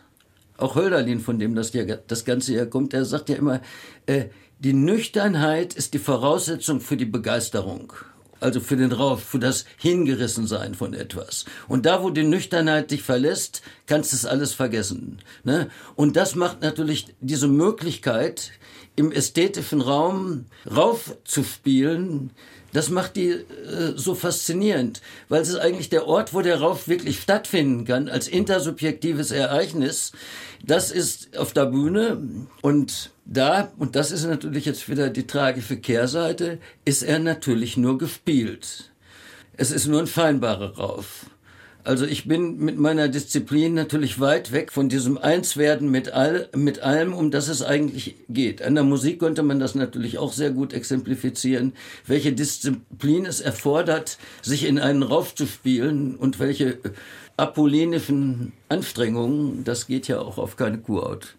auch 0.58 0.76
Hölderlin, 0.76 1.22
von 1.22 1.40
dem 1.40 1.56
das, 1.56 1.74
ja, 1.74 1.86
das 1.86 2.24
Ganze 2.24 2.54
ja 2.54 2.68
kommt, 2.68 2.94
der 2.94 3.04
sagt 3.04 3.30
ja 3.30 3.36
immer, 3.36 3.62
äh, 4.06 4.26
die 4.60 4.74
Nüchternheit 4.74 5.74
ist 5.74 5.96
die 5.96 6.00
Voraussetzung 6.00 6.82
für 6.82 6.98
die 6.98 7.06
Begeisterung 7.06 7.94
also 8.40 8.60
für 8.60 8.76
den 8.76 8.92
Rauf, 8.92 9.24
für 9.24 9.40
das 9.40 9.66
Hingerissensein 9.78 10.76
von 10.76 10.94
etwas. 10.94 11.46
Und 11.68 11.86
da, 11.86 12.04
wo 12.04 12.10
die 12.10 12.24
Nüchternheit 12.24 12.92
dich 12.92 13.04
verlässt, 13.04 13.62
kannst 13.86 14.12
du 14.12 14.16
es 14.16 14.26
alles 14.26 14.54
vergessen. 14.54 15.20
Ne? 15.44 15.70
Und 15.96 16.16
das 16.16 16.36
macht 16.36 16.62
natürlich 16.62 17.16
diese 17.20 17.48
Möglichkeit, 17.48 18.52
im 18.96 19.12
ästhetischen 19.12 19.82
Raum 19.82 20.46
rauf 20.70 21.16
zu 21.24 21.44
spielen, 21.44 22.32
das 22.78 22.92
macht 22.92 23.16
die 23.16 23.30
äh, 23.30 23.94
so 23.96 24.14
faszinierend, 24.14 25.02
weil 25.30 25.42
es 25.42 25.50
ist 25.50 25.58
eigentlich 25.58 25.90
der 25.90 26.06
Ort, 26.06 26.36
wo 26.36 26.42
der 26.42 26.60
Rauf 26.60 26.88
wirklich 26.88 27.20
stattfinden 27.20 27.86
kann, 27.86 28.08
als 28.08 28.28
intersubjektives 28.28 29.32
Ereignis. 29.32 30.12
Das 30.64 30.92
ist 30.92 31.36
auf 31.40 31.54
der 31.54 31.66
Bühne 31.66 32.22
und 32.62 33.10
da, 33.26 33.72
und 33.80 33.96
das 33.96 34.12
ist 34.12 34.26
natürlich 34.26 34.66
jetzt 34.66 34.88
wieder 34.90 35.10
die 35.10 35.26
tragische 35.26 35.78
Kehrseite, 35.78 36.60
ist 36.86 37.02
er 37.02 37.18
natürlich 37.18 37.78
nur 37.78 37.98
gespielt. 37.98 38.92
Es 39.54 39.72
ist 39.72 39.88
nur 39.88 40.02
ein 40.02 40.06
scheinbarer 40.06 40.78
Rauf. 40.78 41.26
Also 41.88 42.06
ich 42.06 42.28
bin 42.28 42.58
mit 42.58 42.78
meiner 42.78 43.08
Disziplin 43.08 43.74
natürlich 43.74 44.20
weit 44.20 44.52
weg 44.52 44.74
von 44.74 44.90
diesem 44.90 45.18
Einswerden 45.18 45.90
mit, 45.90 46.12
all, 46.12 46.50
mit 46.54 46.82
allem, 46.82 47.14
um 47.14 47.32
das 47.32 47.48
es 47.48 47.62
eigentlich 47.64 48.16
geht. 48.28 48.62
An 48.62 48.76
der 48.76 48.84
Musik 48.84 49.22
könnte 49.22 49.42
man 49.42 49.58
das 49.58 49.74
natürlich 49.74 50.18
auch 50.18 50.34
sehr 50.34 50.52
gut 50.52 50.74
exemplifizieren, 50.74 51.72
welche 52.06 52.34
Disziplin 52.34 53.26
es 53.26 53.40
erfordert, 53.40 54.18
sich 54.42 54.66
in 54.66 54.80
einen 54.80 55.02
Rauf 55.02 55.34
zu 55.34 55.46
spielen 55.46 56.18
und 56.18 56.42
welche 56.42 56.80
apollinischen 57.38 58.52
Anstrengungen, 58.68 59.64
das 59.64 59.88
geht 59.88 60.10
ja 60.10 60.20
auch 60.20 60.38
auf 60.38 60.58
keine 60.58 60.80
Kurhaut. 60.80 61.38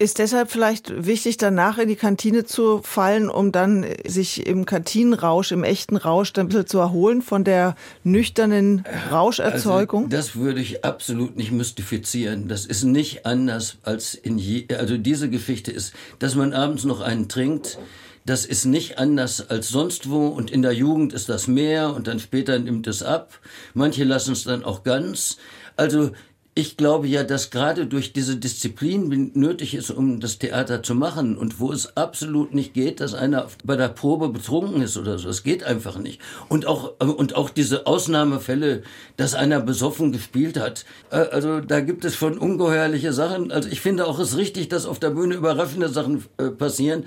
Ist 0.00 0.18
deshalb 0.18 0.50
vielleicht 0.50 1.06
wichtig, 1.06 1.38
danach 1.38 1.76
in 1.78 1.88
die 1.88 1.96
Kantine 1.96 2.44
zu 2.44 2.80
fallen, 2.84 3.28
um 3.28 3.50
dann 3.50 3.84
sich 4.06 4.46
im 4.46 4.64
Kantinenrausch, 4.64 5.50
im 5.50 5.64
echten 5.64 5.96
Rausch, 5.96 6.32
dann 6.32 6.46
ein 6.46 6.48
bisschen 6.50 6.68
zu 6.68 6.78
erholen 6.78 7.20
von 7.20 7.42
der 7.42 7.74
nüchternen 8.04 8.84
Rauscherzeugung? 9.10 10.04
Also 10.04 10.16
das 10.16 10.36
würde 10.36 10.60
ich 10.60 10.84
absolut 10.84 11.36
nicht 11.36 11.50
mystifizieren. 11.50 12.46
Das 12.46 12.64
ist 12.64 12.84
nicht 12.84 13.26
anders 13.26 13.78
als 13.82 14.14
in 14.14 14.38
je, 14.38 14.66
also 14.78 14.96
diese 14.96 15.28
Geschichte 15.30 15.72
ist, 15.72 15.94
dass 16.20 16.36
man 16.36 16.52
abends 16.52 16.84
noch 16.84 17.00
einen 17.00 17.28
trinkt. 17.28 17.78
Das 18.24 18.44
ist 18.44 18.66
nicht 18.66 18.98
anders 18.98 19.50
als 19.50 19.68
sonst 19.68 20.10
wo 20.10 20.28
und 20.28 20.50
in 20.50 20.62
der 20.62 20.72
Jugend 20.72 21.12
ist 21.12 21.28
das 21.28 21.48
mehr 21.48 21.94
und 21.94 22.06
dann 22.06 22.20
später 22.20 22.58
nimmt 22.58 22.86
es 22.86 23.02
ab. 23.02 23.40
Manche 23.74 24.04
lassen 24.04 24.32
es 24.32 24.44
dann 24.44 24.64
auch 24.64 24.84
ganz. 24.84 25.38
Also 25.76 26.10
ich 26.58 26.76
glaube 26.76 27.06
ja, 27.06 27.22
dass 27.22 27.50
gerade 27.50 27.86
durch 27.86 28.12
diese 28.12 28.36
Disziplin 28.36 29.30
nötig 29.34 29.76
ist, 29.76 29.92
um 29.92 30.18
das 30.18 30.38
Theater 30.38 30.82
zu 30.82 30.96
machen 30.96 31.38
und 31.38 31.60
wo 31.60 31.70
es 31.70 31.96
absolut 31.96 32.52
nicht 32.52 32.74
geht, 32.74 32.98
dass 32.98 33.14
einer 33.14 33.46
bei 33.62 33.76
der 33.76 33.86
Probe 33.86 34.28
betrunken 34.28 34.82
ist 34.82 34.96
oder 34.96 35.18
so. 35.18 35.28
Es 35.28 35.44
geht 35.44 35.62
einfach 35.62 35.98
nicht. 35.98 36.20
Und 36.48 36.66
auch, 36.66 36.98
und 36.98 37.36
auch 37.36 37.50
diese 37.50 37.86
Ausnahmefälle, 37.86 38.82
dass 39.16 39.36
einer 39.36 39.60
besoffen 39.60 40.10
gespielt 40.10 40.58
hat. 40.58 40.84
Äh, 41.10 41.28
also 41.30 41.60
da 41.60 41.78
gibt 41.78 42.04
es 42.04 42.16
schon 42.16 42.36
ungeheuerliche 42.36 43.12
Sachen. 43.12 43.52
Also 43.52 43.68
ich 43.68 43.80
finde 43.80 44.08
auch 44.08 44.18
es 44.18 44.36
richtig, 44.36 44.68
dass 44.68 44.84
auf 44.84 44.98
der 44.98 45.10
Bühne 45.10 45.36
überraschende 45.36 45.88
Sachen 45.88 46.24
äh, 46.38 46.46
passieren. 46.46 47.04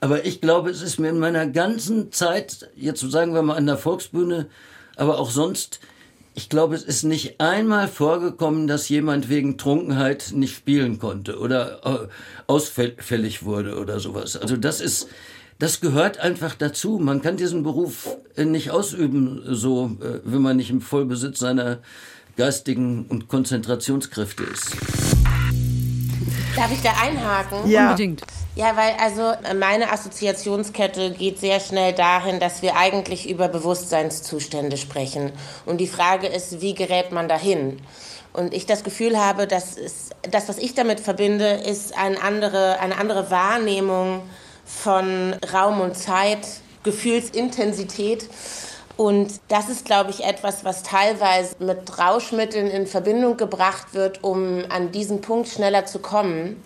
Aber 0.00 0.24
ich 0.24 0.40
glaube, 0.40 0.70
es 0.70 0.80
ist 0.80 0.98
mir 0.98 1.10
in 1.10 1.18
meiner 1.18 1.46
ganzen 1.46 2.10
Zeit, 2.10 2.70
jetzt 2.74 3.02
sagen 3.10 3.34
wir 3.34 3.42
mal 3.42 3.56
an 3.56 3.66
der 3.66 3.76
Volksbühne, 3.76 4.46
aber 4.96 5.18
auch 5.18 5.30
sonst, 5.30 5.80
ich 6.34 6.48
glaube, 6.48 6.74
es 6.74 6.82
ist 6.82 7.04
nicht 7.04 7.40
einmal 7.40 7.86
vorgekommen, 7.86 8.66
dass 8.66 8.88
jemand 8.88 9.28
wegen 9.28 9.56
Trunkenheit 9.56 10.32
nicht 10.34 10.56
spielen 10.56 10.98
konnte 10.98 11.38
oder 11.38 11.80
äh, 11.84 12.08
ausfällig 12.48 13.44
wurde 13.44 13.78
oder 13.78 14.00
sowas. 14.00 14.36
Also 14.36 14.56
das 14.56 14.80
ist, 14.80 15.08
das 15.60 15.80
gehört 15.80 16.18
einfach 16.18 16.56
dazu. 16.56 16.98
Man 16.98 17.22
kann 17.22 17.36
diesen 17.36 17.62
Beruf 17.62 18.16
äh, 18.36 18.44
nicht 18.44 18.72
ausüben, 18.72 19.42
so, 19.46 19.96
äh, 20.00 20.20
wenn 20.24 20.42
man 20.42 20.56
nicht 20.56 20.70
im 20.70 20.80
Vollbesitz 20.80 21.38
seiner 21.38 21.78
geistigen 22.36 23.06
und 23.08 23.28
Konzentrationskräfte 23.28 24.42
ist. 24.42 24.72
Darf 26.56 26.72
ich 26.72 26.82
da 26.82 26.90
einhaken? 27.00 27.70
Ja. 27.70 27.90
Unbedingt. 27.90 28.22
Ja, 28.56 28.76
weil 28.76 28.94
also 29.00 29.32
meine 29.58 29.90
Assoziationskette 29.90 31.10
geht 31.10 31.40
sehr 31.40 31.58
schnell 31.58 31.92
dahin, 31.92 32.38
dass 32.38 32.62
wir 32.62 32.76
eigentlich 32.76 33.28
über 33.28 33.48
Bewusstseinszustände 33.48 34.76
sprechen. 34.76 35.32
Und 35.66 35.78
die 35.78 35.88
Frage 35.88 36.28
ist, 36.28 36.60
wie 36.60 36.74
gerät 36.74 37.10
man 37.10 37.28
dahin? 37.28 37.82
Und 38.32 38.54
ich 38.54 38.64
das 38.64 38.84
Gefühl 38.84 39.18
habe, 39.18 39.48
dass 39.48 39.76
es, 39.76 40.10
das, 40.22 40.48
was 40.48 40.58
ich 40.58 40.74
damit 40.74 41.00
verbinde, 41.00 41.54
ist 41.54 41.98
eine 41.98 42.22
andere, 42.22 42.78
eine 42.78 42.96
andere 42.96 43.28
Wahrnehmung 43.32 44.22
von 44.64 45.34
Raum 45.52 45.80
und 45.80 45.96
Zeit, 45.96 46.46
Gefühlsintensität. 46.84 48.28
Und 48.96 49.32
das 49.48 49.68
ist, 49.68 49.84
glaube 49.84 50.10
ich, 50.10 50.22
etwas, 50.22 50.64
was 50.64 50.84
teilweise 50.84 51.56
mit 51.58 51.98
Rauschmitteln 51.98 52.68
in 52.68 52.86
Verbindung 52.86 53.36
gebracht 53.36 53.94
wird, 53.94 54.22
um 54.22 54.64
an 54.68 54.92
diesen 54.92 55.22
Punkt 55.22 55.48
schneller 55.48 55.86
zu 55.86 55.98
kommen. 55.98 56.62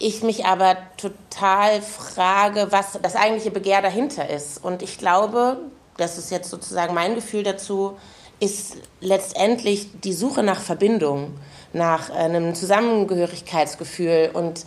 Ich 0.00 0.22
mich 0.22 0.44
aber 0.44 0.76
total 0.96 1.82
frage, 1.82 2.68
was 2.70 2.98
das 3.02 3.16
eigentliche 3.16 3.50
Begehr 3.50 3.82
dahinter 3.82 4.28
ist. 4.30 4.62
Und 4.62 4.82
ich 4.82 4.98
glaube, 4.98 5.58
das 5.96 6.18
ist 6.18 6.30
jetzt 6.30 6.50
sozusagen 6.50 6.94
mein 6.94 7.16
Gefühl 7.16 7.42
dazu, 7.42 7.96
ist 8.38 8.76
letztendlich 9.00 9.88
die 10.00 10.12
Suche 10.12 10.44
nach 10.44 10.60
Verbindung, 10.60 11.36
nach 11.72 12.10
einem 12.10 12.54
Zusammengehörigkeitsgefühl. 12.54 14.30
Und 14.32 14.64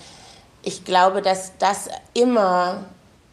ich 0.63 0.83
glaube, 0.83 1.21
dass 1.21 1.53
das 1.57 1.87
immer 2.13 2.83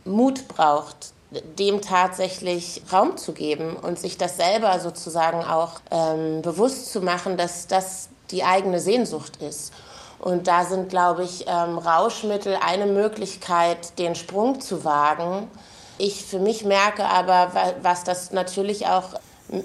Mut 0.04 0.46
braucht, 0.46 1.12
dem 1.58 1.82
tatsächlich 1.82 2.82
Raum 2.92 3.16
zu 3.16 3.32
geben 3.32 3.76
und 3.76 3.98
sich 3.98 4.16
das 4.16 4.36
selber 4.36 4.78
sozusagen 4.78 5.42
auch 5.42 5.80
ähm, 5.90 6.42
bewusst 6.42 6.92
zu 6.92 7.02
machen, 7.02 7.36
dass 7.36 7.66
das 7.66 8.08
die 8.30 8.44
eigene 8.44 8.78
Sehnsucht 8.80 9.42
ist. 9.42 9.72
Und 10.20 10.48
da 10.48 10.64
sind, 10.64 10.88
glaube 10.88 11.24
ich, 11.24 11.46
ähm, 11.46 11.78
Rauschmittel 11.78 12.56
eine 12.60 12.86
Möglichkeit, 12.86 13.98
den 13.98 14.14
Sprung 14.14 14.60
zu 14.60 14.84
wagen. 14.84 15.48
Ich 15.96 16.24
für 16.24 16.38
mich 16.38 16.64
merke 16.64 17.04
aber, 17.04 17.52
was 17.82 18.04
das 18.04 18.32
natürlich 18.32 18.86
auch 18.86 19.14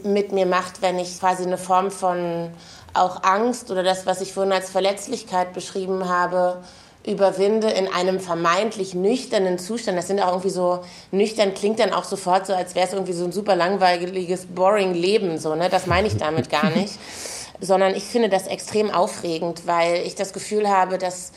mit 0.03 0.31
mir 0.31 0.45
macht, 0.45 0.81
wenn 0.81 0.99
ich 0.99 1.19
quasi 1.19 1.43
eine 1.43 1.57
Form 1.57 1.91
von 1.91 2.51
auch 2.93 3.23
Angst 3.23 3.71
oder 3.71 3.83
das, 3.83 4.05
was 4.05 4.21
ich 4.21 4.33
vorhin 4.33 4.53
als 4.53 4.69
Verletzlichkeit 4.69 5.53
beschrieben 5.53 6.07
habe, 6.07 6.63
überwinde 7.05 7.69
in 7.69 7.87
einem 7.87 8.19
vermeintlich 8.19 8.93
nüchternen 8.93 9.59
Zustand. 9.59 9.97
Das 9.97 10.07
sind 10.07 10.21
auch 10.21 10.29
irgendwie 10.29 10.49
so, 10.49 10.79
nüchtern 11.11 11.53
klingt 11.53 11.79
dann 11.79 11.91
auch 11.91 12.05
sofort 12.05 12.47
so, 12.47 12.53
als 12.53 12.75
wäre 12.75 12.87
es 12.87 12.93
irgendwie 12.93 13.13
so 13.13 13.25
ein 13.25 13.31
super 13.31 13.55
langweiliges, 13.55 14.45
boring 14.45 14.93
Leben. 14.93 15.37
So, 15.37 15.55
ne? 15.55 15.69
Das 15.69 15.85
meine 15.85 16.07
ich 16.07 16.17
damit 16.17 16.49
gar 16.49 16.69
nicht. 16.75 16.93
Sondern 17.63 17.95
ich 17.95 18.03
finde 18.03 18.27
das 18.27 18.47
extrem 18.47 18.91
aufregend, 18.91 19.65
weil 19.65 20.05
ich 20.05 20.15
das 20.15 20.33
Gefühl 20.33 20.67
habe, 20.67 20.97
dass 20.97 21.31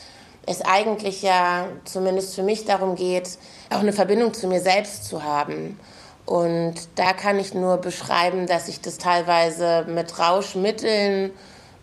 es 0.45 0.61
eigentlich 0.61 1.21
ja 1.21 1.67
zumindest 1.85 2.35
für 2.35 2.43
mich 2.43 2.65
darum 2.65 2.95
geht, 2.95 3.37
auch 3.69 3.79
eine 3.79 3.93
Verbindung 3.93 4.33
zu 4.33 4.47
mir 4.47 4.59
selbst 4.59 5.05
zu 5.05 5.23
haben. 5.23 5.79
Und 6.25 6.75
da 6.95 7.13
kann 7.13 7.39
ich 7.39 7.53
nur 7.53 7.77
beschreiben, 7.77 8.47
dass 8.47 8.67
ich 8.67 8.81
das 8.81 8.97
teilweise 8.97 9.85
mit 9.87 10.19
Rauschmitteln 10.19 11.31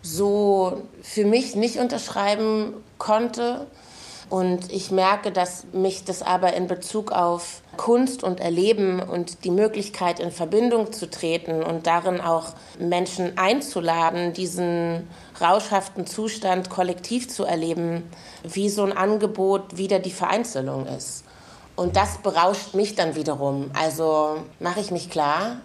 so 0.03 0.83
für 1.01 1.25
mich 1.25 1.55
nicht 1.55 1.77
unterschreiben 1.77 2.75
konnte. 2.99 3.65
Und 4.29 4.71
ich 4.71 4.91
merke, 4.91 5.31
dass 5.31 5.65
mich 5.73 6.05
das 6.05 6.21
aber 6.21 6.53
in 6.53 6.67
Bezug 6.67 7.11
auf 7.11 7.61
Kunst 7.77 8.23
und 8.23 8.39
Erleben 8.39 8.99
und 8.99 9.43
die 9.43 9.51
Möglichkeit, 9.51 10.19
in 10.19 10.31
Verbindung 10.31 10.91
zu 10.93 11.09
treten 11.09 11.63
und 11.63 11.87
darin 11.87 12.21
auch 12.21 12.53
Menschen 12.79 13.37
einzuladen, 13.37 14.33
diesen 14.33 15.07
rauschhaften 15.39 16.07
Zustand 16.07 16.69
kollektiv 16.69 17.29
zu 17.29 17.45
erleben, 17.45 18.03
wie 18.43 18.69
so 18.69 18.83
ein 18.83 18.95
Angebot 18.95 19.77
wieder 19.77 19.99
die 19.99 20.11
Vereinzelung 20.11 20.85
ist. 20.87 21.23
Und 21.75 21.95
das 21.97 22.19
berauscht 22.19 22.73
mich 22.73 22.95
dann 22.95 23.15
wiederum. 23.15 23.71
Also 23.73 24.37
mache 24.59 24.79
ich 24.79 24.91
mich 24.91 25.09
klar, 25.09 25.57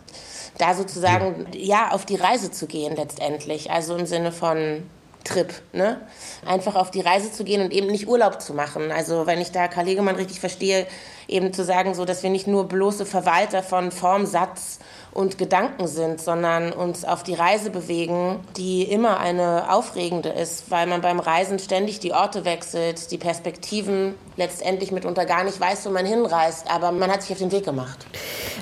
da 0.59 0.75
sozusagen 0.75 1.47
ja 1.53 1.93
auf 1.93 2.05
die 2.05 2.17
Reise 2.17 2.51
zu 2.51 2.67
gehen 2.67 2.97
letztendlich. 2.97 3.71
Also 3.71 3.97
im 3.97 4.07
Sinne 4.07 4.33
von 4.33 4.83
Trip, 5.31 5.53
ne? 5.73 6.01
Einfach 6.45 6.75
auf 6.75 6.91
die 6.91 7.01
Reise 7.01 7.33
zu 7.33 7.45
gehen 7.45 7.63
und 7.63 7.73
eben 7.73 7.87
nicht 7.87 8.09
Urlaub 8.09 8.41
zu 8.41 8.53
machen. 8.53 8.91
Also 8.91 9.27
wenn 9.27 9.41
ich 9.41 9.53
da 9.53 9.69
Karl 9.69 9.87
Hegemann 9.87 10.17
richtig 10.17 10.41
verstehe, 10.41 10.87
eben 11.29 11.53
zu 11.53 11.65
sagen, 11.65 11.95
so, 11.95 12.05
dass 12.05 12.23
wir 12.23 12.31
nicht 12.31 12.47
nur 12.47 12.67
bloße 12.67 13.07
Verwalter 13.07 13.63
von 13.63 13.93
Form, 13.93 14.27
Satz 14.27 14.81
und 15.13 15.39
Gedanken 15.39 15.87
sind, 15.87 16.21
sondern 16.21 16.73
uns 16.73 17.05
auf 17.05 17.23
die 17.23 17.35
Reise 17.35 17.71
bewegen, 17.71 18.41
die 18.57 18.83
immer 18.83 19.19
eine 19.19 19.73
aufregende 19.73 20.29
ist, 20.29 20.71
weil 20.71 20.87
man 20.87 21.01
beim 21.01 21.19
Reisen 21.19 21.59
ständig 21.59 22.01
die 22.01 22.13
Orte 22.13 22.45
wechselt, 22.45 23.11
die 23.11 23.19
Perspektiven 23.19 24.15
letztendlich 24.37 24.93
mitunter 24.93 25.27
gar 25.27 25.45
nicht 25.45 25.61
weiß, 25.61 25.85
wo 25.87 25.91
man 25.91 26.07
hinreist, 26.07 26.71
aber 26.71 26.93
man 26.93 27.11
hat 27.11 27.23
sich 27.23 27.33
auf 27.33 27.39
den 27.39 27.53
Weg 27.53 27.65
gemacht. 27.65 28.07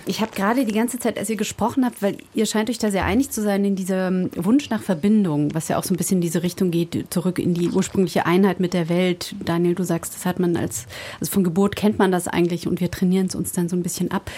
Ich 0.06 0.22
habe 0.22 0.32
gerade 0.34 0.64
die 0.64 0.72
ganze 0.72 0.98
Zeit, 0.98 1.18
als 1.18 1.28
ihr 1.28 1.36
gesprochen 1.36 1.84
habt, 1.84 2.00
weil 2.00 2.16
ihr 2.34 2.46
scheint 2.46 2.70
euch 2.70 2.78
da 2.78 2.90
sehr 2.90 3.04
einig 3.04 3.30
zu 3.30 3.42
sein 3.42 3.62
in 3.66 3.76
diesem 3.76 4.30
Wunsch 4.34 4.70
nach 4.70 4.82
Verbindung, 4.82 5.54
was 5.54 5.68
ja 5.68 5.78
auch 5.78 5.84
so 5.84 5.92
ein 5.92 5.98
bisschen 5.98 6.16
in 6.16 6.22
diese 6.22 6.42
Richtung 6.42 6.70
geht, 6.70 7.06
zurück 7.10 7.38
in 7.38 7.52
die 7.52 7.68
ursprüngliche 7.68 8.24
Einheit 8.24 8.58
mit 8.58 8.72
der 8.72 8.88
Welt. 8.88 9.34
Daniel, 9.44 9.74
du 9.74 9.84
sagst, 9.84 10.14
das 10.14 10.24
hat 10.24 10.40
man 10.40 10.56
als, 10.56 10.86
also 11.20 11.30
von 11.30 11.44
Geburt 11.44 11.76
kennt 11.76 11.98
man 11.98 12.10
das 12.10 12.26
eigentlich 12.26 12.66
und 12.66 12.80
wir 12.80 12.90
trainieren 12.90 13.26
es 13.26 13.34
uns 13.34 13.52
dann 13.52 13.68
so 13.68 13.76
ein 13.76 13.82
bisschen 13.82 14.10
ab. 14.10 14.30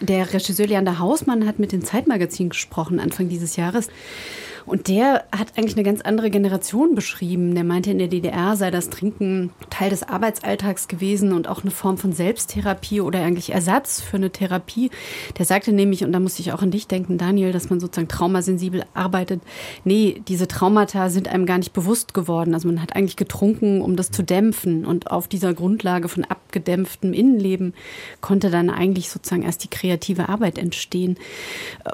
Der 0.00 0.32
Regisseur 0.32 0.68
Leander 0.68 1.00
Hausmann 1.00 1.47
hat 1.48 1.58
mit 1.58 1.72
dem 1.72 1.84
Zeitmagazin 1.84 2.50
gesprochen 2.50 3.00
Anfang 3.00 3.28
dieses 3.28 3.56
Jahres. 3.56 3.88
Und 4.68 4.88
der 4.88 5.24
hat 5.32 5.56
eigentlich 5.56 5.76
eine 5.76 5.82
ganz 5.82 6.02
andere 6.02 6.30
Generation 6.30 6.94
beschrieben. 6.94 7.54
Der 7.54 7.64
meinte, 7.64 7.90
in 7.90 7.98
der 7.98 8.08
DDR 8.08 8.54
sei 8.54 8.70
das 8.70 8.90
Trinken 8.90 9.50
Teil 9.70 9.88
des 9.88 10.02
Arbeitsalltags 10.02 10.88
gewesen 10.88 11.32
und 11.32 11.48
auch 11.48 11.62
eine 11.62 11.70
Form 11.70 11.96
von 11.96 12.12
Selbsttherapie 12.12 13.00
oder 13.00 13.22
eigentlich 13.22 13.52
Ersatz 13.52 14.00
für 14.00 14.18
eine 14.18 14.30
Therapie. 14.30 14.90
Der 15.38 15.46
sagte 15.46 15.72
nämlich, 15.72 16.04
und 16.04 16.12
da 16.12 16.20
musste 16.20 16.42
ich 16.42 16.52
auch 16.52 16.60
an 16.62 16.70
dich 16.70 16.86
denken, 16.86 17.16
Daniel, 17.16 17.52
dass 17.52 17.70
man 17.70 17.80
sozusagen 17.80 18.08
traumasensibel 18.08 18.84
arbeitet. 18.92 19.40
Nee, 19.84 20.22
diese 20.28 20.48
Traumata 20.48 21.08
sind 21.08 21.28
einem 21.28 21.46
gar 21.46 21.58
nicht 21.58 21.72
bewusst 21.72 22.12
geworden. 22.12 22.52
Also 22.52 22.68
man 22.68 22.82
hat 22.82 22.94
eigentlich 22.94 23.16
getrunken, 23.16 23.80
um 23.80 23.96
das 23.96 24.10
zu 24.10 24.22
dämpfen. 24.22 24.84
Und 24.84 25.10
auf 25.10 25.28
dieser 25.28 25.54
Grundlage 25.54 26.08
von 26.08 26.24
abgedämpftem 26.24 27.14
Innenleben 27.14 27.72
konnte 28.20 28.50
dann 28.50 28.68
eigentlich 28.68 29.08
sozusagen 29.08 29.42
erst 29.42 29.64
die 29.64 29.68
kreative 29.68 30.28
Arbeit 30.28 30.58
entstehen. 30.58 31.16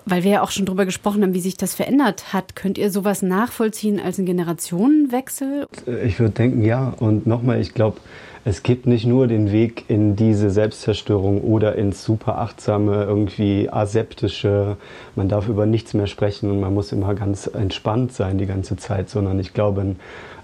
Weil 0.06 0.24
wir 0.24 0.32
ja 0.32 0.42
auch 0.42 0.50
schon 0.50 0.66
drüber 0.66 0.84
gesprochen 0.84 1.22
haben, 1.22 1.34
wie 1.34 1.40
sich 1.40 1.56
das 1.56 1.74
verändert 1.74 2.32
hat 2.32 2.56
Könnt 2.64 2.78
ihr 2.78 2.90
sowas 2.90 3.20
nachvollziehen 3.20 4.00
als 4.00 4.16
einen 4.16 4.24
Generationenwechsel? 4.24 5.66
Ich 6.02 6.18
würde 6.18 6.32
denken, 6.32 6.64
ja. 6.64 6.94
Und 6.98 7.26
nochmal, 7.26 7.60
ich 7.60 7.74
glaube, 7.74 7.98
es 8.46 8.62
gibt 8.62 8.86
nicht 8.86 9.04
nur 9.04 9.26
den 9.26 9.52
Weg 9.52 9.84
in 9.88 10.16
diese 10.16 10.48
Selbstzerstörung 10.48 11.42
oder 11.42 11.76
ins 11.76 12.02
super 12.02 12.38
achtsame, 12.38 13.04
irgendwie 13.04 13.68
aseptische, 13.68 14.78
man 15.14 15.28
darf 15.28 15.46
über 15.46 15.66
nichts 15.66 15.92
mehr 15.92 16.06
sprechen 16.06 16.50
und 16.50 16.58
man 16.58 16.72
muss 16.72 16.90
immer 16.90 17.14
ganz 17.14 17.48
entspannt 17.48 18.14
sein 18.14 18.38
die 18.38 18.46
ganze 18.46 18.78
Zeit, 18.78 19.10
sondern 19.10 19.38
ich 19.40 19.52
glaube, 19.52 19.82
ein, 19.82 19.96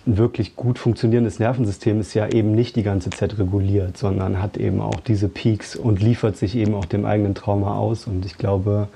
ein 0.07 0.19
wirklich 0.19 0.57
gut 0.57 0.79
funktionierendes 0.79 1.39
Nervensystem 1.39 2.01
ist 2.01 2.13
ja 2.13 2.29
eben 2.29 2.53
nicht 2.55 2.77
die 2.77 2.83
ganze 2.83 3.09
Zeit 3.09 3.39
reguliert, 3.39 3.97
sondern 3.97 4.43
hat 4.43 4.59
eben 4.59 4.83
auch 4.83 5.01
diese 5.01 5.31
Peaks 5.31 5.75
und 5.75 6.03
liefert 6.03 6.37
sich 6.37 6.55
eben 6.55 6.75
auch 6.75 6.85
dem 6.85 7.07
eigenen 7.07 7.35
Trauma 7.35 7.79
aus. 7.79 8.07
Und 8.07 8.27
ich 8.27 8.37
glaube, 8.37 8.89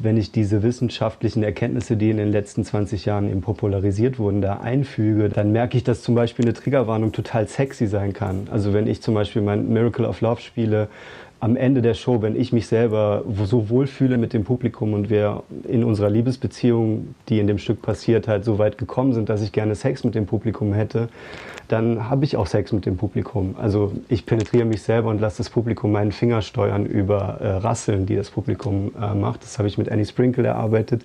wenn 0.00 0.16
ich 0.16 0.32
diese 0.32 0.62
wissenschaftlichen 0.62 1.42
Erkenntnisse, 1.42 1.96
die 1.96 2.10
in 2.10 2.16
den 2.16 2.30
letzten 2.30 2.64
20 2.64 3.04
Jahren 3.04 3.28
eben 3.28 3.40
popularisiert 3.40 4.18
wurden, 4.18 4.40
da 4.40 4.58
einfüge, 4.58 5.28
dann 5.28 5.52
merke 5.52 5.76
ich, 5.76 5.84
dass 5.84 6.02
zum 6.02 6.14
Beispiel 6.14 6.44
eine 6.44 6.54
Triggerwarnung 6.54 7.12
total 7.12 7.46
sexy 7.48 7.86
sein 7.86 8.12
kann. 8.12 8.48
Also 8.50 8.72
wenn 8.72 8.86
ich 8.86 9.02
zum 9.02 9.14
Beispiel 9.14 9.42
mein 9.42 9.68
Miracle 9.68 10.06
of 10.06 10.20
Love 10.20 10.40
spiele, 10.40 10.88
am 11.42 11.56
Ende 11.56 11.82
der 11.82 11.94
Show, 11.94 12.22
wenn 12.22 12.36
ich 12.36 12.52
mich 12.52 12.68
selber 12.68 13.24
so 13.44 13.68
wohlfühle 13.68 14.16
mit 14.16 14.32
dem 14.32 14.44
Publikum 14.44 14.94
und 14.94 15.10
wir 15.10 15.42
in 15.66 15.82
unserer 15.82 16.08
Liebesbeziehung, 16.08 17.16
die 17.28 17.40
in 17.40 17.48
dem 17.48 17.58
Stück 17.58 17.82
passiert, 17.82 18.28
halt 18.28 18.44
so 18.44 18.60
weit 18.60 18.78
gekommen 18.78 19.12
sind, 19.12 19.28
dass 19.28 19.42
ich 19.42 19.50
gerne 19.50 19.74
Sex 19.74 20.04
mit 20.04 20.14
dem 20.14 20.26
Publikum 20.26 20.72
hätte, 20.72 21.08
dann 21.66 22.08
habe 22.08 22.24
ich 22.24 22.36
auch 22.36 22.46
Sex 22.46 22.70
mit 22.70 22.86
dem 22.86 22.96
Publikum. 22.96 23.56
Also 23.58 23.92
ich 24.08 24.24
penetriere 24.24 24.66
mich 24.66 24.82
selber 24.82 25.10
und 25.10 25.20
lasse 25.20 25.38
das 25.38 25.50
Publikum 25.50 25.90
meinen 25.90 26.12
Finger 26.12 26.42
steuern 26.42 26.86
über 26.86 27.40
äh, 27.40 27.48
Rasseln, 27.48 28.06
die 28.06 28.14
das 28.14 28.30
Publikum 28.30 28.92
äh, 29.00 29.12
macht. 29.12 29.42
Das 29.42 29.58
habe 29.58 29.66
ich 29.66 29.78
mit 29.78 29.90
Annie 29.90 30.04
Sprinkle 30.04 30.46
erarbeitet. 30.46 31.02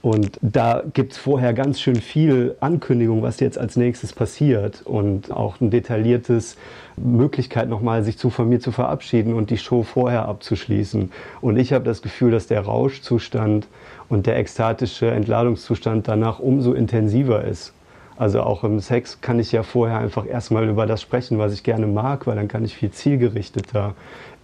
Und 0.00 0.38
da 0.40 0.82
gibt 0.94 1.12
es 1.12 1.18
vorher 1.18 1.52
ganz 1.52 1.78
schön 1.80 1.96
viel 1.96 2.54
Ankündigung, 2.60 3.22
was 3.22 3.40
jetzt 3.40 3.58
als 3.58 3.76
nächstes 3.76 4.14
passiert 4.14 4.80
und 4.86 5.30
auch 5.30 5.60
ein 5.60 5.70
detailliertes 5.70 6.56
Möglichkeit 6.96 7.68
nochmal, 7.68 8.04
sich 8.04 8.18
zu, 8.18 8.30
von 8.30 8.48
mir 8.48 8.60
zu 8.60 8.70
verabschieden 8.70 9.34
und 9.34 9.50
die 9.50 9.58
Show 9.58 9.73
vorher 9.82 10.26
abzuschließen. 10.28 11.10
Und 11.40 11.56
ich 11.56 11.72
habe 11.72 11.84
das 11.84 12.02
Gefühl, 12.02 12.30
dass 12.30 12.46
der 12.46 12.60
Rauschzustand 12.60 13.66
und 14.08 14.26
der 14.26 14.38
ekstatische 14.38 15.10
Entladungszustand 15.10 16.08
danach 16.08 16.38
umso 16.38 16.72
intensiver 16.72 17.44
ist. 17.44 17.72
Also 18.16 18.42
auch 18.42 18.62
im 18.62 18.78
Sex 18.78 19.20
kann 19.20 19.40
ich 19.40 19.50
ja 19.50 19.64
vorher 19.64 19.98
einfach 19.98 20.24
erstmal 20.26 20.68
über 20.68 20.86
das 20.86 21.02
sprechen, 21.02 21.38
was 21.38 21.52
ich 21.52 21.64
gerne 21.64 21.86
mag, 21.86 22.26
weil 22.26 22.36
dann 22.36 22.46
kann 22.46 22.64
ich 22.64 22.76
viel 22.76 22.92
zielgerichteter 22.92 23.94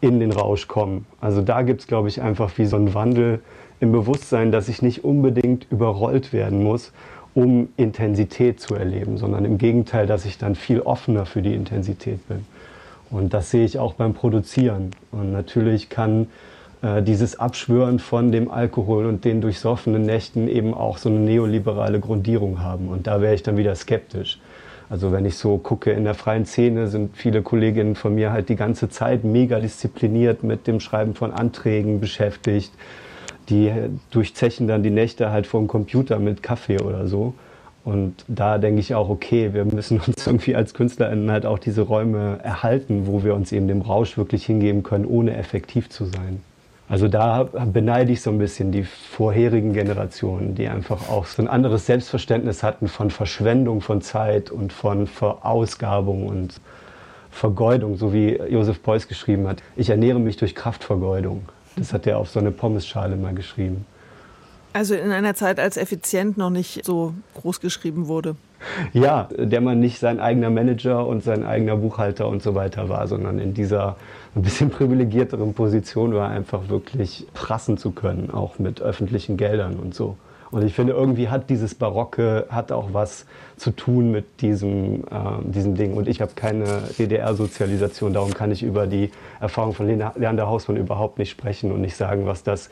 in 0.01 0.19
den 0.19 0.33
Rausch 0.33 0.67
kommen. 0.67 1.07
Also 1.21 1.41
da 1.41 1.63
gibt 1.63 1.83
es, 1.83 1.87
glaube 1.87 2.09
ich, 2.09 2.21
einfach 2.21 2.51
wie 2.59 2.67
so 2.67 2.77
einen 2.77 2.95
Wandel 2.95 3.41
im 3.79 3.93
Bewusstsein, 3.93 4.51
dass 4.51 4.69
ich 4.69 4.83
nicht 4.83 5.05
unbedingt 5.05 5.67
überrollt 5.71 6.33
werden 6.33 6.65
muss 6.65 6.93
um 7.35 7.69
Intensität 7.77 8.61
zu 8.61 8.75
erleben, 8.75 9.17
sondern 9.17 9.45
im 9.45 9.59
Gegenteil, 9.59 10.07
dass 10.07 10.25
ich 10.25 10.39
dann 10.39 10.55
viel 10.55 10.81
offener 10.81 11.27
für 11.27 11.43
die 11.43 11.55
Intensität 11.55 12.27
bin. 12.29 12.45
Und 13.11 13.35
das 13.35 13.51
sehe 13.51 13.65
ich 13.65 13.79
auch 13.79 13.95
beim 13.95 14.15
Produzieren. 14.15 14.91
Und 15.11 15.33
natürlich 15.33 15.89
kann 15.89 16.29
äh, 16.83 17.03
dieses 17.03 17.39
Abschwören 17.39 17.99
von 17.99 18.33
dem 18.33 18.51
Alkohol 18.51 19.07
und 19.07 19.25
den 19.25 19.41
durchsoffenen 19.41 20.03
Nächten 20.03 20.49
eben 20.49 20.75
auch 20.75 20.99
so 20.99 21.09
eine 21.09 21.19
neoliberale 21.19 22.01
Grundierung 22.01 22.63
haben. 22.63 22.89
Und 22.89 23.07
da 23.07 23.21
wäre 23.21 23.35
ich 23.35 23.43
dann 23.43 23.57
wieder 23.57 23.75
skeptisch. 23.75 24.39
Also 24.89 25.13
wenn 25.13 25.25
ich 25.25 25.37
so 25.37 25.59
gucke, 25.59 25.93
in 25.93 26.05
der 26.05 26.15
freien 26.15 26.47
Szene 26.47 26.89
sind 26.89 27.17
viele 27.17 27.43
Kolleginnen 27.43 27.95
von 27.95 28.15
mir 28.15 28.33
halt 28.33 28.49
die 28.49 28.57
ganze 28.57 28.89
Zeit 28.89 29.23
mega 29.23 29.61
diszipliniert 29.61 30.43
mit 30.43 30.67
dem 30.67 30.81
Schreiben 30.81 31.15
von 31.15 31.33
Anträgen 31.33 32.01
beschäftigt, 32.01 32.73
die 33.49 33.73
durchzechen 34.11 34.67
dann 34.67 34.83
die 34.83 34.91
Nächte 34.91 35.31
halt 35.31 35.47
vor 35.47 35.61
dem 35.61 35.69
Computer 35.69 36.19
mit 36.19 36.43
Kaffee 36.43 36.81
oder 36.81 37.07
so. 37.07 37.35
Und 37.85 38.25
da 38.29 38.59
denke 38.59 38.81
ich 38.81 38.95
auch, 38.95 39.09
okay, 39.09 39.55
wir 39.55 39.65
müssen 39.65 40.01
uns 40.01 40.27
irgendwie 40.27 40.55
als 40.55 40.75
KünstlerInnen 40.75 41.31
halt 41.31 41.47
auch 41.47 41.59
diese 41.59 41.83
Räume 41.83 42.39
erhalten, 42.43 43.07
wo 43.07 43.25
wir 43.25 43.35
uns 43.35 43.53
eben 43.53 43.69
dem 43.69 43.83
Rausch 43.83 44.19
wirklich 44.19 44.45
hingeben 44.47 44.83
können, 44.83 45.07
ohne 45.07 45.37
effektiv 45.37 45.89
zu 45.89 46.05
sein. 46.05 46.43
Also 46.91 47.07
da 47.07 47.45
beneide 47.73 48.11
ich 48.11 48.21
so 48.21 48.31
ein 48.31 48.39
bisschen 48.39 48.73
die 48.73 48.83
vorherigen 48.83 49.73
Generationen, 49.73 50.57
die 50.57 50.67
einfach 50.67 51.09
auch 51.09 51.25
so 51.27 51.41
ein 51.41 51.47
anderes 51.47 51.87
Selbstverständnis 51.87 52.65
hatten 52.65 52.89
von 52.89 53.11
Verschwendung 53.11 53.81
von 53.81 54.03
Zeit 54.03 54.51
und 54.51 54.73
von 54.73 55.07
Verausgabung 55.07 56.27
und 56.27 56.61
Vergeudung, 57.31 57.97
so 57.97 58.13
wie 58.13 58.37
Josef 58.49 58.81
Beuys 58.81 59.07
geschrieben 59.07 59.47
hat. 59.47 59.63
Ich 59.77 59.89
ernähre 59.89 60.19
mich 60.19 60.37
durch 60.37 60.57
Kraftvergeudung. 60.57 61.49
Das 61.77 61.93
hat 61.93 62.09
er 62.09 62.19
auf 62.19 62.29
so 62.29 62.41
eine 62.41 62.51
Pommesschale 62.51 63.15
mal 63.15 63.35
geschrieben. 63.35 63.87
Also 64.73 64.95
in 64.95 65.11
einer 65.11 65.35
Zeit, 65.35 65.59
als 65.59 65.77
effizient 65.77 66.39
noch 66.39 66.51
nicht 66.51 66.85
so 66.85 67.15
groß 67.35 67.61
geschrieben 67.61 68.07
wurde. 68.07 68.37
Ja, 68.93 69.29
der 69.37 69.61
man 69.61 69.81
nicht 69.81 69.99
sein 69.99 70.21
eigener 70.21 70.51
Manager 70.51 71.07
und 71.07 71.25
sein 71.25 71.45
eigener 71.45 71.77
Buchhalter 71.77 72.29
und 72.29 72.43
so 72.43 72.55
weiter 72.55 72.89
war, 72.89 73.09
sondern 73.09 73.39
in 73.39 73.55
dieser 73.55 73.97
ein 74.37 74.43
bisschen 74.43 74.71
privilegierteren 74.71 75.55
Position 75.55 76.15
war, 76.15 76.29
einfach 76.29 76.69
wirklich 76.69 77.27
prassen 77.35 77.79
zu 77.79 77.91
können, 77.91 78.31
auch 78.31 78.59
mit 78.59 78.81
öffentlichen 78.81 79.37
Geldern 79.37 79.77
und 79.77 79.95
so. 79.95 80.17
Und 80.51 80.65
ich 80.65 80.75
finde, 80.75 80.93
irgendwie 80.95 81.29
hat 81.29 81.49
dieses 81.49 81.75
Barocke 81.75 82.47
hat 82.51 82.73
auch 82.73 82.93
was 82.93 83.25
zu 83.57 83.71
tun 83.71 84.11
mit 84.11 84.41
diesem, 84.41 85.05
äh, 85.05 85.43
diesem 85.45 85.77
Ding. 85.77 85.95
Und 85.95 86.09
ich 86.09 86.21
habe 86.21 86.33
keine 86.35 86.83
DDR-Sozialisation, 86.99 88.13
darum 88.13 88.35
kann 88.35 88.51
ich 88.51 88.63
über 88.63 88.87
die 88.87 89.11
Erfahrung 89.41 89.75
von 89.75 89.87
Leander 89.87 90.49
Hausmann 90.49 90.77
überhaupt 90.77 91.19
nicht 91.19 91.31
sprechen 91.31 91.71
und 91.71 91.81
nicht 91.81 91.97
sagen, 91.97 92.27
was 92.27 92.43
das 92.43 92.69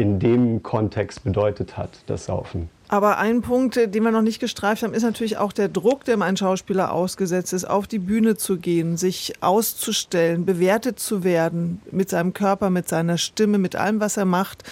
in 0.00 0.18
dem 0.18 0.62
Kontext 0.62 1.24
bedeutet 1.24 1.76
hat, 1.76 1.90
das 2.06 2.24
Saufen. 2.24 2.70
Aber 2.88 3.18
ein 3.18 3.42
Punkt, 3.42 3.76
äh, 3.76 3.86
den 3.86 4.02
wir 4.02 4.10
noch 4.10 4.22
nicht 4.22 4.40
gestreift 4.40 4.82
haben, 4.82 4.94
ist 4.94 5.02
natürlich 5.02 5.36
auch 5.36 5.52
der 5.52 5.68
Druck, 5.68 6.04
dem 6.04 6.22
ein 6.22 6.38
Schauspieler 6.38 6.92
ausgesetzt 6.92 7.52
ist, 7.52 7.66
auf 7.66 7.86
die 7.86 7.98
Bühne 7.98 8.36
zu 8.36 8.56
gehen, 8.56 8.96
sich 8.96 9.34
auszustellen, 9.42 10.46
bewertet 10.46 10.98
zu 10.98 11.22
werden 11.22 11.82
mit 11.92 12.08
seinem 12.08 12.32
Körper, 12.32 12.70
mit 12.70 12.88
seiner 12.88 13.18
Stimme, 13.18 13.58
mit 13.58 13.76
allem, 13.76 14.00
was 14.00 14.16
er 14.16 14.24
macht, 14.24 14.64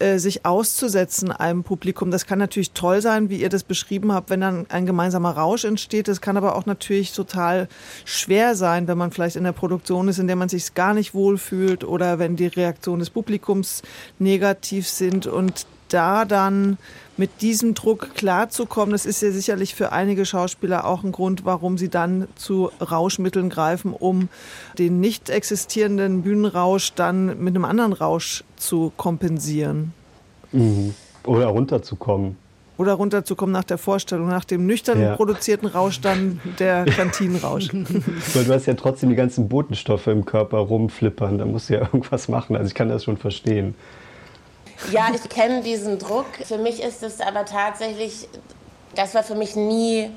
äh, 0.00 0.18
sich 0.18 0.44
auszusetzen 0.44 1.30
einem 1.30 1.62
Publikum. 1.62 2.10
Das 2.10 2.26
kann 2.26 2.38
natürlich 2.38 2.72
toll 2.72 3.00
sein, 3.00 3.28
wie 3.28 3.40
ihr 3.40 3.48
das 3.48 3.62
beschrieben 3.62 4.12
habt, 4.12 4.30
wenn 4.30 4.40
dann 4.40 4.66
ein 4.68 4.86
gemeinsamer 4.86 5.30
Rausch 5.30 5.64
entsteht. 5.64 6.08
Das 6.08 6.20
kann 6.20 6.36
aber 6.36 6.56
auch 6.56 6.66
natürlich 6.66 7.12
total 7.12 7.68
schwer 8.04 8.56
sein, 8.56 8.88
wenn 8.88 8.98
man 8.98 9.12
vielleicht 9.12 9.36
in 9.36 9.44
der 9.44 9.52
Produktion 9.52 10.08
ist, 10.08 10.18
in 10.18 10.26
der 10.26 10.36
man 10.36 10.48
sich 10.48 10.74
gar 10.74 10.94
nicht 10.94 11.14
wohlfühlt 11.14 11.84
oder 11.84 12.18
wenn 12.18 12.36
die 12.36 12.46
Reaktionen 12.46 13.00
des 13.00 13.10
Publikums 13.10 13.82
negativ 14.18 14.88
sind 14.88 15.26
und 15.26 15.66
da 15.88 16.24
dann 16.24 16.78
mit 17.16 17.42
diesem 17.42 17.74
Druck 17.74 18.14
klarzukommen, 18.14 18.92
das 18.92 19.06
ist 19.06 19.22
ja 19.22 19.30
sicherlich 19.30 19.74
für 19.74 19.92
einige 19.92 20.26
Schauspieler 20.26 20.84
auch 20.84 21.04
ein 21.04 21.12
Grund, 21.12 21.44
warum 21.44 21.78
sie 21.78 21.88
dann 21.88 22.26
zu 22.34 22.70
Rauschmitteln 22.80 23.50
greifen, 23.50 23.92
um 23.92 24.28
den 24.78 24.98
nicht 24.98 25.30
existierenden 25.30 26.22
Bühnenrausch 26.22 26.94
dann 26.94 27.38
mit 27.38 27.54
einem 27.54 27.64
anderen 27.64 27.92
Rausch 27.92 28.42
zu 28.64 28.92
kompensieren. 28.96 29.92
Mhm. 30.52 30.94
Oder 31.26 31.46
runterzukommen. 31.46 32.36
Oder 32.76 32.94
runterzukommen 32.94 33.52
nach 33.52 33.64
der 33.64 33.78
Vorstellung, 33.78 34.26
nach 34.28 34.44
dem 34.44 34.66
nüchtern 34.66 35.00
ja. 35.00 35.14
produzierten 35.14 35.68
Rausch 35.68 36.00
dann 36.00 36.40
der 36.58 36.84
Kantinenrausch. 36.96 37.68
Weil 37.72 38.44
du 38.44 38.52
hast 38.52 38.66
ja 38.66 38.74
trotzdem 38.74 39.10
die 39.10 39.14
ganzen 39.14 39.48
Botenstoffe 39.48 40.08
im 40.08 40.24
Körper 40.24 40.58
rumflippern, 40.58 41.38
da 41.38 41.44
musst 41.44 41.70
du 41.70 41.74
ja 41.74 41.80
irgendwas 41.92 42.28
machen. 42.28 42.56
Also 42.56 42.68
ich 42.68 42.74
kann 42.74 42.88
das 42.88 43.04
schon 43.04 43.16
verstehen. 43.16 43.74
Ja, 44.90 45.06
ich 45.14 45.28
kenne 45.28 45.62
diesen 45.62 45.98
Druck. 46.00 46.26
Für 46.44 46.58
mich 46.58 46.82
ist 46.82 47.04
es 47.04 47.20
aber 47.20 47.44
tatsächlich, 47.44 48.28
das 48.96 49.14
war 49.14 49.22
für 49.22 49.36
mich 49.36 49.54
nie 49.54 50.10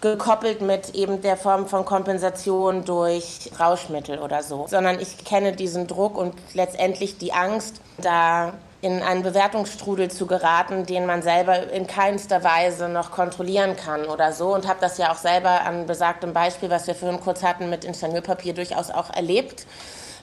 gekoppelt 0.00 0.60
mit 0.60 0.94
eben 0.94 1.22
der 1.22 1.36
Form 1.36 1.66
von 1.66 1.84
Kompensation 1.84 2.84
durch 2.84 3.50
Rauschmittel 3.58 4.18
oder 4.18 4.42
so, 4.42 4.66
sondern 4.68 5.00
ich 5.00 5.24
kenne 5.24 5.52
diesen 5.52 5.86
Druck 5.86 6.16
und 6.16 6.34
letztendlich 6.54 7.18
die 7.18 7.32
Angst, 7.32 7.80
da 7.98 8.52
in 8.80 9.02
einen 9.02 9.24
Bewertungsstrudel 9.24 10.08
zu 10.08 10.26
geraten, 10.26 10.86
den 10.86 11.04
man 11.04 11.22
selber 11.22 11.68
in 11.72 11.88
keinster 11.88 12.44
Weise 12.44 12.88
noch 12.88 13.10
kontrollieren 13.10 13.74
kann 13.74 14.04
oder 14.04 14.32
so. 14.32 14.54
Und 14.54 14.68
habe 14.68 14.78
das 14.80 14.98
ja 14.98 15.10
auch 15.10 15.16
selber 15.16 15.62
an 15.62 15.86
besagtem 15.86 16.32
Beispiel, 16.32 16.70
was 16.70 16.86
wir 16.86 16.94
vorhin 16.94 17.18
kurz 17.18 17.42
hatten, 17.42 17.70
mit 17.70 17.84
Ingenieurpapier 17.84 18.54
durchaus 18.54 18.90
auch 18.90 19.12
erlebt, 19.12 19.66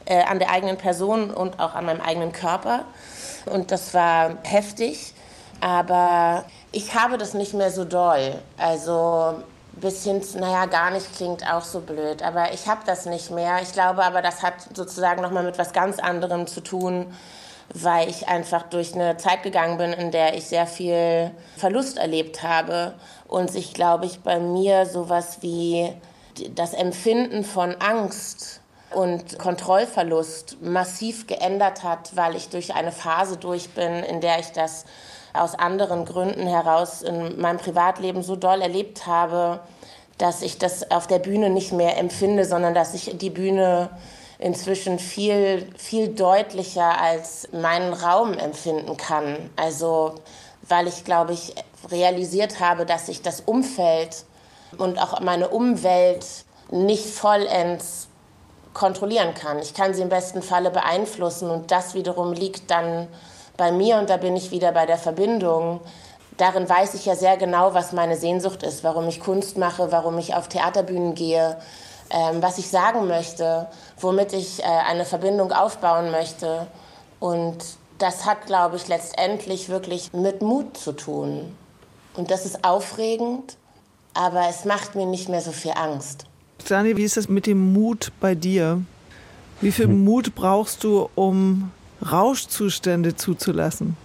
äh, 0.06 0.24
an 0.24 0.40
der 0.40 0.52
eigenen 0.52 0.78
Person 0.78 1.32
und 1.32 1.60
auch 1.60 1.76
an 1.76 1.86
meinem 1.86 2.00
eigenen 2.00 2.32
Körper 2.32 2.86
und 3.46 3.72
das 3.72 3.94
war 3.94 4.38
heftig, 4.44 5.14
aber 5.62 6.46
ich 6.72 6.96
habe 6.96 7.18
das 7.18 7.34
nicht 7.34 7.54
mehr 7.54 7.72
so 7.72 7.86
doll. 7.86 8.36
Also 8.58 9.36
bisschen, 9.82 10.22
naja, 10.40 10.66
gar 10.66 10.92
nicht 10.92 11.16
klingt 11.16 11.50
auch 11.52 11.64
so 11.64 11.82
blöd, 11.82 12.24
aber 12.24 12.54
ich 12.54 12.68
habe 12.68 12.82
das 12.86 13.06
nicht 13.06 13.32
mehr. 13.32 13.62
Ich 13.62 13.74
glaube 13.74 14.04
aber, 14.04 14.22
das 14.22 14.42
hat 14.42 14.56
sozusagen 14.74 15.22
nochmal 15.22 15.44
mit 15.44 15.58
was 15.58 15.74
ganz 15.74 16.00
anderem 16.00 16.48
zu 16.48 16.62
tun, 16.62 17.14
weil 17.74 18.10
ich 18.10 18.28
einfach 18.28 18.64
durch 18.64 18.94
eine 18.94 19.18
Zeit 19.18 19.44
gegangen 19.44 19.78
bin, 19.78 19.94
in 19.94 20.12
der 20.12 20.36
ich 20.36 20.46
sehr 20.46 20.68
viel 20.68 21.32
Verlust 21.58 21.98
erlebt 21.98 22.44
habe 22.44 22.94
und 23.28 23.52
sich, 23.52 23.74
glaube 23.74 24.06
ich, 24.06 24.22
bei 24.22 24.40
mir 24.40 24.86
sowas 24.86 25.40
wie 25.42 25.92
das 26.54 26.74
Empfinden 26.74 27.44
von 27.44 27.76
Angst 27.80 28.62
und 28.92 29.40
Kontrollverlust 29.40 30.62
massiv 30.62 31.28
geändert 31.28 31.84
hat, 31.84 32.16
weil 32.16 32.36
ich 32.36 32.50
durch 32.50 32.76
eine 32.76 32.92
Phase 32.92 33.38
durch 33.38 33.70
bin, 33.70 34.04
in 34.04 34.22
der 34.22 34.40
ich 34.40 34.52
das 34.52 34.86
aus 35.42 35.56
anderen 35.56 36.06
Gründen 36.06 36.48
heraus 36.48 37.02
in 37.02 37.40
meinem 37.40 37.58
Privatleben 37.58 38.24
so 38.24 38.36
doll 38.36 38.62
erlebt 38.62 39.06
habe, 39.08 39.60
dass 40.18 40.42
ich 40.42 40.58
das 40.58 40.92
auf 40.92 41.08
der 41.08 41.20
Bühne 41.20 41.50
nicht 41.50 41.74
mehr 41.74 41.98
empfinde, 41.98 42.46
sondern 42.46 42.74
dass 42.74 42.94
ich 42.94 43.18
die 43.18 43.30
Bühne 43.30 43.90
inzwischen 44.40 45.00
viel, 45.00 45.68
viel 45.78 46.10
deutlicher 46.10 47.00
als 47.00 47.50
meinen 47.52 47.94
Raum 47.94 48.34
empfinden 48.34 48.98
kann. 48.98 49.50
Also, 49.56 50.16
weil 50.68 50.88
ich, 50.88 51.04
glaube 51.04 51.34
ich, 51.34 51.56
realisiert 51.90 52.60
habe, 52.60 52.86
dass 52.86 53.10
ich 53.10 53.22
das 53.22 53.42
Umfeld 53.42 54.26
und 54.78 55.00
auch 55.00 55.20
meine 55.22 55.50
Umwelt 55.50 56.26
nicht 56.72 57.06
vollends 57.06 58.08
kontrollieren 58.74 59.34
kann. 59.34 59.60
Ich 59.60 59.74
kann 59.74 59.94
sie 59.94 60.02
im 60.02 60.10
besten 60.10 60.42
Falle 60.42 60.70
beeinflussen 60.70 61.50
und 61.50 61.72
das 61.72 61.94
wiederum 61.94 62.34
liegt 62.34 62.70
dann 62.70 63.08
bei 63.58 63.72
mir 63.72 63.98
und 63.98 64.10
da 64.10 64.18
bin 64.18 64.36
ich 64.36 64.52
wieder 64.52 64.72
bei 64.72 64.86
der 64.86 64.98
Verbindung. 64.98 65.80
Darin 66.38 66.68
weiß 66.68 66.96
ich 66.96 67.06
ja 67.06 67.16
sehr 67.16 67.38
genau, 67.38 67.74
was 67.74 67.94
meine 67.94 68.18
Sehnsucht 68.18 68.64
ist, 68.64 68.84
warum 68.84 69.08
ich 69.08 69.20
Kunst 69.20 69.58
mache, 69.58 69.92
warum 69.92 70.18
ich 70.18 70.36
auf 70.36 70.50
Theaterbühnen 70.50 71.16
gehe, 71.16 71.58
ähm, 72.10 72.42
was 72.42 72.58
ich 72.58 72.68
sagen 72.68 73.08
möchte, 73.08 73.68
womit 74.00 74.34
ich 74.34 74.62
äh, 74.62 74.66
eine 74.66 75.06
Verbindung 75.06 75.52
aufbauen 75.54 76.12
möchte. 76.12 76.68
Und 77.20 77.58
das 77.98 78.26
hat, 78.26 78.46
glaube 78.46 78.76
ich, 78.76 78.88
letztendlich 78.88 79.70
wirklich 79.70 80.12
mit 80.14 80.42
Mut 80.42 80.78
zu 80.78 80.92
tun. 80.92 81.56
Und 82.16 82.32
das 82.32 82.46
ist 82.46 82.66
aufregend, 82.66 83.58
aber 84.14 84.48
es 84.50 84.66
macht 84.66 84.96
mir 84.96 85.06
nicht 85.06 85.30
mehr 85.30 85.42
so 85.42 85.52
viel 85.52 85.72
Angst. 85.72 86.26
Daniel, 86.68 86.98
wie 86.98 87.04
ist 87.04 87.18
das 87.18 87.30
mit 87.30 87.46
dem 87.46 87.74
Mut 87.74 88.12
bei 88.20 88.36
dir? 88.36 88.82
Wie 89.62 89.72
viel. 89.72 89.88
Mut 89.88 90.36
brauchst 90.36 90.84
du, 90.84 91.10
um 91.16 91.72
Rauschzustände 92.02 93.16
zuzulassen? 93.16 93.96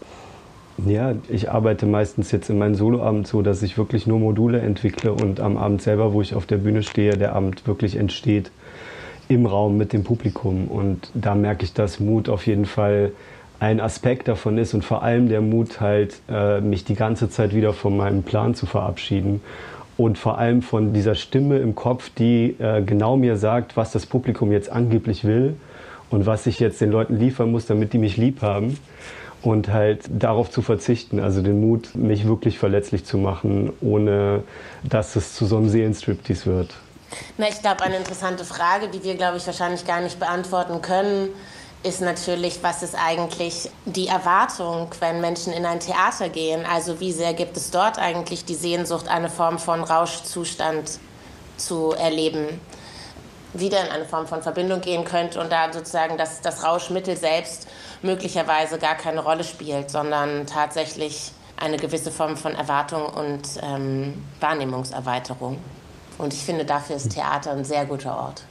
Ja, 0.86 1.14
ich 1.28 1.50
arbeite 1.50 1.84
meistens 1.86 2.32
jetzt 2.32 2.48
in 2.48 2.58
meinem 2.58 2.74
Soloabend 2.74 3.26
so, 3.26 3.42
dass 3.42 3.62
ich 3.62 3.76
wirklich 3.76 4.06
nur 4.06 4.18
Module 4.18 4.60
entwickle 4.60 5.12
und 5.12 5.40
am 5.40 5.56
Abend 5.56 5.82
selber, 5.82 6.12
wo 6.12 6.22
ich 6.22 6.34
auf 6.34 6.46
der 6.46 6.56
Bühne 6.56 6.82
stehe, 6.82 7.16
der 7.18 7.34
Abend 7.34 7.66
wirklich 7.66 7.96
entsteht 7.96 8.50
im 9.28 9.46
Raum 9.46 9.76
mit 9.76 9.92
dem 9.92 10.04
Publikum. 10.04 10.68
Und 10.68 11.10
da 11.14 11.34
merke 11.34 11.64
ich, 11.64 11.74
dass 11.74 12.00
Mut 12.00 12.28
auf 12.28 12.46
jeden 12.46 12.64
Fall 12.64 13.12
ein 13.58 13.78
Aspekt 13.78 14.26
davon 14.26 14.56
ist 14.56 14.72
und 14.72 14.84
vor 14.84 15.02
allem 15.02 15.28
der 15.28 15.42
Mut 15.42 15.80
halt, 15.80 16.20
äh, 16.30 16.62
mich 16.62 16.84
die 16.84 16.94
ganze 16.94 17.28
Zeit 17.28 17.54
wieder 17.54 17.74
von 17.74 17.96
meinem 17.96 18.22
Plan 18.22 18.54
zu 18.54 18.64
verabschieden 18.64 19.42
und 19.98 20.18
vor 20.18 20.38
allem 20.38 20.62
von 20.62 20.94
dieser 20.94 21.14
Stimme 21.14 21.58
im 21.58 21.74
Kopf, 21.74 22.10
die 22.16 22.56
äh, 22.58 22.82
genau 22.82 23.18
mir 23.18 23.36
sagt, 23.36 23.76
was 23.76 23.92
das 23.92 24.06
Publikum 24.06 24.50
jetzt 24.50 24.72
angeblich 24.72 25.24
will 25.24 25.56
und 26.10 26.26
was 26.26 26.46
ich 26.46 26.60
jetzt 26.60 26.80
den 26.80 26.90
Leuten 26.90 27.18
liefern 27.18 27.50
muss, 27.50 27.66
damit 27.66 27.92
die 27.92 27.98
mich 27.98 28.16
lieb 28.16 28.42
haben 28.42 28.78
und 29.42 29.68
halt 29.68 30.02
darauf 30.10 30.50
zu 30.50 30.62
verzichten, 30.62 31.20
also 31.20 31.40
den 31.40 31.60
Mut, 31.60 31.94
mich 31.94 32.26
wirklich 32.26 32.58
verletzlich 32.58 33.04
zu 33.04 33.16
machen, 33.16 33.72
ohne 33.80 34.42
dass 34.82 35.16
es 35.16 35.34
zu 35.34 35.46
so 35.46 35.56
einem 35.56 35.68
Seelenstriptease 35.68 36.46
wird. 36.46 36.74
Na, 37.38 37.48
ich 37.48 37.60
glaube, 37.60 37.82
eine 37.82 37.96
interessante 37.96 38.44
Frage, 38.44 38.88
die 38.88 39.02
wir, 39.02 39.14
glaube 39.14 39.38
ich, 39.38 39.46
wahrscheinlich 39.46 39.86
gar 39.86 40.00
nicht 40.00 40.20
beantworten 40.20 40.80
können, 40.82 41.30
ist 41.82 42.02
natürlich, 42.02 42.62
was 42.62 42.82
ist 42.82 42.94
eigentlich 42.94 43.70
die 43.86 44.06
Erwartung, 44.06 44.88
wenn 45.00 45.20
Menschen 45.20 45.52
in 45.52 45.64
ein 45.64 45.80
Theater 45.80 46.28
gehen? 46.28 46.66
Also 46.70 47.00
wie 47.00 47.10
sehr 47.10 47.32
gibt 47.32 47.56
es 47.56 47.70
dort 47.70 47.98
eigentlich 47.98 48.44
die 48.44 48.54
Sehnsucht, 48.54 49.08
eine 49.08 49.30
Form 49.30 49.58
von 49.58 49.82
Rauschzustand 49.82 50.98
zu 51.56 51.92
erleben? 51.92 52.60
Wieder 53.52 53.84
in 53.84 53.90
eine 53.90 54.04
Form 54.04 54.26
von 54.26 54.42
Verbindung 54.42 54.80
gehen 54.80 55.04
könnte 55.04 55.40
und 55.40 55.50
da 55.50 55.72
sozusagen 55.72 56.16
das, 56.16 56.40
das 56.40 56.64
Rauschmittel 56.64 57.16
selbst 57.16 57.66
möglicherweise 58.02 58.78
gar 58.78 58.94
keine 58.94 59.20
Rolle 59.20 59.44
spielt, 59.44 59.90
sondern 59.90 60.46
tatsächlich 60.46 61.32
eine 61.56 61.76
gewisse 61.76 62.10
Form 62.10 62.36
von 62.36 62.54
Erwartung 62.54 63.04
und 63.06 63.42
ähm, 63.62 64.24
Wahrnehmungserweiterung. 64.40 65.58
Und 66.18 66.32
ich 66.32 66.40
finde, 66.40 66.64
dafür 66.64 66.96
ist 66.96 67.12
Theater 67.12 67.52
ein 67.52 67.64
sehr 67.64 67.84
guter 67.86 68.16
Ort. 68.16 68.44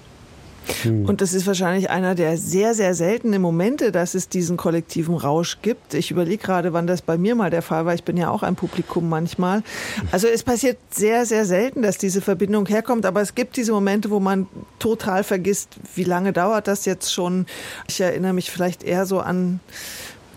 Hm. 0.84 1.06
Und 1.06 1.22
das 1.22 1.34
ist 1.34 1.48
wahrscheinlich 1.48 1.90
einer 1.90 2.16
der 2.16 2.38
sehr, 2.38 2.74
sehr 2.74 2.94
seltenen 2.94 3.42
Momente, 3.42 3.92
dass 3.92 4.14
es 4.14 4.30
diesen 4.30 4.58
kollektiven 4.58 5.16
Rausch 5.16 5.58
gibt. 5.62 5.94
Ich 5.94 6.12
überlege 6.12 6.44
gerade, 6.44 6.74
wann 6.74 6.88
das 6.88 7.02
bei 7.02 7.18
mir 7.18 7.36
mal 7.36 7.50
der 7.50 7.62
Fall 7.62 7.86
war. 7.86 7.94
Ich 7.94 8.04
bin 8.04 8.18
ja 8.18 8.30
auch 8.30 8.44
ein 8.44 8.56
Publikum 8.56 9.10
manchmal. 9.10 9.64
Also 10.12 10.28
es 10.28 10.44
passiert 10.44 10.78
sehr, 10.92 11.26
sehr 11.26 11.46
selten, 11.46 11.82
dass 11.82 11.98
diese 11.98 12.22
Verbindung 12.22 12.66
herkommt. 12.68 13.06
Aber 13.06 13.22
es 13.22 13.36
gibt 13.36 13.58
diese 13.58 13.72
Momente, 13.72 14.10
wo 14.10 14.20
man 14.20 14.48
total 14.80 15.24
vergisst, 15.24 15.70
wie 15.96 16.04
lange 16.04 16.34
dauert 16.34 16.68
das 16.68 16.86
jetzt 16.86 17.14
schon. 17.14 17.46
Ich 17.88 18.00
erinnere 18.02 18.34
mich 18.34 18.52
vielleicht 18.52 18.84
eher 18.84 19.06
so 19.06 19.20
an 19.20 19.60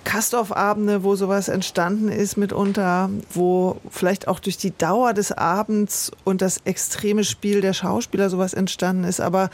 Kastorf-Abende, 0.04 1.04
wo 1.04 1.14
sowas 1.14 1.48
entstanden 1.48 2.08
ist 2.08 2.36
mitunter, 2.36 3.10
wo 3.32 3.80
vielleicht 3.90 4.28
auch 4.28 4.40
durch 4.40 4.56
die 4.56 4.76
Dauer 4.76 5.14
des 5.14 5.32
Abends 5.32 6.10
und 6.24 6.42
das 6.42 6.58
extreme 6.64 7.24
Spiel 7.24 7.60
der 7.60 7.72
Schauspieler 7.72 8.28
sowas 8.28 8.54
entstanden 8.54 9.04
ist. 9.04 9.20
Aber 9.20 9.50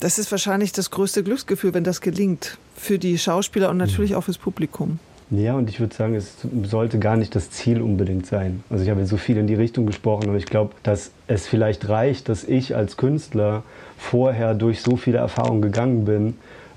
das 0.00 0.18
ist 0.18 0.30
wahrscheinlich 0.30 0.72
das 0.72 0.90
größte 0.90 1.22
Glücksgefühl, 1.22 1.74
wenn 1.74 1.84
das 1.84 2.00
gelingt 2.00 2.58
für 2.76 2.98
die 2.98 3.18
Schauspieler 3.18 3.70
und 3.70 3.76
natürlich 3.76 4.14
auch 4.14 4.22
fürs 4.22 4.38
Publikum. 4.38 4.98
Ja, 5.30 5.54
und 5.54 5.70
ich 5.70 5.78
würde 5.78 5.94
sagen, 5.94 6.16
es 6.16 6.34
sollte 6.64 6.98
gar 6.98 7.16
nicht 7.16 7.36
das 7.36 7.50
Ziel 7.50 7.80
unbedingt 7.80 8.26
sein. 8.26 8.64
Also 8.68 8.82
ich 8.82 8.90
habe 8.90 9.00
jetzt 9.00 9.10
so 9.10 9.16
viel 9.16 9.36
in 9.36 9.46
die 9.46 9.54
Richtung 9.54 9.86
gesprochen, 9.86 10.28
aber 10.28 10.38
ich 10.38 10.46
glaube, 10.46 10.74
dass 10.82 11.12
es 11.28 11.46
vielleicht 11.46 11.88
reicht, 11.88 12.28
dass 12.28 12.42
ich 12.42 12.74
als 12.74 12.96
Künstler 12.96 13.62
vorher 13.96 14.54
durch 14.54 14.82
so 14.82 14.96
viele 14.96 15.18
Erfahrungen 15.18 15.62
gegangen 15.62 16.04
bin, 16.04 16.34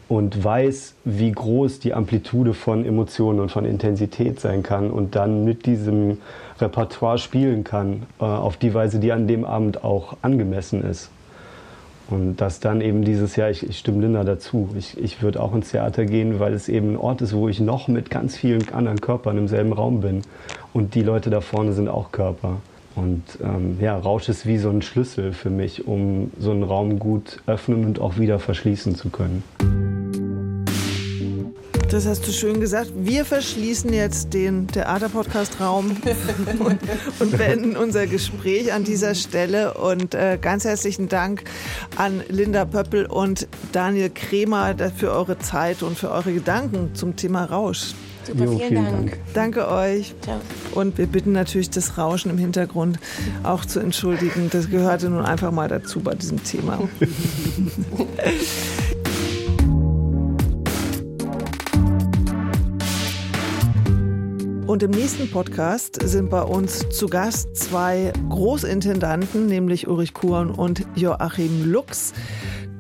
und 0.10 0.44
weiß, 0.44 0.96
wie 1.06 1.32
groß 1.32 1.80
die 1.80 1.94
Amplitude 1.94 2.54
von 2.54 2.86
Emotionen 2.86 3.40
und 3.40 3.50
von 3.50 3.66
Intensität 3.66 4.40
sein 4.40 4.62
kann 4.64 4.92
und 4.92 5.16
dann 5.16 5.44
mit 5.44 5.66
diesem 5.66 6.20
Repertoire 6.60 7.18
spielen 7.18 7.64
kann, 7.64 8.04
äh, 8.20 8.26
auf 8.26 8.58
die 8.58 8.74
Weise, 8.74 9.00
die 9.00 9.12
an 9.12 9.28
dem 9.28 9.44
Abend 9.46 9.84
auch 9.84 10.18
angemessen 10.22 10.84
ist. 10.84 11.10
Und 12.14 12.36
dass 12.36 12.60
dann 12.60 12.80
eben 12.82 13.04
dieses 13.04 13.36
Jahr, 13.36 13.50
ich, 13.50 13.68
ich 13.68 13.80
stimme 13.80 14.02
Linda 14.02 14.24
dazu, 14.24 14.70
ich, 14.78 15.00
ich 15.00 15.24
würde 15.24 15.42
auch 15.42 15.56
ins 15.56 15.72
Theater 15.72 16.06
gehen, 16.06 16.40
weil 16.40 16.54
es 16.54 16.70
eben 16.70 16.92
ein 16.92 16.98
Ort 16.98 17.22
ist, 17.24 17.34
wo 17.34 17.50
ich 17.50 17.60
noch 17.60 17.88
mit 17.88 18.12
ganz 18.12 18.38
vielen 18.38 18.72
anderen 18.72 19.02
Körpern 19.02 19.36
im 19.40 19.48
selben 19.48 19.74
Raum 19.74 20.02
bin. 20.02 20.22
Und 20.74 20.94
die 20.94 21.02
Leute 21.02 21.32
da 21.32 21.42
vorne 21.42 21.74
sind 21.74 21.90
auch 21.90 22.12
Körper. 22.12 22.58
Und 22.96 23.24
ähm, 23.44 23.78
ja, 23.82 23.98
Rausch 23.98 24.30
ist 24.30 24.46
wie 24.46 24.60
so 24.60 24.70
ein 24.70 24.84
Schlüssel 24.84 25.34
für 25.34 25.50
mich, 25.50 25.88
um 25.88 26.30
so 26.38 26.52
einen 26.52 26.62
Raum 26.62 27.00
gut 27.00 27.42
öffnen 27.48 27.84
und 27.84 28.00
auch 28.00 28.20
wieder 28.20 28.38
verschließen 28.38 28.94
zu 28.94 29.10
können. 29.10 29.44
Das 31.94 32.08
hast 32.08 32.28
du 32.28 32.32
schön 32.32 32.60
gesagt. 32.60 32.92
Wir 32.96 33.24
verschließen 33.24 33.94
jetzt 33.94 34.34
den 34.34 34.68
Theaterpodcast-Raum 34.68 35.96
und, 36.60 36.80
und, 37.20 37.38
beenden 37.38 37.78
unser 37.78 38.08
Gespräch 38.08 38.74
an 38.74 38.84
dieser 38.84 39.14
Stelle. 39.14 39.76
Und 39.76 40.16
äh, 40.16 40.40
ganz 40.42 40.66
herzlichen 40.66 41.08
Dank 41.08 41.44
an 41.96 42.24
Linda 42.30 42.66
Pöppel 42.66 43.06
und 43.06 43.48
Daniel 43.74 44.10
Kremer 44.10 44.74
für 44.98 45.12
eure 45.12 45.38
Zeit 45.38 45.84
und 45.84 45.96
für 45.96 46.10
eure 46.10 46.34
Gedanken 46.34 46.96
zum 46.96 47.16
Thema 47.16 47.46
Rausch. 47.46 47.94
Super, 48.24 48.48
vielen, 48.48 48.58
vielen 48.58 48.86
Dank. 48.86 49.12
Dank. 49.12 49.18
Danke 49.36 49.68
euch. 49.68 50.16
Ciao. 50.22 50.42
Und 50.74 50.98
wir 50.98 51.06
bitten 51.06 51.32
natürlich 51.32 51.70
das 51.70 52.00
Rauschen 52.00 52.32
im 52.32 52.40
Hintergrund 52.40 52.98
auch 53.44 53.66
zu 53.66 53.80
entschuldigen. 53.80 54.50
Das 54.52 54.72
gehörte 54.72 55.12
nun 55.12 55.24
einfach 55.24 55.52
mal 55.52 55.68
dazu 55.68 56.00
bei 56.00 56.16
diesem 56.16 56.44
Thema. 56.44 56.90
Und 64.74 64.82
im 64.82 64.90
nächsten 64.90 65.30
Podcast 65.30 66.00
sind 66.02 66.32
bei 66.32 66.42
uns 66.42 66.90
zu 66.90 67.06
Gast 67.06 67.56
zwei 67.56 68.12
Großintendanten, 68.30 69.46
nämlich 69.46 69.88
Ulrich 69.88 70.16
Kuhn 70.16 70.50
und 70.50 70.84
Joachim 70.96 71.72
Lux. 71.72 72.12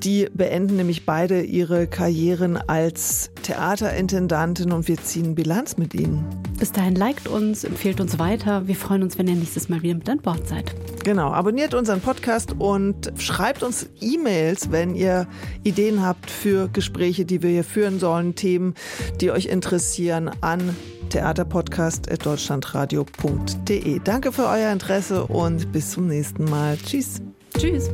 Die 0.04 0.28
beenden 0.34 0.76
nämlich 0.76 1.06
beide 1.06 1.42
ihre 1.42 1.88
Karrieren 1.88 2.58
als 2.58 3.32
Theaterintendanten 3.44 4.74
und 4.74 4.90
wir 4.90 4.98
ziehen 4.98 5.34
Bilanz 5.34 5.78
mit 5.78 5.94
ihnen. 5.94 6.26
Bis 6.60 6.74
dahin 6.74 6.96
liked 6.96 7.28
uns, 7.28 7.64
empfehlt 7.64 8.02
uns 8.02 8.20
weiter. 8.20 8.68
Wir 8.68 8.76
freuen 8.76 9.02
uns, 9.04 9.18
wenn 9.18 9.30
ihr 9.30 9.36
nächstes 9.36 9.70
Mal 9.70 9.82
wieder 9.82 9.96
mit 9.96 10.10
an 10.10 10.20
Bord 10.20 10.46
seid. 10.48 10.76
Genau, 11.06 11.32
abonniert 11.32 11.74
unseren 11.74 12.02
Podcast 12.02 12.56
und 12.60 13.14
schreibt 13.18 13.64
uns 13.64 13.88
E-Mails, 14.02 14.72
wenn 14.72 14.94
ihr 14.96 15.26
Ideen 15.64 16.06
habt 16.06 16.30
für 16.30 16.68
Gespräche, 16.68 17.24
die 17.24 17.42
wir 17.42 17.52
hier 17.52 17.64
führen 17.64 18.00
sollen, 18.00 18.36
Themen, 18.36 18.74
die 19.22 19.32
euch 19.32 19.46
interessieren, 19.46 20.30
an 20.42 20.76
theaterpodcast.deutschlandradio.de. 21.10 24.02
Danke 24.04 24.34
für 24.34 24.48
euer 24.48 24.72
Interesse 24.72 25.28
und 25.28 25.72
bis 25.72 25.92
zum 25.92 26.08
nächsten 26.08 26.44
Mal. 26.46 26.78
Tschüss. 26.78 27.22
Tschüss. 27.58 27.90